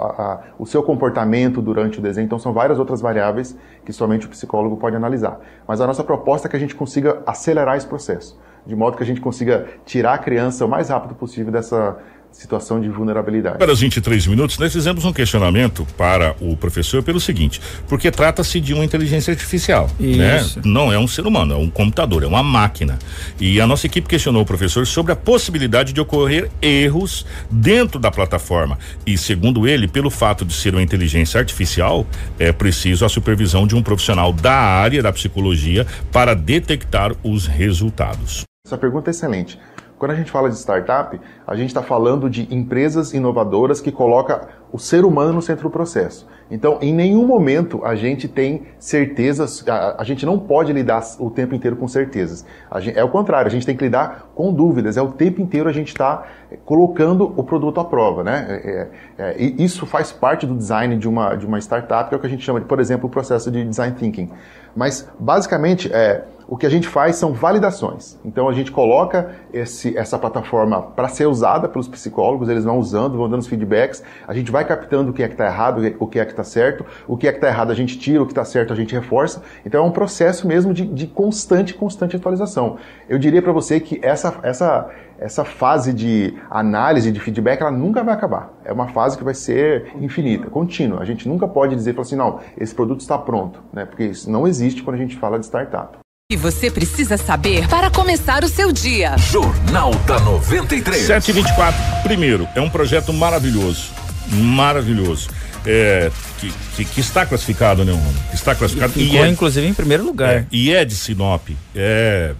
a, 0.00 0.04
a, 0.04 0.40
o 0.58 0.66
seu 0.66 0.82
comportamento 0.82 1.62
durante 1.62 1.98
o 1.98 2.02
desenho, 2.02 2.26
então 2.26 2.38
são 2.38 2.52
várias 2.52 2.78
outras 2.78 3.00
variáveis 3.00 3.56
que 3.84 3.92
somente 3.92 4.26
o 4.26 4.28
psicólogo 4.28 4.76
pode 4.76 4.94
analisar. 4.94 5.40
Mas 5.66 5.80
a 5.80 5.86
nossa 5.86 6.04
proposta 6.04 6.46
é 6.46 6.50
que 6.50 6.56
a 6.56 6.60
gente 6.60 6.74
consiga 6.74 7.22
acelerar 7.26 7.76
esse 7.76 7.86
processo, 7.86 8.38
de 8.66 8.76
modo 8.76 8.96
que 8.96 9.02
a 9.02 9.06
gente 9.06 9.20
consiga 9.20 9.66
tirar 9.84 10.14
a 10.14 10.18
criança 10.18 10.64
o 10.64 10.68
mais 10.68 10.88
rápido 10.88 11.14
possível 11.14 11.50
dessa, 11.50 11.98
situação 12.32 12.80
de 12.80 12.88
vulnerabilidade. 12.88 13.58
Para 13.58 13.72
os 13.72 13.80
23 13.80 14.26
minutos, 14.26 14.58
nós 14.58 14.72
fizemos 14.72 15.04
um 15.04 15.12
questionamento 15.12 15.86
para 15.96 16.34
o 16.40 16.56
professor 16.56 17.02
pelo 17.02 17.20
seguinte, 17.20 17.60
porque 17.88 18.10
trata-se 18.10 18.60
de 18.60 18.74
uma 18.74 18.84
inteligência 18.84 19.30
artificial, 19.30 19.88
né? 19.98 20.38
Isso. 20.40 20.58
né? 20.58 20.62
Não 20.64 20.92
é 20.92 20.98
um 20.98 21.06
ser 21.06 21.26
humano, 21.26 21.54
é 21.54 21.56
um 21.56 21.70
computador, 21.70 22.22
é 22.22 22.26
uma 22.26 22.42
máquina. 22.42 22.98
E 23.40 23.60
a 23.60 23.66
nossa 23.66 23.86
equipe 23.86 24.08
questionou 24.08 24.42
o 24.42 24.46
professor 24.46 24.86
sobre 24.86 25.12
a 25.12 25.16
possibilidade 25.16 25.92
de 25.92 26.00
ocorrer 26.00 26.50
erros 26.60 27.26
dentro 27.50 28.00
da 28.00 28.10
plataforma. 28.10 28.78
E 29.06 29.16
segundo 29.16 29.68
ele, 29.68 29.86
pelo 29.86 30.10
fato 30.10 30.44
de 30.44 30.52
ser 30.52 30.74
uma 30.74 30.82
inteligência 30.82 31.38
artificial, 31.38 32.06
é 32.38 32.52
preciso 32.52 33.04
a 33.04 33.08
supervisão 33.08 33.66
de 33.66 33.76
um 33.76 33.82
profissional 33.82 34.32
da 34.32 34.54
área 34.54 35.02
da 35.02 35.12
psicologia 35.12 35.86
para 36.10 36.34
detectar 36.34 37.12
os 37.22 37.46
resultados. 37.46 38.42
Essa 38.66 38.78
pergunta 38.78 39.10
é 39.10 39.12
excelente. 39.12 39.58
Quando 40.02 40.10
a 40.10 40.16
gente 40.16 40.32
fala 40.32 40.50
de 40.50 40.56
startup, 40.56 41.20
a 41.46 41.54
gente 41.54 41.68
está 41.68 41.80
falando 41.80 42.28
de 42.28 42.52
empresas 42.52 43.14
inovadoras 43.14 43.80
que 43.80 43.92
colocam 43.92 44.40
o 44.72 44.76
ser 44.76 45.04
humano 45.04 45.34
no 45.34 45.40
centro 45.40 45.68
do 45.68 45.70
processo. 45.70 46.26
Então, 46.50 46.78
em 46.82 46.92
nenhum 46.92 47.24
momento 47.24 47.84
a 47.84 47.94
gente 47.94 48.26
tem 48.26 48.62
certezas, 48.80 49.62
a, 49.68 50.02
a 50.02 50.02
gente 50.02 50.26
não 50.26 50.40
pode 50.40 50.72
lidar 50.72 51.04
o 51.20 51.30
tempo 51.30 51.54
inteiro 51.54 51.76
com 51.76 51.86
certezas. 51.86 52.44
Gente, 52.80 52.98
é 52.98 53.04
o 53.04 53.08
contrário, 53.10 53.46
a 53.46 53.50
gente 53.50 53.64
tem 53.64 53.76
que 53.76 53.84
lidar 53.84 54.32
com 54.34 54.52
dúvidas, 54.52 54.96
é 54.96 55.02
o 55.02 55.12
tempo 55.12 55.40
inteiro 55.40 55.68
a 55.68 55.72
gente 55.72 55.88
está 55.88 56.26
colocando 56.64 57.32
o 57.36 57.44
produto 57.44 57.78
à 57.78 57.84
prova. 57.84 58.24
Né? 58.24 58.60
É, 58.64 58.88
é, 59.18 59.30
é 59.30 59.40
isso 59.40 59.86
faz 59.86 60.10
parte 60.10 60.48
do 60.48 60.56
design 60.56 60.96
de 60.96 61.08
uma, 61.08 61.36
de 61.36 61.46
uma 61.46 61.60
startup, 61.60 62.08
que 62.08 62.14
é 62.16 62.18
o 62.18 62.20
que 62.20 62.26
a 62.26 62.30
gente 62.30 62.42
chama 62.44 62.58
de, 62.58 62.66
por 62.66 62.80
exemplo, 62.80 63.06
o 63.06 63.10
processo 63.10 63.52
de 63.52 63.64
design 63.64 63.94
thinking. 63.96 64.30
Mas, 64.74 65.08
basicamente, 65.20 65.92
é, 65.92 66.24
o 66.52 66.56
que 66.58 66.66
a 66.66 66.68
gente 66.68 66.86
faz 66.86 67.16
são 67.16 67.32
validações. 67.32 68.20
Então 68.22 68.46
a 68.46 68.52
gente 68.52 68.70
coloca 68.70 69.30
esse, 69.54 69.96
essa 69.96 70.18
plataforma 70.18 70.82
para 70.82 71.08
ser 71.08 71.24
usada 71.24 71.66
pelos 71.66 71.88
psicólogos, 71.88 72.46
eles 72.46 72.62
vão 72.62 72.76
usando, 72.76 73.16
vão 73.16 73.26
dando 73.26 73.40
os 73.40 73.46
feedbacks, 73.46 74.04
a 74.28 74.34
gente 74.34 74.52
vai 74.52 74.62
captando 74.62 75.12
o 75.12 75.14
que 75.14 75.22
é 75.22 75.28
que 75.28 75.32
está 75.32 75.46
errado, 75.46 75.80
o 75.98 76.06
que 76.06 76.20
é 76.20 76.26
que 76.26 76.32
está 76.32 76.44
certo, 76.44 76.84
o 77.08 77.16
que 77.16 77.26
é 77.26 77.32
que 77.32 77.38
está 77.38 77.48
errado 77.48 77.70
a 77.70 77.74
gente 77.74 77.98
tira, 77.98 78.22
o 78.22 78.26
que 78.26 78.32
está 78.32 78.44
certo 78.44 78.70
a 78.70 78.76
gente 78.76 78.94
reforça. 78.94 79.42
Então 79.64 79.82
é 79.82 79.86
um 79.88 79.90
processo 79.90 80.46
mesmo 80.46 80.74
de, 80.74 80.84
de 80.84 81.06
constante, 81.06 81.72
constante 81.72 82.16
atualização. 82.16 82.76
Eu 83.08 83.18
diria 83.18 83.40
para 83.40 83.52
você 83.52 83.80
que 83.80 83.98
essa, 84.02 84.38
essa, 84.42 84.90
essa 85.18 85.46
fase 85.46 85.94
de 85.94 86.34
análise, 86.50 87.10
de 87.10 87.18
feedback, 87.18 87.62
ela 87.62 87.70
nunca 87.70 88.04
vai 88.04 88.12
acabar. 88.12 88.52
É 88.62 88.74
uma 88.74 88.88
fase 88.88 89.16
que 89.16 89.24
vai 89.24 89.32
ser 89.32 89.90
infinita, 89.98 90.50
contínua. 90.50 91.00
A 91.00 91.06
gente 91.06 91.26
nunca 91.26 91.48
pode 91.48 91.74
dizer 91.74 91.98
assim, 91.98 92.14
não, 92.14 92.40
esse 92.58 92.74
produto 92.74 93.00
está 93.00 93.16
pronto, 93.16 93.62
né? 93.72 93.86
porque 93.86 94.04
isso 94.04 94.30
não 94.30 94.46
existe 94.46 94.82
quando 94.82 94.96
a 94.96 94.98
gente 94.98 95.16
fala 95.16 95.38
de 95.38 95.46
startup 95.46 96.02
que 96.32 96.36
você 96.38 96.70
precisa 96.70 97.18
saber 97.18 97.68
para 97.68 97.90
começar 97.90 98.42
o 98.42 98.48
seu 98.48 98.72
dia. 98.72 99.18
Jornal 99.18 99.94
da 100.06 100.18
93. 100.18 101.02
724. 101.04 102.02
Primeiro, 102.02 102.48
é 102.54 102.60
um 102.62 102.70
projeto 102.70 103.12
maravilhoso. 103.12 103.90
Maravilhoso. 104.30 105.28
É, 105.66 106.10
que, 106.38 106.50
que, 106.74 106.84
que, 106.86 107.00
está 107.00 107.26
classificado, 107.26 107.84
né, 107.84 107.92
Rony? 107.92 108.16
Está 108.32 108.54
classificado. 108.54 108.94
E, 108.96 109.18
é, 109.18 109.28
inclusive, 109.28 109.66
em 109.66 109.74
primeiro 109.74 110.06
lugar. 110.06 110.30
É, 110.30 110.46
e 110.50 110.72
é 110.72 110.86
de 110.86 110.94
Sinop. 110.94 111.50
É 111.76 112.32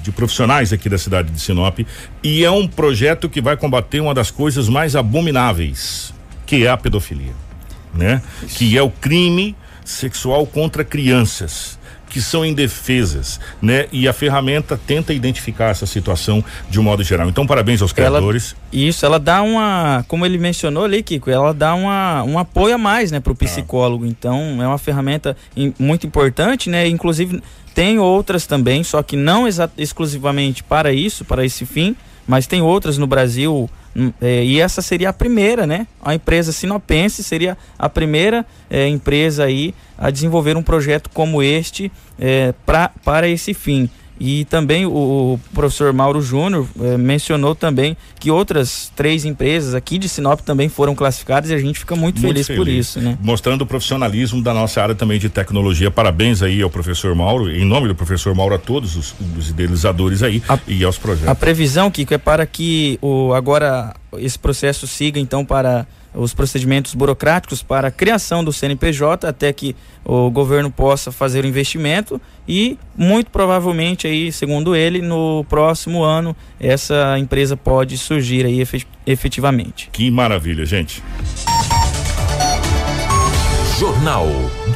de, 0.00 0.12
profissionais 0.12 0.72
aqui 0.72 0.88
da 0.88 0.96
cidade 0.96 1.32
de 1.32 1.40
Sinop. 1.40 1.80
E 2.22 2.44
é 2.44 2.50
um 2.52 2.68
projeto 2.68 3.28
que 3.28 3.40
vai 3.40 3.56
combater 3.56 3.98
uma 3.98 4.14
das 4.14 4.30
coisas 4.30 4.68
mais 4.68 4.94
abomináveis, 4.94 6.14
que 6.46 6.64
é 6.64 6.70
a 6.70 6.76
pedofilia. 6.76 7.34
Né? 7.92 8.22
Que 8.50 8.78
é 8.78 8.82
o 8.82 8.90
crime 8.90 9.56
sexual 9.84 10.46
contra 10.46 10.84
crianças 10.84 11.77
que 12.08 12.20
são 12.20 12.44
indefesas, 12.44 13.40
né? 13.60 13.86
E 13.92 14.08
a 14.08 14.12
ferramenta 14.12 14.78
tenta 14.86 15.12
identificar 15.12 15.66
essa 15.66 15.86
situação 15.86 16.44
de 16.68 16.80
um 16.80 16.82
modo 16.82 17.02
geral. 17.02 17.28
Então, 17.28 17.46
parabéns 17.46 17.82
aos 17.82 17.92
criadores. 17.92 18.56
Ela, 18.72 18.84
isso, 18.84 19.04
ela 19.04 19.18
dá 19.18 19.42
uma, 19.42 20.04
como 20.08 20.24
ele 20.24 20.38
mencionou 20.38 20.84
ali, 20.84 21.02
Kiko, 21.02 21.30
ela 21.30 21.52
dá 21.52 21.74
uma, 21.74 22.22
um 22.24 22.38
apoio 22.38 22.74
a 22.74 22.78
mais, 22.78 23.12
né, 23.12 23.20
para 23.20 23.32
o 23.32 23.36
ah. 23.38 23.44
psicólogo. 23.44 24.04
Ah. 24.04 24.08
Então, 24.08 24.62
é 24.62 24.66
uma 24.66 24.78
ferramenta 24.78 25.36
muito 25.78 26.06
importante, 26.06 26.70
né? 26.70 26.88
Inclusive 26.88 27.42
tem 27.74 27.98
outras 27.98 28.46
também, 28.46 28.82
só 28.82 29.02
que 29.02 29.16
não 29.16 29.46
exclusivamente 29.76 30.64
para 30.64 30.92
isso, 30.92 31.24
para 31.24 31.44
esse 31.44 31.64
fim, 31.64 31.94
mas 32.28 32.46
tem 32.46 32.62
outras 32.62 32.98
no 32.98 33.06
Brasil 33.06 33.68
Hum, 33.98 34.12
é, 34.20 34.44
e 34.44 34.60
essa 34.60 34.80
seria 34.80 35.08
a 35.08 35.12
primeira, 35.12 35.66
né? 35.66 35.84
A 36.00 36.14
empresa 36.14 36.52
sinopense 36.52 37.24
seria 37.24 37.58
a 37.76 37.88
primeira 37.88 38.46
é, 38.70 38.86
empresa 38.86 39.42
aí 39.42 39.74
a 39.98 40.08
desenvolver 40.08 40.56
um 40.56 40.62
projeto 40.62 41.10
como 41.12 41.42
este 41.42 41.90
é, 42.16 42.54
pra, 42.64 42.90
para 43.04 43.28
esse 43.28 43.52
fim. 43.52 43.90
E 44.20 44.44
também 44.46 44.84
o, 44.86 45.38
professor 45.54 45.92
Mauro 45.92 46.20
Júnior 46.20 46.66
eh, 46.80 46.96
mencionou 46.96 47.54
também 47.54 47.96
que 48.18 48.30
outras 48.30 48.90
três 48.96 49.24
empresas 49.24 49.74
aqui 49.74 49.98
de 49.98 50.08
Sinop 50.08 50.40
também 50.40 50.68
foram 50.68 50.94
classificadas 50.94 51.50
e 51.50 51.54
a 51.54 51.58
gente 51.58 51.78
fica 51.78 51.94
muito, 51.94 52.20
muito 52.20 52.34
feliz, 52.34 52.46
feliz, 52.46 52.60
por 52.60 52.68
isso, 52.68 53.00
né? 53.00 53.16
Mostrando 53.22 53.62
o 53.62 53.66
profissionalismo 53.66 54.42
da 54.42 54.52
nossa 54.52 54.82
área 54.82 54.94
também 54.94 55.18
de 55.18 55.28
tecnologia. 55.28 55.90
Parabéns 55.90 56.42
aí 56.42 56.60
ao 56.62 56.70
professor 56.70 57.14
Mauro, 57.14 57.50
em 57.50 57.64
nome 57.64 57.88
do 57.88 57.94
professor 57.94 58.34
Mauro 58.34 58.54
a 58.54 58.58
todos 58.58 58.96
os, 58.96 59.14
os 59.36 59.50
idealizadores 59.50 60.22
aí 60.22 60.42
a, 60.48 60.58
e 60.66 60.82
aos 60.82 60.98
projetos. 60.98 61.28
A 61.28 61.34
previsão, 61.34 61.90
Kiko, 61.90 62.14
é 62.14 62.18
para 62.18 62.44
que 62.46 62.98
o 63.00 63.32
agora 63.32 63.94
esse 64.16 64.38
processo 64.38 64.86
siga 64.86 65.20
então 65.20 65.44
para 65.44 65.86
os 66.18 66.34
procedimentos 66.34 66.94
burocráticos 66.94 67.62
para 67.62 67.88
a 67.88 67.90
criação 67.90 68.42
do 68.42 68.52
CNPJ 68.52 69.26
até 69.28 69.52
que 69.52 69.76
o 70.04 70.30
governo 70.30 70.70
possa 70.70 71.12
fazer 71.12 71.44
o 71.44 71.46
investimento 71.46 72.20
e 72.46 72.76
muito 72.96 73.30
provavelmente 73.30 74.06
aí, 74.06 74.32
segundo 74.32 74.74
ele, 74.74 75.00
no 75.00 75.44
próximo 75.48 76.02
ano 76.02 76.36
essa 76.58 77.16
empresa 77.18 77.56
pode 77.56 77.96
surgir 77.96 78.44
aí 78.44 78.60
efetivamente. 79.06 79.88
Que 79.92 80.10
maravilha, 80.10 80.66
gente. 80.66 81.02
Jornal 83.78 84.26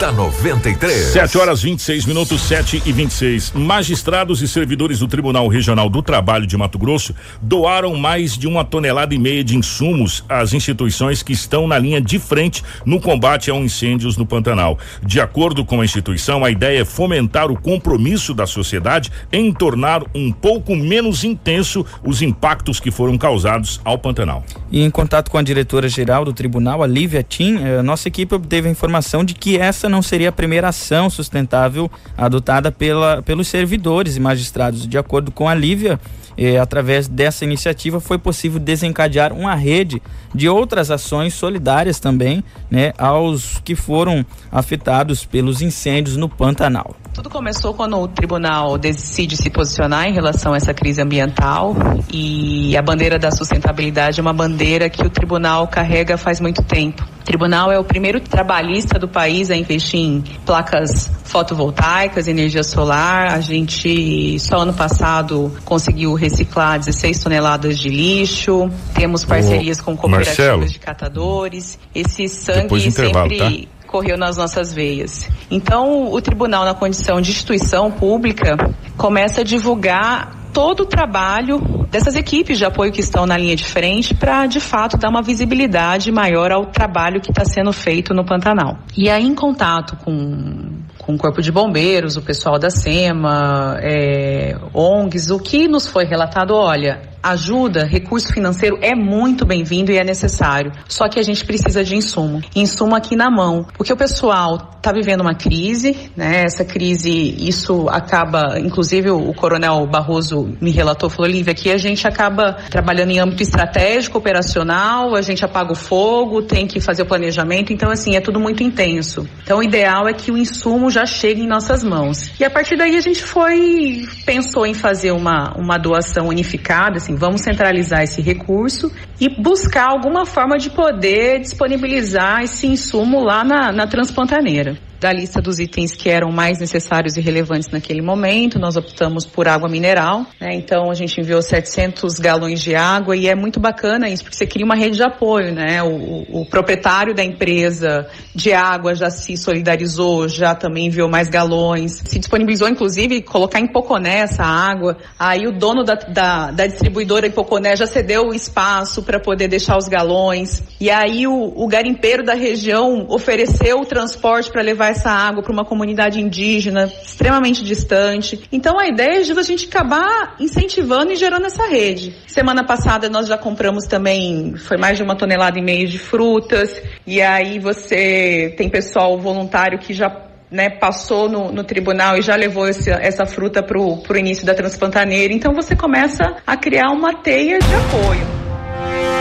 da 0.02 0.10
93. 0.10 1.12
7 1.12 1.38
horas 1.38 1.62
26 1.62 2.06
minutos, 2.06 2.42
7 2.42 2.82
e 2.84 2.90
26. 2.90 3.52
Magistrados 3.52 4.42
e 4.42 4.48
servidores 4.48 4.98
do 4.98 5.06
Tribunal 5.06 5.46
Regional 5.46 5.88
do 5.88 6.02
Trabalho 6.02 6.44
de 6.44 6.56
Mato 6.56 6.76
Grosso 6.76 7.14
doaram 7.40 7.94
mais 7.94 8.36
de 8.36 8.48
uma 8.48 8.64
tonelada 8.64 9.14
e 9.14 9.18
meia 9.18 9.44
de 9.44 9.56
insumos 9.56 10.24
às 10.28 10.52
instituições 10.52 11.22
que 11.22 11.32
estão 11.32 11.68
na 11.68 11.78
linha 11.78 12.00
de 12.00 12.18
frente 12.18 12.64
no 12.84 13.00
combate 13.00 13.48
a 13.48 13.54
incêndios 13.54 14.16
no 14.16 14.26
Pantanal. 14.26 14.76
De 15.06 15.20
acordo 15.20 15.64
com 15.64 15.80
a 15.80 15.84
instituição, 15.84 16.44
a 16.44 16.50
ideia 16.50 16.80
é 16.80 16.84
fomentar 16.84 17.52
o 17.52 17.60
compromisso 17.60 18.34
da 18.34 18.44
sociedade 18.44 19.08
em 19.30 19.52
tornar 19.52 20.02
um 20.12 20.32
pouco 20.32 20.74
menos 20.74 21.22
intenso 21.22 21.86
os 22.02 22.22
impactos 22.22 22.80
que 22.80 22.90
foram 22.90 23.16
causados 23.16 23.80
ao 23.84 23.96
Pantanal. 23.96 24.44
E 24.68 24.82
em 24.82 24.90
contato 24.90 25.30
com 25.30 25.38
a 25.38 25.42
diretora 25.42 25.88
geral 25.88 26.24
do 26.24 26.32
tribunal, 26.32 26.82
a 26.82 26.88
Lívia 26.88 27.22
Tim, 27.22 27.58
eh, 27.62 27.82
nossa 27.82 28.08
equipe 28.08 28.34
obteve 28.34 28.66
a 28.66 28.72
informação 28.72 29.12
informação 29.12 29.24
de 29.24 29.34
que 29.34 29.58
essa 29.58 29.88
não 29.92 30.02
seria 30.02 30.30
a 30.30 30.32
primeira 30.32 30.70
ação 30.70 31.10
sustentável 31.10 31.90
adotada 32.16 32.72
pela, 32.72 33.22
pelos 33.22 33.46
servidores 33.46 34.16
e 34.16 34.20
magistrados. 34.20 34.86
De 34.88 34.96
acordo 34.96 35.30
com 35.30 35.46
a 35.48 35.54
Lívia, 35.54 36.00
eh, 36.36 36.58
através 36.58 37.06
dessa 37.06 37.44
iniciativa 37.44 38.00
foi 38.00 38.18
possível 38.18 38.58
desencadear 38.58 39.32
uma 39.32 39.54
rede 39.54 40.02
de 40.34 40.48
outras 40.48 40.90
ações 40.90 41.34
solidárias 41.34 42.00
também, 42.00 42.42
né, 42.70 42.92
aos 42.96 43.60
que 43.62 43.74
foram 43.74 44.24
afetados 44.50 45.26
pelos 45.26 45.60
incêndios 45.60 46.16
no 46.16 46.28
Pantanal. 46.28 46.96
Tudo 47.14 47.28
começou 47.28 47.74
quando 47.74 47.98
o 47.98 48.08
tribunal 48.08 48.78
decide 48.78 49.36
se 49.36 49.50
posicionar 49.50 50.08
em 50.08 50.14
relação 50.14 50.54
a 50.54 50.56
essa 50.56 50.72
crise 50.72 51.02
ambiental 51.02 51.76
e 52.10 52.74
a 52.74 52.80
bandeira 52.80 53.18
da 53.18 53.30
sustentabilidade 53.30 54.18
é 54.18 54.22
uma 54.22 54.32
bandeira 54.32 54.88
que 54.88 55.02
o 55.02 55.10
tribunal 55.10 55.68
carrega 55.68 56.16
faz 56.16 56.40
muito 56.40 56.62
tempo. 56.62 57.06
O 57.20 57.24
tribunal 57.24 57.70
é 57.70 57.78
o 57.78 57.84
primeiro 57.84 58.18
trabalhista 58.18 58.98
do 58.98 59.06
país 59.06 59.50
a 59.50 59.56
investir 59.56 60.00
em 60.00 60.24
placas 60.46 61.10
fotovoltaicas, 61.24 62.28
energia 62.28 62.64
solar. 62.64 63.34
A 63.34 63.40
gente 63.40 64.38
só 64.40 64.60
ano 64.60 64.72
passado 64.72 65.54
conseguiu 65.66 66.14
reciclar 66.14 66.78
16 66.78 67.18
toneladas 67.22 67.78
de 67.78 67.90
lixo. 67.90 68.70
Temos 68.94 69.22
parcerias 69.22 69.82
com 69.82 69.94
cooperativas 69.94 70.38
Marcelo, 70.38 70.66
de 70.66 70.78
catadores. 70.78 71.78
Esse 71.94 72.26
sangue 72.26 72.90
sempre 72.90 73.36
tá? 73.36 73.81
Correu 73.92 74.16
nas 74.16 74.38
nossas 74.38 74.72
veias. 74.72 75.28
Então, 75.50 76.10
o 76.10 76.20
tribunal, 76.22 76.64
na 76.64 76.72
condição 76.72 77.20
de 77.20 77.30
instituição 77.30 77.90
pública, 77.90 78.56
começa 78.96 79.42
a 79.42 79.44
divulgar 79.44 80.50
todo 80.52 80.80
o 80.80 80.86
trabalho 80.86 81.86
dessas 81.90 82.16
equipes 82.16 82.58
de 82.58 82.64
apoio 82.64 82.90
que 82.90 83.00
estão 83.00 83.26
na 83.26 83.36
linha 83.36 83.54
de 83.54 83.64
frente 83.64 84.14
para, 84.14 84.46
de 84.46 84.60
fato, 84.60 84.96
dar 84.96 85.10
uma 85.10 85.22
visibilidade 85.22 86.10
maior 86.10 86.50
ao 86.50 86.66
trabalho 86.66 87.20
que 87.20 87.30
está 87.30 87.44
sendo 87.44 87.72
feito 87.72 88.14
no 88.14 88.24
Pantanal. 88.24 88.78
E 88.96 89.10
aí, 89.10 89.24
em 89.24 89.34
contato 89.34 89.96
com, 90.02 90.82
com 90.98 91.14
o 91.14 91.18
Corpo 91.18 91.42
de 91.42 91.52
Bombeiros, 91.52 92.16
o 92.16 92.22
pessoal 92.22 92.58
da 92.58 92.70
SEMA, 92.70 93.76
é, 93.80 94.56
ONGs, 94.74 95.30
o 95.30 95.38
que 95.38 95.68
nos 95.68 95.86
foi 95.86 96.04
relatado, 96.04 96.54
olha, 96.54 97.11
ajuda, 97.22 97.84
recurso 97.84 98.32
financeiro 98.32 98.78
é 98.80 98.94
muito 98.94 99.46
bem-vindo 99.46 99.92
e 99.92 99.98
é 99.98 100.04
necessário. 100.04 100.72
Só 100.88 101.08
que 101.08 101.20
a 101.20 101.22
gente 101.22 101.44
precisa 101.44 101.84
de 101.84 101.96
insumo. 101.96 102.42
Insumo 102.54 102.94
aqui 102.94 103.14
na 103.14 103.30
mão. 103.30 103.66
Porque 103.76 103.92
o 103.92 103.96
pessoal 103.96 104.72
está 104.82 104.90
vivendo 104.90 105.20
uma 105.20 105.34
crise, 105.34 106.10
né? 106.16 106.42
Essa 106.44 106.64
crise, 106.64 107.10
isso 107.38 107.88
acaba, 107.88 108.58
inclusive 108.58 109.10
o 109.10 109.32
Coronel 109.32 109.86
Barroso 109.86 110.56
me 110.60 110.72
relatou, 110.72 111.08
falou, 111.08 111.30
Lívia, 111.30 111.52
aqui 111.52 111.70
a 111.70 111.78
gente 111.78 112.06
acaba 112.06 112.54
trabalhando 112.68 113.10
em 113.10 113.20
âmbito 113.20 113.44
estratégico, 113.44 114.18
operacional, 114.18 115.14
a 115.14 115.22
gente 115.22 115.44
apaga 115.44 115.72
o 115.72 115.76
fogo, 115.76 116.42
tem 116.42 116.66
que 116.66 116.80
fazer 116.80 117.02
o 117.02 117.06
planejamento, 117.06 117.72
então 117.72 117.90
assim, 117.90 118.16
é 118.16 118.20
tudo 118.20 118.40
muito 118.40 118.64
intenso. 118.64 119.28
Então 119.44 119.58
o 119.58 119.62
ideal 119.62 120.08
é 120.08 120.12
que 120.12 120.32
o 120.32 120.36
insumo 120.36 120.90
já 120.90 121.06
chegue 121.06 121.42
em 121.42 121.46
nossas 121.46 121.84
mãos. 121.84 122.32
E 122.40 122.44
a 122.44 122.50
partir 122.50 122.76
daí 122.76 122.96
a 122.96 123.00
gente 123.00 123.22
foi, 123.22 124.04
pensou 124.26 124.66
em 124.66 124.74
fazer 124.74 125.12
uma, 125.12 125.54
uma 125.56 125.78
doação 125.78 126.26
unificada, 126.26 126.96
assim, 126.96 127.11
vamos 127.16 127.42
centralizar 127.42 128.02
esse 128.02 128.20
recurso 128.20 128.90
e 129.20 129.28
buscar 129.28 129.88
alguma 129.88 130.26
forma 130.26 130.58
de 130.58 130.70
poder 130.70 131.40
disponibilizar 131.40 132.42
esse 132.42 132.66
insumo 132.66 133.20
lá 133.20 133.44
na, 133.44 133.72
na 133.72 133.86
Transpantaneira 133.86 134.76
da 135.02 135.12
lista 135.12 135.42
dos 135.42 135.58
itens 135.58 135.96
que 135.96 136.08
eram 136.08 136.30
mais 136.30 136.60
necessários 136.60 137.16
e 137.16 137.20
relevantes 137.20 137.68
naquele 137.68 138.00
momento. 138.00 138.56
Nós 138.56 138.76
optamos 138.76 139.26
por 139.26 139.48
água 139.48 139.68
mineral, 139.68 140.24
né? 140.40 140.54
então 140.54 140.90
a 140.92 140.94
gente 140.94 141.20
enviou 141.20 141.42
700 141.42 142.20
galões 142.20 142.60
de 142.60 142.76
água 142.76 143.16
e 143.16 143.26
é 143.26 143.34
muito 143.34 143.58
bacana 143.58 144.08
isso, 144.08 144.22
porque 144.22 144.36
você 144.36 144.46
cria 144.46 144.64
uma 144.64 144.76
rede 144.76 144.96
de 144.96 145.02
apoio, 145.02 145.52
né? 145.52 145.82
O, 145.82 146.42
o 146.42 146.46
proprietário 146.46 147.12
da 147.14 147.24
empresa 147.24 148.06
de 148.32 148.52
água 148.52 148.94
já 148.94 149.10
se 149.10 149.36
solidarizou, 149.36 150.28
já 150.28 150.54
também 150.54 150.86
enviou 150.86 151.08
mais 151.08 151.28
galões, 151.28 152.00
se 152.04 152.20
disponibilizou 152.20 152.68
inclusive 152.68 153.22
colocar 153.22 153.58
em 153.58 153.66
Poconé 153.66 154.18
essa 154.18 154.44
água. 154.44 154.98
Aí 155.18 155.48
o 155.48 155.52
dono 155.52 155.82
da, 155.82 155.94
da, 155.94 156.50
da 156.52 156.66
distribuidora 156.68 157.26
em 157.26 157.32
Poconé 157.32 157.74
já 157.74 157.88
cedeu 157.88 158.28
o 158.28 158.34
espaço 158.34 159.02
para 159.02 159.18
poder 159.18 159.48
deixar 159.48 159.76
os 159.76 159.88
galões. 159.88 160.62
E 160.80 160.88
aí 160.90 161.26
o, 161.26 161.52
o 161.56 161.66
garimpeiro 161.66 162.22
da 162.22 162.34
região 162.34 163.04
ofereceu 163.08 163.80
o 163.80 163.84
transporte 163.84 164.48
para 164.48 164.62
levar 164.62 164.91
essa 164.92 165.10
água 165.10 165.42
para 165.42 165.52
uma 165.52 165.64
comunidade 165.64 166.20
indígena 166.20 166.84
extremamente 166.84 167.62
distante. 167.64 168.48
Então 168.52 168.78
a 168.78 168.86
ideia 168.86 169.18
é 169.18 169.22
de 169.22 169.32
a 169.32 169.42
gente 169.42 169.66
acabar 169.66 170.36
incentivando 170.38 171.12
e 171.12 171.16
gerando 171.16 171.46
essa 171.46 171.66
rede. 171.66 172.16
Semana 172.26 172.64
passada 172.64 173.08
nós 173.08 173.26
já 173.26 173.36
compramos 173.36 173.84
também, 173.86 174.54
foi 174.56 174.76
mais 174.76 174.96
de 174.96 175.02
uma 175.02 175.16
tonelada 175.16 175.58
e 175.58 175.62
meia 175.62 175.86
de 175.86 175.98
frutas, 175.98 176.80
e 177.06 177.20
aí 177.20 177.58
você 177.58 178.54
tem 178.56 178.68
pessoal 178.68 179.18
voluntário 179.18 179.78
que 179.78 179.92
já 179.92 180.08
né, 180.50 180.68
passou 180.68 181.28
no, 181.28 181.50
no, 181.50 181.64
tribunal 181.64 182.18
e 182.18 182.22
já 182.22 182.36
levou 182.36 182.68
esse, 182.68 182.90
essa 182.90 183.24
fruta 183.24 183.62
para 183.62 183.78
o 183.80 184.16
início 184.16 184.44
da 184.44 184.54
transplantaneira. 184.54 185.32
Então 185.32 185.54
você 185.54 185.74
começa 185.74 186.36
a 186.46 186.56
criar 186.56 186.90
uma 186.90 187.14
teia 187.14 187.58
de 187.58 187.74
apoio. 187.74 189.11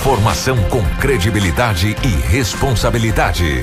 Informação 0.00 0.56
com 0.70 0.82
credibilidade 0.98 1.94
e 2.02 2.08
responsabilidade. 2.26 3.62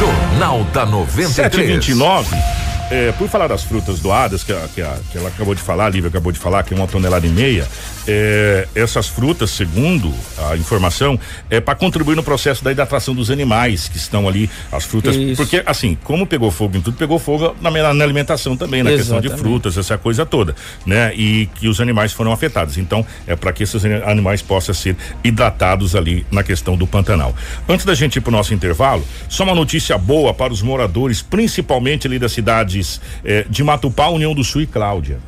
Jornal 0.00 0.64
da 0.64 0.84
93. 0.84 1.32
729. 1.32 2.69
É, 2.90 3.12
por 3.12 3.28
falar 3.28 3.46
das 3.46 3.62
frutas 3.62 4.00
doadas, 4.00 4.42
que, 4.42 4.52
a, 4.52 4.68
que, 4.74 4.82
a, 4.82 4.98
que 5.12 5.16
ela 5.16 5.28
acabou 5.28 5.54
de 5.54 5.62
falar, 5.62 5.86
a 5.86 5.88
Lívia 5.90 6.08
acabou 6.08 6.32
de 6.32 6.38
falar, 6.40 6.64
que 6.64 6.74
é 6.74 6.76
uma 6.76 6.88
tonelada 6.88 7.24
e 7.24 7.30
meia, 7.30 7.68
é, 8.08 8.66
essas 8.74 9.06
frutas, 9.06 9.50
segundo 9.50 10.12
a 10.50 10.56
informação, 10.56 11.18
é 11.48 11.60
para 11.60 11.76
contribuir 11.76 12.16
no 12.16 12.22
processo 12.22 12.64
da 12.64 12.72
hidratação 12.72 13.14
dos 13.14 13.30
animais 13.30 13.88
que 13.88 13.96
estão 13.96 14.26
ali, 14.26 14.50
as 14.72 14.84
frutas. 14.84 15.14
Isso. 15.14 15.36
Porque, 15.36 15.62
assim, 15.64 15.96
como 16.02 16.26
pegou 16.26 16.50
fogo 16.50 16.76
em 16.76 16.80
tudo, 16.80 16.96
pegou 16.96 17.20
fogo 17.20 17.54
na, 17.60 17.70
na 17.70 18.04
alimentação 18.04 18.56
também, 18.56 18.82
na 18.82 18.90
Exatamente. 18.90 19.22
questão 19.22 19.36
de 19.36 19.40
frutas, 19.40 19.78
essa 19.78 19.96
coisa 19.96 20.26
toda, 20.26 20.56
né? 20.84 21.14
E 21.14 21.46
que 21.54 21.68
os 21.68 21.80
animais 21.80 22.12
foram 22.12 22.32
afetados. 22.32 22.76
Então, 22.76 23.06
é 23.24 23.36
para 23.36 23.52
que 23.52 23.62
esses 23.62 23.84
animais 23.84 24.42
possam 24.42 24.74
ser 24.74 24.96
hidratados 25.22 25.94
ali 25.94 26.26
na 26.30 26.42
questão 26.42 26.76
do 26.76 26.88
Pantanal. 26.88 27.34
Antes 27.68 27.84
da 27.84 27.94
gente 27.94 28.16
ir 28.16 28.20
para 28.20 28.30
o 28.30 28.32
nosso 28.32 28.52
intervalo, 28.52 29.04
só 29.28 29.44
uma 29.44 29.54
notícia 29.54 29.96
boa 29.96 30.34
para 30.34 30.52
os 30.52 30.60
moradores, 30.60 31.22
principalmente 31.22 32.08
ali 32.08 32.18
das 32.18 32.32
cidades 32.80 33.00
eh, 33.24 33.46
de 33.48 33.62
Matupá, 33.62 34.08
União 34.08 34.34
do 34.34 34.42
Sul 34.42 34.62
e 34.62 34.66
Cláudia. 34.66 35.18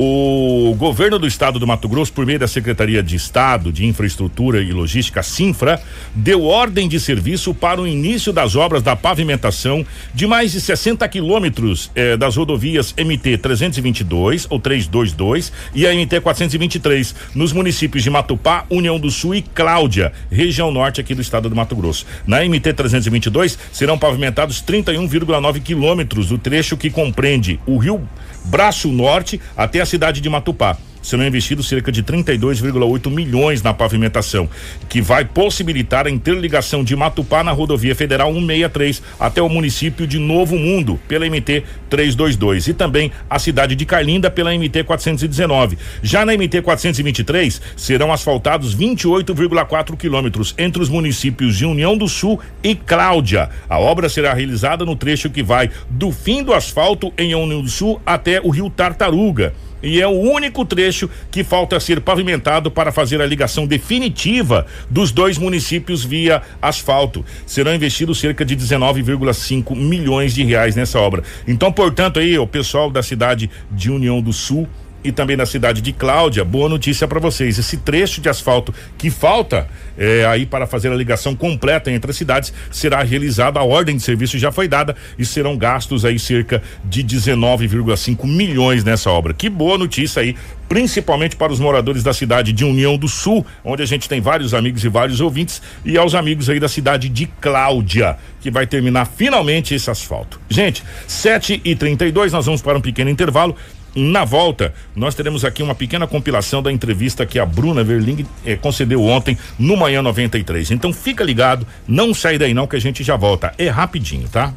O 0.00 0.76
governo 0.78 1.18
do 1.18 1.26
estado 1.26 1.58
do 1.58 1.66
Mato 1.66 1.88
Grosso, 1.88 2.12
por 2.12 2.24
meio 2.24 2.38
da 2.38 2.46
Secretaria 2.46 3.02
de 3.02 3.16
Estado 3.16 3.72
de 3.72 3.84
Infraestrutura 3.84 4.62
e 4.62 4.70
Logística, 4.70 5.24
Sinfra, 5.24 5.82
deu 6.14 6.44
ordem 6.44 6.86
de 6.86 7.00
serviço 7.00 7.52
para 7.52 7.80
o 7.80 7.86
início 7.86 8.32
das 8.32 8.54
obras 8.54 8.80
da 8.80 8.94
pavimentação 8.94 9.84
de 10.14 10.24
mais 10.24 10.52
de 10.52 10.60
60 10.60 11.08
quilômetros 11.08 11.90
eh, 11.96 12.16
das 12.16 12.36
rodovias 12.36 12.94
MT 12.96 13.38
322 13.38 14.46
ou 14.48 14.60
322 14.60 15.52
e 15.74 15.84
a 15.84 15.92
MT 15.92 16.20
423 16.20 17.16
nos 17.34 17.52
municípios 17.52 18.04
de 18.04 18.08
Matupá, 18.08 18.66
União 18.70 19.00
do 19.00 19.10
Sul 19.10 19.34
e 19.34 19.42
Cláudia, 19.42 20.12
região 20.30 20.70
norte 20.70 21.00
aqui 21.00 21.12
do 21.12 21.22
estado 21.22 21.48
do 21.48 21.56
Mato 21.56 21.74
Grosso. 21.74 22.06
Na 22.24 22.44
MT 22.44 22.72
322 22.72 23.58
serão 23.72 23.98
pavimentados 23.98 24.62
31,9 24.62 25.60
quilômetros 25.60 26.28
do 26.28 26.38
trecho 26.38 26.76
que 26.76 26.88
compreende 26.88 27.58
o 27.66 27.78
Rio 27.78 28.06
Braço 28.48 28.88
Norte 28.88 29.40
até 29.56 29.80
a 29.80 29.86
cidade 29.86 30.20
de 30.20 30.28
Matupá 30.28 30.76
serão 31.08 31.26
investidos 31.26 31.66
cerca 31.66 31.90
de 31.90 32.02
32,8 32.02 33.10
milhões 33.10 33.62
na 33.62 33.72
pavimentação, 33.72 34.48
que 34.90 35.00
vai 35.00 35.24
possibilitar 35.24 36.06
a 36.06 36.10
interligação 36.10 36.84
de 36.84 36.94
Matupá 36.94 37.42
na 37.42 37.50
rodovia 37.50 37.94
federal 37.94 38.30
163 38.30 39.02
até 39.18 39.40
o 39.40 39.48
município 39.48 40.06
de 40.06 40.18
Novo 40.18 40.56
Mundo 40.56 41.00
pela 41.08 41.24
MT 41.24 41.64
322 41.88 42.68
e 42.68 42.74
também 42.74 43.10
a 43.28 43.38
cidade 43.38 43.74
de 43.74 43.86
Carlinda 43.86 44.30
pela 44.30 44.52
MT 44.54 44.84
419. 44.84 45.78
Já 46.02 46.26
na 46.26 46.34
MT 46.34 46.60
423 46.60 47.62
serão 47.74 48.12
asfaltados 48.12 48.76
28,4 48.76 49.96
quilômetros 49.96 50.54
entre 50.58 50.82
os 50.82 50.90
municípios 50.90 51.56
de 51.56 51.64
União 51.64 51.96
do 51.96 52.06
Sul 52.06 52.38
e 52.62 52.74
Cláudia. 52.74 53.48
A 53.66 53.78
obra 53.78 54.10
será 54.10 54.34
realizada 54.34 54.84
no 54.84 54.94
trecho 54.94 55.30
que 55.30 55.42
vai 55.42 55.70
do 55.88 56.12
fim 56.12 56.42
do 56.42 56.52
asfalto 56.52 57.10
em 57.16 57.34
União 57.34 57.62
do 57.62 57.68
Sul 57.70 57.98
até 58.04 58.42
o 58.42 58.50
Rio 58.50 58.68
Tartaruga 58.68 59.54
e 59.82 60.00
é 60.00 60.06
o 60.06 60.10
único 60.10 60.64
trecho 60.64 61.08
que 61.30 61.44
falta 61.44 61.78
ser 61.80 62.00
pavimentado 62.00 62.70
para 62.70 62.92
fazer 62.92 63.20
a 63.20 63.26
ligação 63.26 63.66
definitiva 63.66 64.66
dos 64.90 65.12
dois 65.12 65.38
municípios 65.38 66.04
via 66.04 66.42
asfalto. 66.60 67.24
Serão 67.46 67.74
investidos 67.74 68.18
cerca 68.18 68.44
de 68.44 68.56
19,5 68.56 69.76
milhões 69.76 70.34
de 70.34 70.44
reais 70.44 70.74
nessa 70.74 70.98
obra. 70.98 71.22
Então, 71.46 71.72
portanto, 71.72 72.18
aí 72.18 72.38
o 72.38 72.46
pessoal 72.46 72.90
da 72.90 73.02
cidade 73.02 73.50
de 73.70 73.90
União 73.90 74.20
do 74.20 74.32
Sul 74.32 74.68
e 75.08 75.12
também 75.12 75.38
na 75.38 75.46
cidade 75.46 75.80
de 75.80 75.90
Cláudia, 75.90 76.44
boa 76.44 76.68
notícia 76.68 77.08
para 77.08 77.18
vocês. 77.18 77.58
Esse 77.58 77.78
trecho 77.78 78.20
de 78.20 78.28
asfalto 78.28 78.74
que 78.98 79.08
falta 79.08 79.66
é, 79.96 80.26
aí 80.26 80.44
para 80.44 80.66
fazer 80.66 80.92
a 80.92 80.94
ligação 80.94 81.34
completa 81.34 81.90
entre 81.90 82.10
as 82.10 82.16
cidades 82.16 82.52
será 82.70 83.02
realizado. 83.02 83.58
A 83.58 83.64
ordem 83.64 83.96
de 83.96 84.02
serviço 84.02 84.38
já 84.38 84.52
foi 84.52 84.68
dada 84.68 84.94
e 85.18 85.24
serão 85.24 85.56
gastos 85.56 86.04
aí 86.04 86.18
cerca 86.18 86.62
de 86.84 87.02
19,5 87.02 88.26
milhões 88.26 88.84
nessa 88.84 89.10
obra. 89.10 89.32
Que 89.32 89.48
boa 89.48 89.78
notícia 89.78 90.20
aí, 90.20 90.36
principalmente 90.68 91.36
para 91.36 91.50
os 91.50 91.58
moradores 91.58 92.02
da 92.02 92.12
cidade 92.12 92.52
de 92.52 92.66
União 92.66 92.98
do 92.98 93.08
Sul, 93.08 93.46
onde 93.64 93.82
a 93.82 93.86
gente 93.86 94.10
tem 94.10 94.20
vários 94.20 94.52
amigos 94.52 94.84
e 94.84 94.88
vários 94.90 95.22
ouvintes, 95.22 95.62
e 95.86 95.96
aos 95.96 96.14
amigos 96.14 96.50
aí 96.50 96.60
da 96.60 96.68
cidade 96.68 97.08
de 97.08 97.24
Cláudia, 97.40 98.18
que 98.42 98.50
vai 98.50 98.66
terminar 98.66 99.06
finalmente 99.06 99.74
esse 99.74 99.90
asfalto. 99.90 100.38
Gente, 100.50 100.84
7 101.06 101.62
e 101.64 101.74
32 101.74 102.30
nós 102.30 102.44
vamos 102.44 102.60
para 102.60 102.76
um 102.76 102.82
pequeno 102.82 103.08
intervalo. 103.08 103.56
Na 104.00 104.24
volta, 104.24 104.72
nós 104.94 105.16
teremos 105.16 105.44
aqui 105.44 105.60
uma 105.60 105.74
pequena 105.74 106.06
compilação 106.06 106.62
da 106.62 106.70
entrevista 106.70 107.26
que 107.26 107.36
a 107.36 107.44
Bruna 107.44 107.82
Verling 107.82 108.24
eh, 108.46 108.54
concedeu 108.54 109.02
ontem 109.02 109.36
no 109.58 109.76
Manhã 109.76 110.00
93. 110.00 110.70
Então 110.70 110.92
fica 110.92 111.24
ligado, 111.24 111.66
não 111.86 112.14
sai 112.14 112.38
daí 112.38 112.54
não 112.54 112.68
que 112.68 112.76
a 112.76 112.80
gente 112.80 113.02
já 113.02 113.16
volta. 113.16 113.52
É 113.58 113.68
rapidinho, 113.68 114.28
tá? 114.28 114.54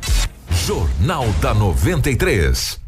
Jornal 0.67 1.27
da 1.41 1.55
93. 1.55 2.80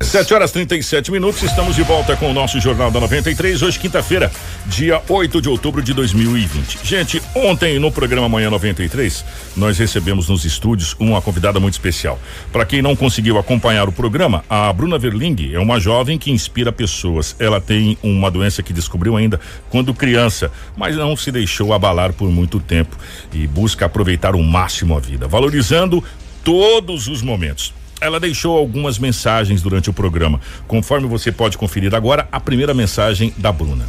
7 0.00 0.32
horas 0.32 0.52
37 0.52 1.10
minutos, 1.10 1.42
estamos 1.42 1.74
de 1.74 1.82
volta 1.82 2.16
com 2.16 2.30
o 2.30 2.32
nosso 2.32 2.60
Jornal 2.60 2.88
da 2.88 3.00
93, 3.00 3.60
hoje 3.62 3.80
quinta-feira, 3.80 4.30
dia 4.64 5.02
8 5.08 5.42
de 5.42 5.48
outubro 5.48 5.82
de 5.82 5.92
2020. 5.92 6.78
Gente, 6.84 7.20
ontem 7.34 7.80
no 7.80 7.90
programa 7.90 8.28
Manhã 8.28 8.48
93, 8.48 9.24
nós 9.56 9.76
recebemos 9.76 10.28
nos 10.28 10.44
estúdios 10.44 10.94
uma 11.00 11.20
convidada 11.20 11.58
muito 11.58 11.74
especial. 11.74 12.18
Para 12.52 12.64
quem 12.64 12.80
não 12.80 12.94
conseguiu 12.94 13.38
acompanhar 13.38 13.88
o 13.88 13.92
programa, 13.92 14.44
a 14.48 14.72
Bruna 14.72 14.98
Verling 14.98 15.52
é 15.52 15.58
uma 15.58 15.80
jovem 15.80 16.16
que 16.16 16.30
inspira 16.30 16.70
pessoas. 16.70 17.34
Ela 17.38 17.60
tem 17.60 17.98
uma 18.00 18.30
doença 18.30 18.62
que 18.62 18.72
descobriu 18.72 19.16
ainda 19.16 19.40
quando 19.68 19.92
criança, 19.92 20.50
mas 20.76 20.96
não 20.96 21.16
se 21.16 21.32
deixou 21.32 21.74
abalar 21.74 22.12
por 22.12 22.30
muito 22.30 22.60
tempo 22.60 22.96
e 23.32 23.48
busca 23.48 23.86
aproveitar 23.86 24.36
o 24.36 24.42
máximo 24.42 24.96
a 24.96 25.00
vida, 25.00 25.26
valorizando 25.26 26.02
todos 26.44 27.08
os 27.08 27.20
momentos. 27.20 27.77
Ela 28.00 28.20
deixou 28.20 28.56
algumas 28.56 28.98
mensagens 28.98 29.60
durante 29.60 29.90
o 29.90 29.92
programa. 29.92 30.40
Conforme 30.66 31.08
você 31.08 31.32
pode 31.32 31.58
conferir 31.58 31.94
agora, 31.94 32.28
a 32.30 32.38
primeira 32.38 32.72
mensagem 32.72 33.32
da 33.36 33.50
Bruna. 33.50 33.86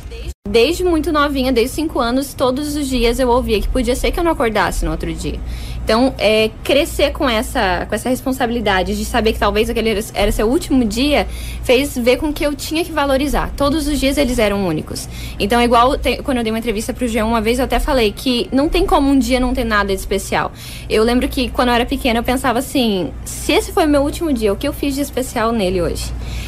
Desde 0.50 0.84
muito 0.84 1.12
novinha, 1.12 1.52
desde 1.52 1.76
cinco 1.76 2.00
anos, 2.00 2.34
todos 2.34 2.76
os 2.76 2.88
dias 2.88 3.20
eu 3.20 3.30
ouvia 3.30 3.62
que 3.62 3.68
podia 3.68 3.96
ser 3.96 4.12
que 4.12 4.20
eu 4.20 4.24
não 4.24 4.32
acordasse 4.32 4.84
no 4.84 4.90
outro 4.90 5.14
dia. 5.14 5.40
Então, 5.84 6.14
é, 6.20 6.52
crescer 6.64 7.12
com 7.12 7.28
essa, 7.28 7.86
com 7.90 7.96
essa 7.96 8.10
responsabilidade 8.10 8.96
de 8.96 9.04
saber 9.04 9.34
que 9.34 9.40
talvez 9.40 9.70
aquele 9.70 10.00
era 10.14 10.32
seu 10.32 10.48
último 10.48 10.86
dia, 10.86 11.28
fez 11.64 11.98
ver 11.98 12.18
com 12.18 12.32
que 12.32 12.46
eu 12.46 12.54
tinha 12.54 12.86
que 12.86 12.92
valorizar. 12.92 13.52
Todos 13.58 13.88
os 13.88 14.00
dias 14.00 14.18
eles 14.18 14.38
eram 14.38 14.68
únicos. 14.68 15.10
Então, 15.40 15.62
igual 15.62 15.98
te, 15.98 16.18
quando 16.18 16.38
eu 16.38 16.44
dei 16.44 16.52
uma 16.52 16.60
entrevista 16.60 16.94
pro 16.94 17.08
G1 17.08 17.26
uma 17.26 17.42
vez, 17.42 17.58
eu 17.58 17.66
até 17.66 17.80
falei 17.80 18.12
que 18.12 18.48
não 18.52 18.70
tem 18.70 18.86
como 18.86 19.10
um 19.10 19.18
dia 19.18 19.40
não 19.40 19.54
ter 19.54 19.64
nada 19.64 19.88
de 19.88 20.00
especial. 20.00 20.52
Eu 20.88 21.04
lembro 21.04 21.28
que 21.28 21.50
quando 21.50 21.70
eu 21.70 21.74
era 21.74 21.86
pequena, 21.86 22.20
eu 22.20 22.24
pensava 22.24 22.60
assim: 22.60 23.12
se 23.26 23.52
esse 23.52 23.72
foi 23.72 23.88
meu 23.88 24.04
último 24.04 24.32
dia, 24.32 24.54
o 24.54 24.56
que 24.56 24.68
eu 24.68 24.74
fiz 24.74 24.94
de 24.94 25.02
especial 25.02 25.52
nele 25.52 25.82
hoje? 25.82 26.06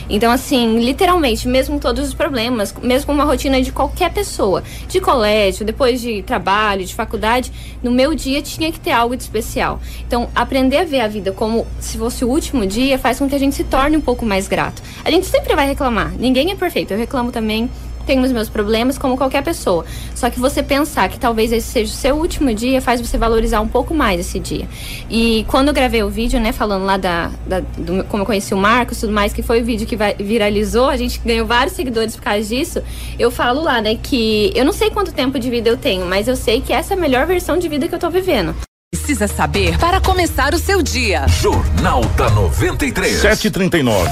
Então, 0.10 0.32
assim, 0.32 0.80
literalmente, 0.80 1.48
mesmo 1.48 1.80
todos 1.80 2.10
os 2.10 2.14
problemas, 2.14 2.76
mesmo 2.84 3.08
com 3.08 3.14
uma 3.14 3.24
rotina 3.24 3.62
de 3.62 3.72
qualquer 3.72 4.12
pessoa, 4.12 4.62
de 4.88 5.00
colégio, 5.00 5.66
depois 5.66 6.02
de 6.02 6.22
trabalho, 6.22 6.86
de 6.86 6.94
faculdade, 6.94 7.52
no 7.82 7.90
meu 7.90 8.14
dia 8.14 8.42
tinha 8.42 8.72
que 8.72 8.80
ter 8.80 8.92
algo 8.92 9.16
de 9.16 9.24
especial. 9.32 9.80
Então, 10.06 10.30
aprender 10.36 10.78
a 10.78 10.84
ver 10.84 11.02
a 11.02 11.08
vida 11.08 11.32
como 11.32 11.66
se 11.80 11.98
fosse 11.98 12.26
o 12.26 12.30
último 12.30 12.66
dia 12.66 13.00
faz 13.00 13.18
com 13.18 13.30
que 13.30 13.36
a 13.36 13.40
gente 13.40 13.56
se 13.56 13.64
torne 13.64 13.96
um 13.96 14.02
pouco 14.02 14.26
mais 14.26 14.48
grato. 14.48 14.82
A 15.04 15.10
gente 15.10 15.26
sempre 15.26 15.56
vai 15.56 15.68
reclamar, 15.68 16.12
ninguém 16.20 16.52
é 16.52 16.56
perfeito, 16.56 16.92
eu 16.92 16.98
reclamo 16.98 17.32
também 17.32 17.70
tenho 18.02 18.24
os 18.24 18.32
meus 18.32 18.50
problemas 18.50 18.98
como 18.98 19.18
qualquer 19.18 19.44
pessoa. 19.44 19.86
Só 20.16 20.30
que 20.30 20.40
você 20.40 20.62
pensar 20.62 21.10
que 21.10 21.20
talvez 21.20 21.52
esse 21.52 21.68
seja 21.68 21.94
o 21.94 21.96
seu 21.96 22.16
último 22.16 22.54
dia 22.54 22.82
faz 22.82 23.00
você 23.00 23.18
valorizar 23.18 23.62
um 23.62 23.68
pouco 23.68 23.94
mais 23.94 24.20
esse 24.20 24.40
dia. 24.40 24.68
E 25.10 25.46
quando 25.48 25.70
eu 25.70 25.74
gravei 25.74 26.04
o 26.04 26.10
vídeo, 26.10 26.40
né, 26.40 26.52
falando 26.52 26.86
lá 26.86 26.98
da, 26.98 27.32
da 27.46 27.60
do, 27.60 28.04
como 28.06 28.24
eu 28.24 28.26
conheci 28.26 28.54
o 28.54 28.58
Marcos 28.58 28.98
e 28.98 29.02
tudo 29.02 29.14
mais, 29.14 29.34
que 29.34 29.42
foi 29.42 29.62
o 29.62 29.66
vídeo 29.66 29.88
que 29.88 29.96
vai, 29.96 30.16
viralizou, 30.16 30.90
a 30.90 30.98
gente 30.98 31.20
ganhou 31.24 31.46
vários 31.46 31.76
seguidores 31.76 32.16
por 32.16 32.24
causa 32.24 32.44
disso. 32.44 32.82
Eu 33.18 33.32
falo 33.32 33.62
lá, 33.62 33.82
né, 33.82 33.96
que 34.02 34.52
eu 34.56 34.66
não 34.66 34.74
sei 34.74 34.90
quanto 34.90 35.12
tempo 35.14 35.40
de 35.40 35.50
vida 35.50 35.70
eu 35.70 35.78
tenho, 35.78 36.06
mas 36.06 36.28
eu 36.28 36.36
sei 36.36 36.62
que 36.62 36.74
essa 36.74 36.94
é 36.94 36.98
a 36.98 37.00
melhor 37.00 37.26
versão 37.26 37.58
de 37.58 37.68
vida 37.68 37.88
que 37.88 37.96
eu 37.96 38.00
tô 38.00 38.10
vivendo. 38.10 38.56
Precisa 38.94 39.26
saber 39.26 39.78
para 39.78 40.02
começar 40.02 40.54
o 40.54 40.60
seu 40.60 40.82
dia. 40.82 41.26
Jornal 41.26 42.04
da 42.18 42.30
93. 42.30 43.22
739. 43.22 44.10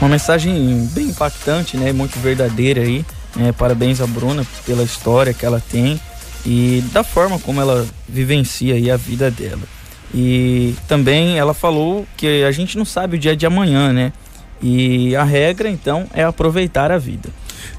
Uma 0.00 0.10
mensagem 0.10 0.84
bem 0.92 1.10
impactante, 1.10 1.76
né? 1.76 1.92
Muito 1.92 2.18
verdadeira 2.18 2.80
aí. 2.80 3.04
É, 3.38 3.52
parabéns 3.52 4.00
a 4.00 4.08
Bruna 4.08 4.44
pela 4.66 4.82
história 4.82 5.32
que 5.32 5.46
ela 5.46 5.62
tem 5.70 6.00
e 6.44 6.82
da 6.92 7.04
forma 7.04 7.38
como 7.38 7.60
ela 7.60 7.86
vivencia 8.08 8.74
aí 8.74 8.90
a 8.90 8.96
vida 8.96 9.30
dela. 9.30 9.62
E 10.12 10.74
também 10.88 11.38
ela 11.38 11.54
falou 11.54 12.04
que 12.16 12.42
a 12.42 12.50
gente 12.50 12.76
não 12.76 12.84
sabe 12.84 13.16
o 13.16 13.18
dia 13.18 13.36
de 13.36 13.46
amanhã, 13.46 13.92
né? 13.92 14.12
E 14.60 15.14
a 15.14 15.22
regra, 15.22 15.70
então, 15.70 16.08
é 16.12 16.24
aproveitar 16.24 16.90
a 16.90 16.98
vida. 16.98 17.28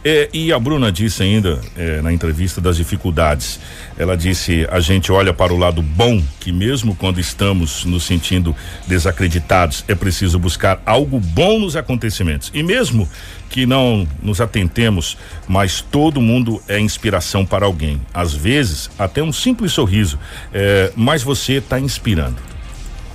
É, 0.04 0.30
e 0.34 0.52
a 0.52 0.58
Bruna 0.58 0.92
disse 0.92 1.22
ainda 1.22 1.62
é, 1.78 2.02
na 2.02 2.12
entrevista 2.12 2.60
das 2.60 2.78
dificuldades. 2.78 3.60
Ela 3.98 4.18
disse: 4.18 4.68
a 4.72 4.80
gente 4.80 5.12
olha 5.12 5.34
para 5.34 5.54
o 5.54 5.58
lado 5.58 5.82
bom, 5.82 6.22
que 6.40 6.52
mesmo 6.52 6.96
quando 6.96 7.20
estamos 7.20 7.86
nos 7.86 8.04
sentindo 8.04 8.56
desacreditados, 8.88 9.86
é 9.88 9.94
preciso 9.94 10.40
buscar 10.40 10.82
algo 10.86 11.20
bom 11.20 11.60
nos 11.60 11.76
acontecimentos. 11.76 12.50
E 12.54 12.64
mesmo 12.64 13.08
que 13.50 13.66
não 13.66 14.08
nos 14.24 14.42
atentemos, 14.42 15.18
mas 15.48 15.82
todo 15.82 16.22
mundo 16.22 16.62
é 16.68 16.80
inspiração 16.80 17.46
para 17.46 17.66
alguém. 17.66 18.02
Às 18.14 18.34
vezes, 18.34 18.90
até 18.98 19.22
um 19.22 19.32
simples 19.32 19.72
sorriso, 19.72 20.18
é, 20.52 20.92
mas 20.96 21.22
você 21.22 21.54
está 21.54 21.80
inspirando 21.80 22.51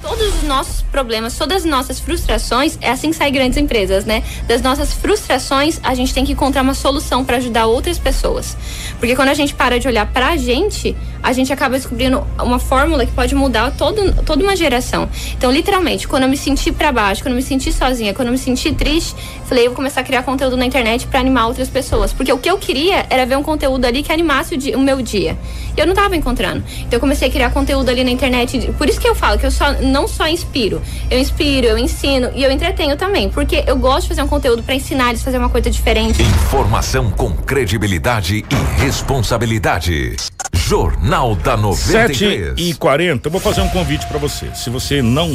todos 0.02 0.34
os 0.34 0.42
nossos 0.42 0.82
problemas, 0.82 1.36
todas 1.36 1.58
as 1.58 1.64
nossas 1.64 2.00
frustrações, 2.00 2.78
é 2.80 2.90
assim 2.90 3.10
que 3.10 3.16
saem 3.16 3.32
grandes 3.32 3.58
empresas, 3.58 4.04
né? 4.04 4.22
Das 4.46 4.62
nossas 4.62 4.92
frustrações, 4.92 5.80
a 5.82 5.94
gente 5.94 6.14
tem 6.14 6.24
que 6.24 6.32
encontrar 6.32 6.62
uma 6.62 6.74
solução 6.74 7.24
para 7.24 7.36
ajudar 7.36 7.66
outras 7.66 7.98
pessoas. 7.98 8.56
Porque 8.98 9.14
quando 9.14 9.28
a 9.28 9.34
gente 9.34 9.54
para 9.54 9.78
de 9.78 9.88
olhar 9.88 10.06
pra 10.06 10.36
gente, 10.36 10.96
a 11.22 11.32
gente 11.32 11.52
acaba 11.52 11.76
descobrindo 11.76 12.24
uma 12.40 12.58
fórmula 12.58 13.04
que 13.04 13.12
pode 13.12 13.34
mudar 13.34 13.72
todo, 13.72 14.12
toda 14.24 14.42
uma 14.42 14.54
geração. 14.54 15.08
Então, 15.36 15.50
literalmente, 15.50 16.06
quando 16.06 16.22
eu 16.22 16.28
me 16.28 16.36
senti 16.36 16.70
para 16.70 16.92
baixo, 16.92 17.22
quando 17.22 17.32
eu 17.32 17.36
me 17.36 17.42
senti 17.42 17.72
sozinha, 17.72 18.14
quando 18.14 18.28
eu 18.28 18.32
me 18.32 18.38
senti 18.38 18.72
triste, 18.72 19.14
falei, 19.44 19.66
eu 19.66 19.70
vou 19.70 19.76
começar 19.76 20.02
a 20.02 20.04
criar 20.04 20.22
conteúdo 20.22 20.56
na 20.56 20.64
internet 20.64 21.06
para 21.06 21.20
animar 21.20 21.48
outras 21.48 21.68
pessoas. 21.68 22.12
Porque 22.12 22.32
o 22.32 22.38
que 22.38 22.50
eu 22.50 22.58
queria 22.58 23.06
era 23.10 23.26
ver 23.26 23.36
um 23.36 23.42
conteúdo 23.42 23.84
ali 23.84 24.02
que 24.02 24.12
animasse 24.12 24.54
o, 24.54 24.58
dia, 24.58 24.78
o 24.78 24.80
meu 24.80 25.02
dia. 25.02 25.36
E 25.76 25.80
eu 25.80 25.86
não 25.86 25.94
tava 25.94 26.16
encontrando. 26.16 26.62
Então, 26.78 26.92
eu 26.92 27.00
comecei 27.00 27.28
a 27.28 27.30
criar 27.30 27.50
conteúdo 27.50 27.88
ali 27.88 28.04
na 28.04 28.10
internet. 28.10 28.72
Por 28.78 28.88
isso 28.88 29.00
que 29.00 29.08
eu 29.08 29.14
falo 29.14 29.38
que 29.38 29.46
eu 29.46 29.50
só 29.50 29.72
não 29.96 30.06
só 30.06 30.28
inspiro, 30.28 30.82
eu 31.10 31.18
inspiro, 31.18 31.68
eu 31.68 31.78
ensino 31.78 32.30
e 32.34 32.42
eu 32.42 32.52
entretenho 32.52 32.98
também, 32.98 33.30
porque 33.30 33.64
eu 33.66 33.76
gosto 33.78 34.02
de 34.02 34.08
fazer 34.08 34.22
um 34.22 34.28
conteúdo 34.28 34.62
para 34.62 34.74
ensinar 34.74 35.08
eles 35.08 35.22
a 35.22 35.24
fazer 35.24 35.38
uma 35.38 35.48
coisa 35.48 35.70
diferente. 35.70 36.20
Informação 36.22 37.10
com 37.10 37.32
credibilidade 37.32 38.44
e 38.44 38.82
responsabilidade. 38.82 40.14
Jornal 40.52 41.34
da 41.36 41.56
93. 41.56 42.48
7 42.48 42.62
e 42.62 42.74
40 42.74 43.26
eu 43.26 43.32
vou 43.32 43.40
fazer 43.40 43.62
um 43.62 43.68
convite 43.68 44.06
para 44.06 44.18
você. 44.18 44.50
Se 44.54 44.68
você 44.68 45.00
não 45.00 45.30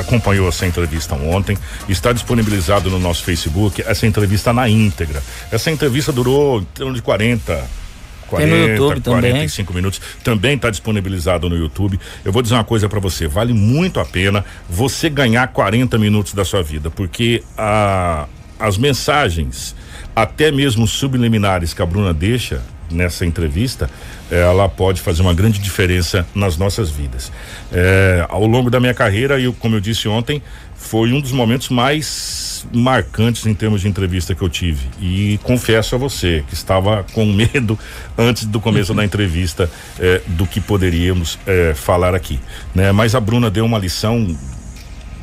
acompanhou 0.00 0.48
essa 0.48 0.64
entrevista 0.64 1.14
ontem, 1.14 1.58
está 1.86 2.10
disponibilizado 2.10 2.88
no 2.88 2.98
nosso 2.98 3.22
Facebook 3.22 3.82
essa 3.86 4.06
entrevista 4.06 4.50
na 4.50 4.66
íntegra. 4.66 5.22
Essa 5.52 5.70
entrevista 5.70 6.10
durou 6.10 6.60
em 6.60 6.64
torno 6.64 6.94
de 6.94 7.02
40 7.02 7.85
40, 8.28 8.50
Tem 8.50 8.60
no 8.60 8.72
YouTube 8.72 9.00
45 9.02 9.66
também. 9.68 9.82
minutos. 9.82 10.00
Também 10.22 10.56
está 10.56 10.70
disponibilizado 10.70 11.48
no 11.48 11.56
YouTube. 11.56 11.98
Eu 12.24 12.32
vou 12.32 12.42
dizer 12.42 12.54
uma 12.54 12.64
coisa 12.64 12.88
para 12.88 13.00
você: 13.00 13.26
vale 13.26 13.52
muito 13.52 14.00
a 14.00 14.04
pena 14.04 14.44
você 14.68 15.08
ganhar 15.08 15.46
40 15.48 15.98
minutos 15.98 16.34
da 16.34 16.44
sua 16.44 16.62
vida, 16.62 16.90
porque 16.90 17.42
a, 17.56 18.26
as 18.58 18.76
mensagens, 18.78 19.74
até 20.14 20.50
mesmo 20.50 20.86
subliminares 20.86 21.72
que 21.72 21.82
a 21.82 21.86
Bruna 21.86 22.12
deixa 22.12 22.62
nessa 22.90 23.26
entrevista, 23.26 23.90
ela 24.30 24.68
pode 24.68 25.00
fazer 25.00 25.22
uma 25.22 25.34
grande 25.34 25.58
diferença 25.58 26.26
nas 26.34 26.56
nossas 26.56 26.90
vidas. 26.90 27.32
É, 27.72 28.24
ao 28.28 28.46
longo 28.46 28.70
da 28.70 28.78
minha 28.78 28.94
carreira, 28.94 29.40
e 29.40 29.50
como 29.52 29.76
eu 29.76 29.80
disse 29.80 30.08
ontem, 30.08 30.42
foi 30.86 31.12
um 31.12 31.20
dos 31.20 31.32
momentos 31.32 31.68
mais 31.68 32.66
marcantes 32.72 33.44
em 33.44 33.54
termos 33.54 33.80
de 33.80 33.88
entrevista 33.88 34.34
que 34.34 34.42
eu 34.42 34.48
tive. 34.48 34.86
E 35.00 35.38
confesso 35.42 35.94
a 35.96 35.98
você 35.98 36.44
que 36.46 36.54
estava 36.54 37.04
com 37.12 37.24
medo 37.32 37.78
antes 38.16 38.44
do 38.46 38.60
começo 38.60 38.94
da 38.94 39.04
entrevista 39.04 39.70
eh, 39.98 40.22
do 40.28 40.46
que 40.46 40.60
poderíamos 40.60 41.38
eh, 41.46 41.74
falar 41.74 42.14
aqui. 42.14 42.40
Né? 42.74 42.92
Mas 42.92 43.14
a 43.14 43.20
Bruna 43.20 43.50
deu 43.50 43.64
uma 43.64 43.78
lição 43.78 44.36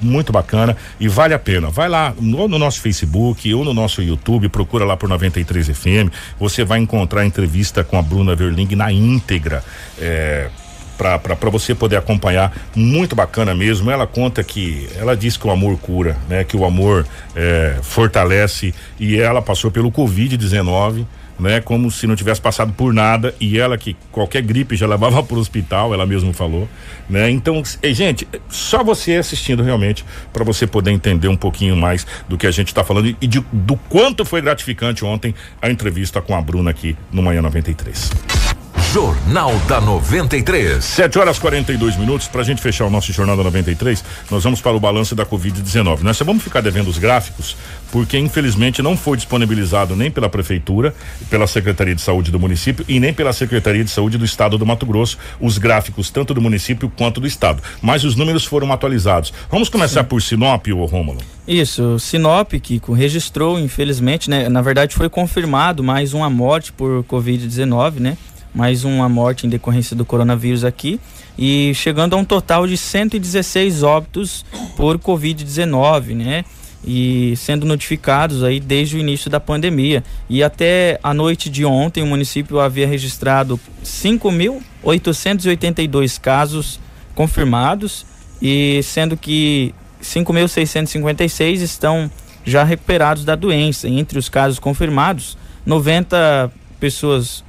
muito 0.02 0.34
bacana 0.34 0.76
e 1.00 1.08
vale 1.08 1.34
a 1.34 1.40
pena. 1.40 1.70
Vai 1.70 1.88
lá 1.88 2.14
no, 2.20 2.48
no, 2.48 2.60
nosso 2.60 2.82
Facebook 2.82 3.52
ou 3.54 3.64
no 3.64 3.74
nosso 3.74 4.02
YouTube, 4.02 4.50
procura 4.50 4.84
lá 4.84 4.98
por 4.98 5.08
93 5.08 5.70
FM. 5.70 6.12
Você 6.38 6.66
vai 6.66 6.80
encontrar 6.80 7.22
a 7.22 7.26
entrevista 7.26 7.84
com 7.84 7.98
a 7.98 8.02
Bruna 8.02 8.36
Verling 8.36 8.76
na 8.76 8.92
íntegra. 8.92 9.64
É, 9.98 10.50
para 10.98 11.50
você 11.50 11.74
poder 11.74 11.98
acompanhar, 11.98 12.56
muito 12.76 13.16
bacana 13.16 13.54
mesmo. 13.54 13.90
Ela 13.90 14.08
conta 14.08 14.44
que 14.44 14.88
ela 14.96 15.16
diz 15.16 15.38
que 15.38 15.48
o 15.48 15.52
amor 15.52 15.78
cura, 15.78 16.18
né? 16.30 16.44
Que 16.44 16.56
o 16.56 16.66
amor 16.66 17.06
é, 17.36 17.78
fortalece 17.82 18.74
e 19.00 19.20
ela 19.20 19.42
passou 19.42 19.72
pelo 19.72 19.92
Covid-19 19.92 21.06
né? 21.40 21.60
Como 21.62 21.90
se 21.92 22.08
não 22.08 22.16
tivesse 22.16 22.42
passado 22.42 22.74
por 22.74 22.94
nada 22.94 23.34
e 23.40 23.60
ela 23.60 23.78
que 23.78 23.96
qualquer 24.12 24.42
gripe 24.42 24.76
já 24.76 24.88
levava 24.88 25.22
para 25.24 25.36
o 25.36 25.40
hospital, 25.40 25.94
ela 25.94 26.06
mesma 26.06 26.34
falou, 26.34 26.68
né? 27.10 27.30
Então, 27.30 27.62
gente, 27.84 28.28
só 28.50 28.84
você 28.84 29.16
assistindo 29.16 29.64
realmente 29.64 30.06
para 30.32 30.44
você 30.44 30.66
poder 30.66 30.92
entender 30.92 31.28
um 31.28 31.38
pouquinho 31.38 31.76
mais 31.76 32.06
do 32.28 32.38
que 32.38 32.48
a 32.48 32.52
gente 32.52 32.68
está 32.68 32.84
falando 32.84 33.16
e 33.20 33.28
de, 33.28 33.44
do 33.52 33.76
quanto 33.76 34.26
foi 34.26 34.42
gratificante 34.42 35.04
ontem 35.04 35.34
a 35.62 35.70
entrevista 35.70 36.22
com 36.22 36.36
a 36.36 36.42
Bruna 36.42 36.72
aqui 36.72 36.96
no 37.12 37.22
Manhã 37.22 37.42
93. 37.42 38.43
Jornal 38.94 39.52
da 39.68 39.82
93. 39.82 40.86
7 40.86 41.18
horas 41.18 41.40
42 41.40 41.98
minutos. 41.98 42.28
Para 42.28 42.42
a 42.42 42.44
gente 42.44 42.62
fechar 42.62 42.86
o 42.86 42.92
nosso 42.92 43.12
Jornal 43.12 43.36
da 43.36 43.44
93, 43.44 44.06
nós 44.30 44.44
vamos 44.44 44.62
para 44.62 44.78
o 44.78 44.80
balanço 44.80 45.16
da 45.16 45.26
Covid-19. 45.26 46.02
Nós 46.02 46.16
só 46.16 46.24
vamos 46.24 46.44
ficar 46.44 46.62
devendo 46.62 46.90
os 46.90 47.00
gráficos, 47.00 47.58
porque 47.92 48.20
infelizmente 48.20 48.84
não 48.84 48.96
foi 48.96 49.18
disponibilizado 49.18 49.96
nem 49.96 50.12
pela 50.12 50.30
Prefeitura, 50.30 50.94
pela 51.28 51.48
Secretaria 51.48 51.96
de 51.96 52.02
Saúde 52.02 52.30
do 52.30 52.40
município 52.40 52.86
e 52.88 53.00
nem 53.00 53.12
pela 53.12 53.34
Secretaria 53.34 53.84
de 53.84 53.90
Saúde 53.90 54.16
do 54.16 54.26
Estado 54.26 54.60
do 54.60 54.66
Mato 54.66 54.86
Grosso, 54.86 55.18
os 55.42 55.58
gráficos 55.58 56.12
tanto 56.12 56.32
do 56.32 56.40
município 56.40 56.88
quanto 56.96 57.20
do 57.20 57.26
Estado. 57.26 57.64
Mas 57.82 58.04
os 58.04 58.16
números 58.16 58.46
foram 58.46 58.72
atualizados. 58.72 59.34
Vamos 59.50 59.70
começar 59.70 60.04
Sim. 60.04 60.08
por 60.08 60.22
Sinop, 60.22 60.68
ô 60.68 60.86
Rômulo? 60.86 61.18
Isso, 61.48 61.98
Sinop, 61.98 62.54
que 62.54 62.80
registrou, 62.94 63.60
infelizmente, 63.60 64.30
né? 64.30 64.48
Na 64.48 64.62
verdade, 64.62 64.96
foi 64.96 65.10
confirmado 65.10 65.84
mais 65.84 66.14
uma 66.14 66.30
morte 66.30 66.72
por 66.72 67.04
Covid-19, 67.06 68.00
né? 68.00 68.18
Mais 68.54 68.84
uma 68.84 69.10
morte 69.10 69.48
em 69.48 69.50
decorrência 69.50 69.96
do 69.96 70.06
coronavírus 70.06 70.64
aqui 70.64 71.00
e 71.38 71.72
chegando 71.74 72.14
a 72.14 72.18
um 72.18 72.26
total 72.26 72.68
de 72.68 72.78
116 72.78 73.82
óbitos 73.84 74.46
por 74.76 75.00
Covid-19, 75.00 76.16
né? 76.16 76.46
E 76.86 77.34
sendo 77.38 77.66
notificados 77.66 78.44
aí 78.44 78.60
desde 78.60 78.98
o 78.98 79.00
início 79.00 79.30
da 79.30 79.40
pandemia. 79.40 80.04
E 80.30 80.44
até 80.44 81.00
a 81.02 81.14
noite 81.14 81.50
de 81.50 81.64
ontem, 81.64 82.04
o 82.04 82.08
município 82.08 82.60
havia 82.60 82.86
registrado 82.86 83.58
5.882 83.84 86.20
casos 86.20 86.82
confirmados, 87.16 88.06
e 88.42 88.82
sendo 88.84 89.16
que 89.16 89.74
5.656 90.02 91.62
estão 91.62 92.12
já 92.44 92.66
recuperados 92.66 93.24
da 93.24 93.36
doença. 93.36 93.88
Entre 93.88 94.20
os 94.20 94.28
casos 94.28 94.60
confirmados, 94.60 95.38
90 95.66 96.52
pessoas 96.82 97.46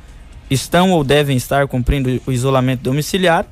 estão 0.51 0.91
ou 0.93 1.03
devem 1.03 1.37
estar 1.37 1.67
cumprindo 1.67 2.21
o 2.27 2.33
isolamento 2.33 2.83
domiciliar 2.83 3.47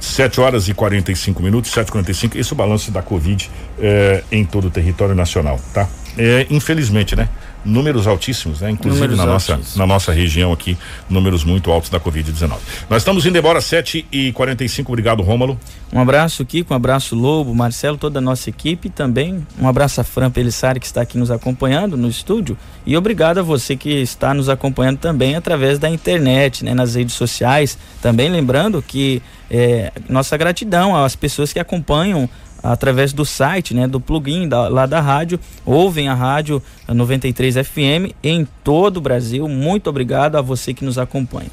7 0.00 0.40
horas 0.40 0.68
e 0.68 0.74
45 0.74 1.42
minutos, 1.42 1.70
7h45. 1.70 2.36
Esse 2.36 2.52
é 2.52 2.54
o 2.54 2.56
balanço 2.56 2.90
da 2.90 3.02
Covid 3.02 3.50
eh, 3.78 4.24
em 4.32 4.44
todo 4.44 4.68
o 4.68 4.70
território 4.70 5.14
nacional, 5.14 5.60
tá? 5.74 5.88
É, 6.18 6.46
infelizmente, 6.50 7.14
né? 7.14 7.28
Números 7.64 8.06
altíssimos, 8.06 8.60
né? 8.60 8.70
Inclusive 8.70 9.08
números 9.08 9.18
na 9.18 9.26
nossa, 9.26 9.60
na 9.76 9.86
nossa 9.86 10.12
região 10.12 10.52
aqui, 10.52 10.76
números 11.08 11.44
muito 11.44 11.70
altos 11.70 11.90
da 11.90 12.00
Covid-19. 12.00 12.56
Nós 12.88 13.02
estamos 13.02 13.26
indo 13.26 13.36
embora 13.36 13.60
7 13.60 14.06
e 14.10 14.32
45 14.32 14.90
Obrigado, 14.90 15.22
Rômulo. 15.22 15.58
Um 15.92 16.00
abraço, 16.00 16.44
Kiko, 16.44 16.72
um 16.72 16.76
abraço, 16.76 17.16
Lobo, 17.16 17.54
Marcelo, 17.54 17.96
toda 17.96 18.18
a 18.18 18.22
nossa 18.22 18.50
equipe 18.50 18.90
também. 18.90 19.46
Um 19.58 19.66
abraço 19.66 20.00
a 20.00 20.04
Fran 20.04 20.30
Pelissari, 20.30 20.78
que 20.78 20.86
está 20.86 21.00
aqui 21.00 21.16
nos 21.16 21.30
acompanhando 21.30 21.96
no 21.96 22.08
estúdio. 22.08 22.56
E 22.84 22.96
obrigado 22.96 23.38
a 23.38 23.42
você 23.42 23.76
que 23.76 23.90
está 23.90 24.34
nos 24.34 24.48
acompanhando 24.48 24.98
também 24.98 25.36
através 25.36 25.78
da 25.78 25.88
internet, 25.88 26.64
né? 26.64 26.74
Nas 26.74 26.94
redes 26.94 27.14
sociais. 27.14 27.78
Também 28.02 28.28
lembrando 28.28 28.82
que 28.82 29.22
é, 29.50 29.92
nossa 30.08 30.36
gratidão 30.36 30.96
às 30.96 31.16
pessoas 31.16 31.52
que 31.52 31.58
acompanham 31.58 32.28
através 32.62 33.12
do 33.12 33.24
site, 33.24 33.74
né, 33.74 33.86
do 33.86 34.00
plugin 34.00 34.48
da, 34.48 34.68
lá 34.68 34.86
da 34.86 35.00
rádio, 35.00 35.38
ouvem 35.64 36.08
a 36.08 36.14
rádio 36.14 36.62
93 36.88 37.54
FM 37.66 38.14
em 38.22 38.46
todo 38.64 38.98
o 38.98 39.00
Brasil. 39.00 39.48
Muito 39.48 39.88
obrigado 39.88 40.36
a 40.36 40.42
você 40.42 40.74
que 40.74 40.84
nos 40.84 40.98
acompanha. 40.98 41.50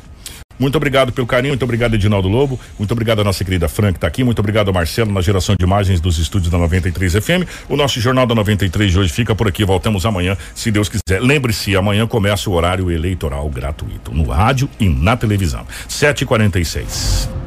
Muito 0.60 0.76
obrigado 0.76 1.12
pelo 1.12 1.28
carinho, 1.28 1.51
muito 1.51 1.64
obrigado 1.64 1.93
Edinaldo 1.93 2.28
Lobo, 2.28 2.60
muito 2.80 2.91
obrigado 2.91 3.22
a 3.22 3.24
nossa 3.24 3.43
querida 3.43 3.68
Fran 3.68 3.91
que 3.91 3.97
está 3.97 4.08
aqui, 4.08 4.24
muito 4.24 4.39
obrigado 4.39 4.74
Marcelo 4.74 5.12
na 5.12 5.22
geração 5.22 5.55
de 5.55 5.64
imagens 5.64 6.01
dos 6.01 6.18
estúdios 6.18 6.51
da 6.51 6.58
93 6.58 7.14
FM. 7.14 7.47
O 7.70 7.76
nosso 7.76 7.99
Jornal 8.01 8.26
da 8.26 8.34
93 8.34 8.91
de 8.91 8.99
hoje 8.99 9.14
fica 9.14 9.36
por 9.36 9.47
aqui, 9.47 9.64
voltamos 9.64 10.05
amanhã, 10.05 10.36
se 10.55 10.72
Deus 10.72 10.89
quiser. 10.89 11.22
Lembre-se, 11.22 11.76
amanhã 11.76 12.08
começa 12.08 12.49
o 12.49 12.53
horário 12.53 12.89
eleitoral 12.89 13.47
gratuito, 13.49 14.12
no 14.12 14.28
rádio 14.30 14.68
e 14.80 14.89
na 14.89 15.16
televisão. 15.16 15.66
7h46. 15.88 17.46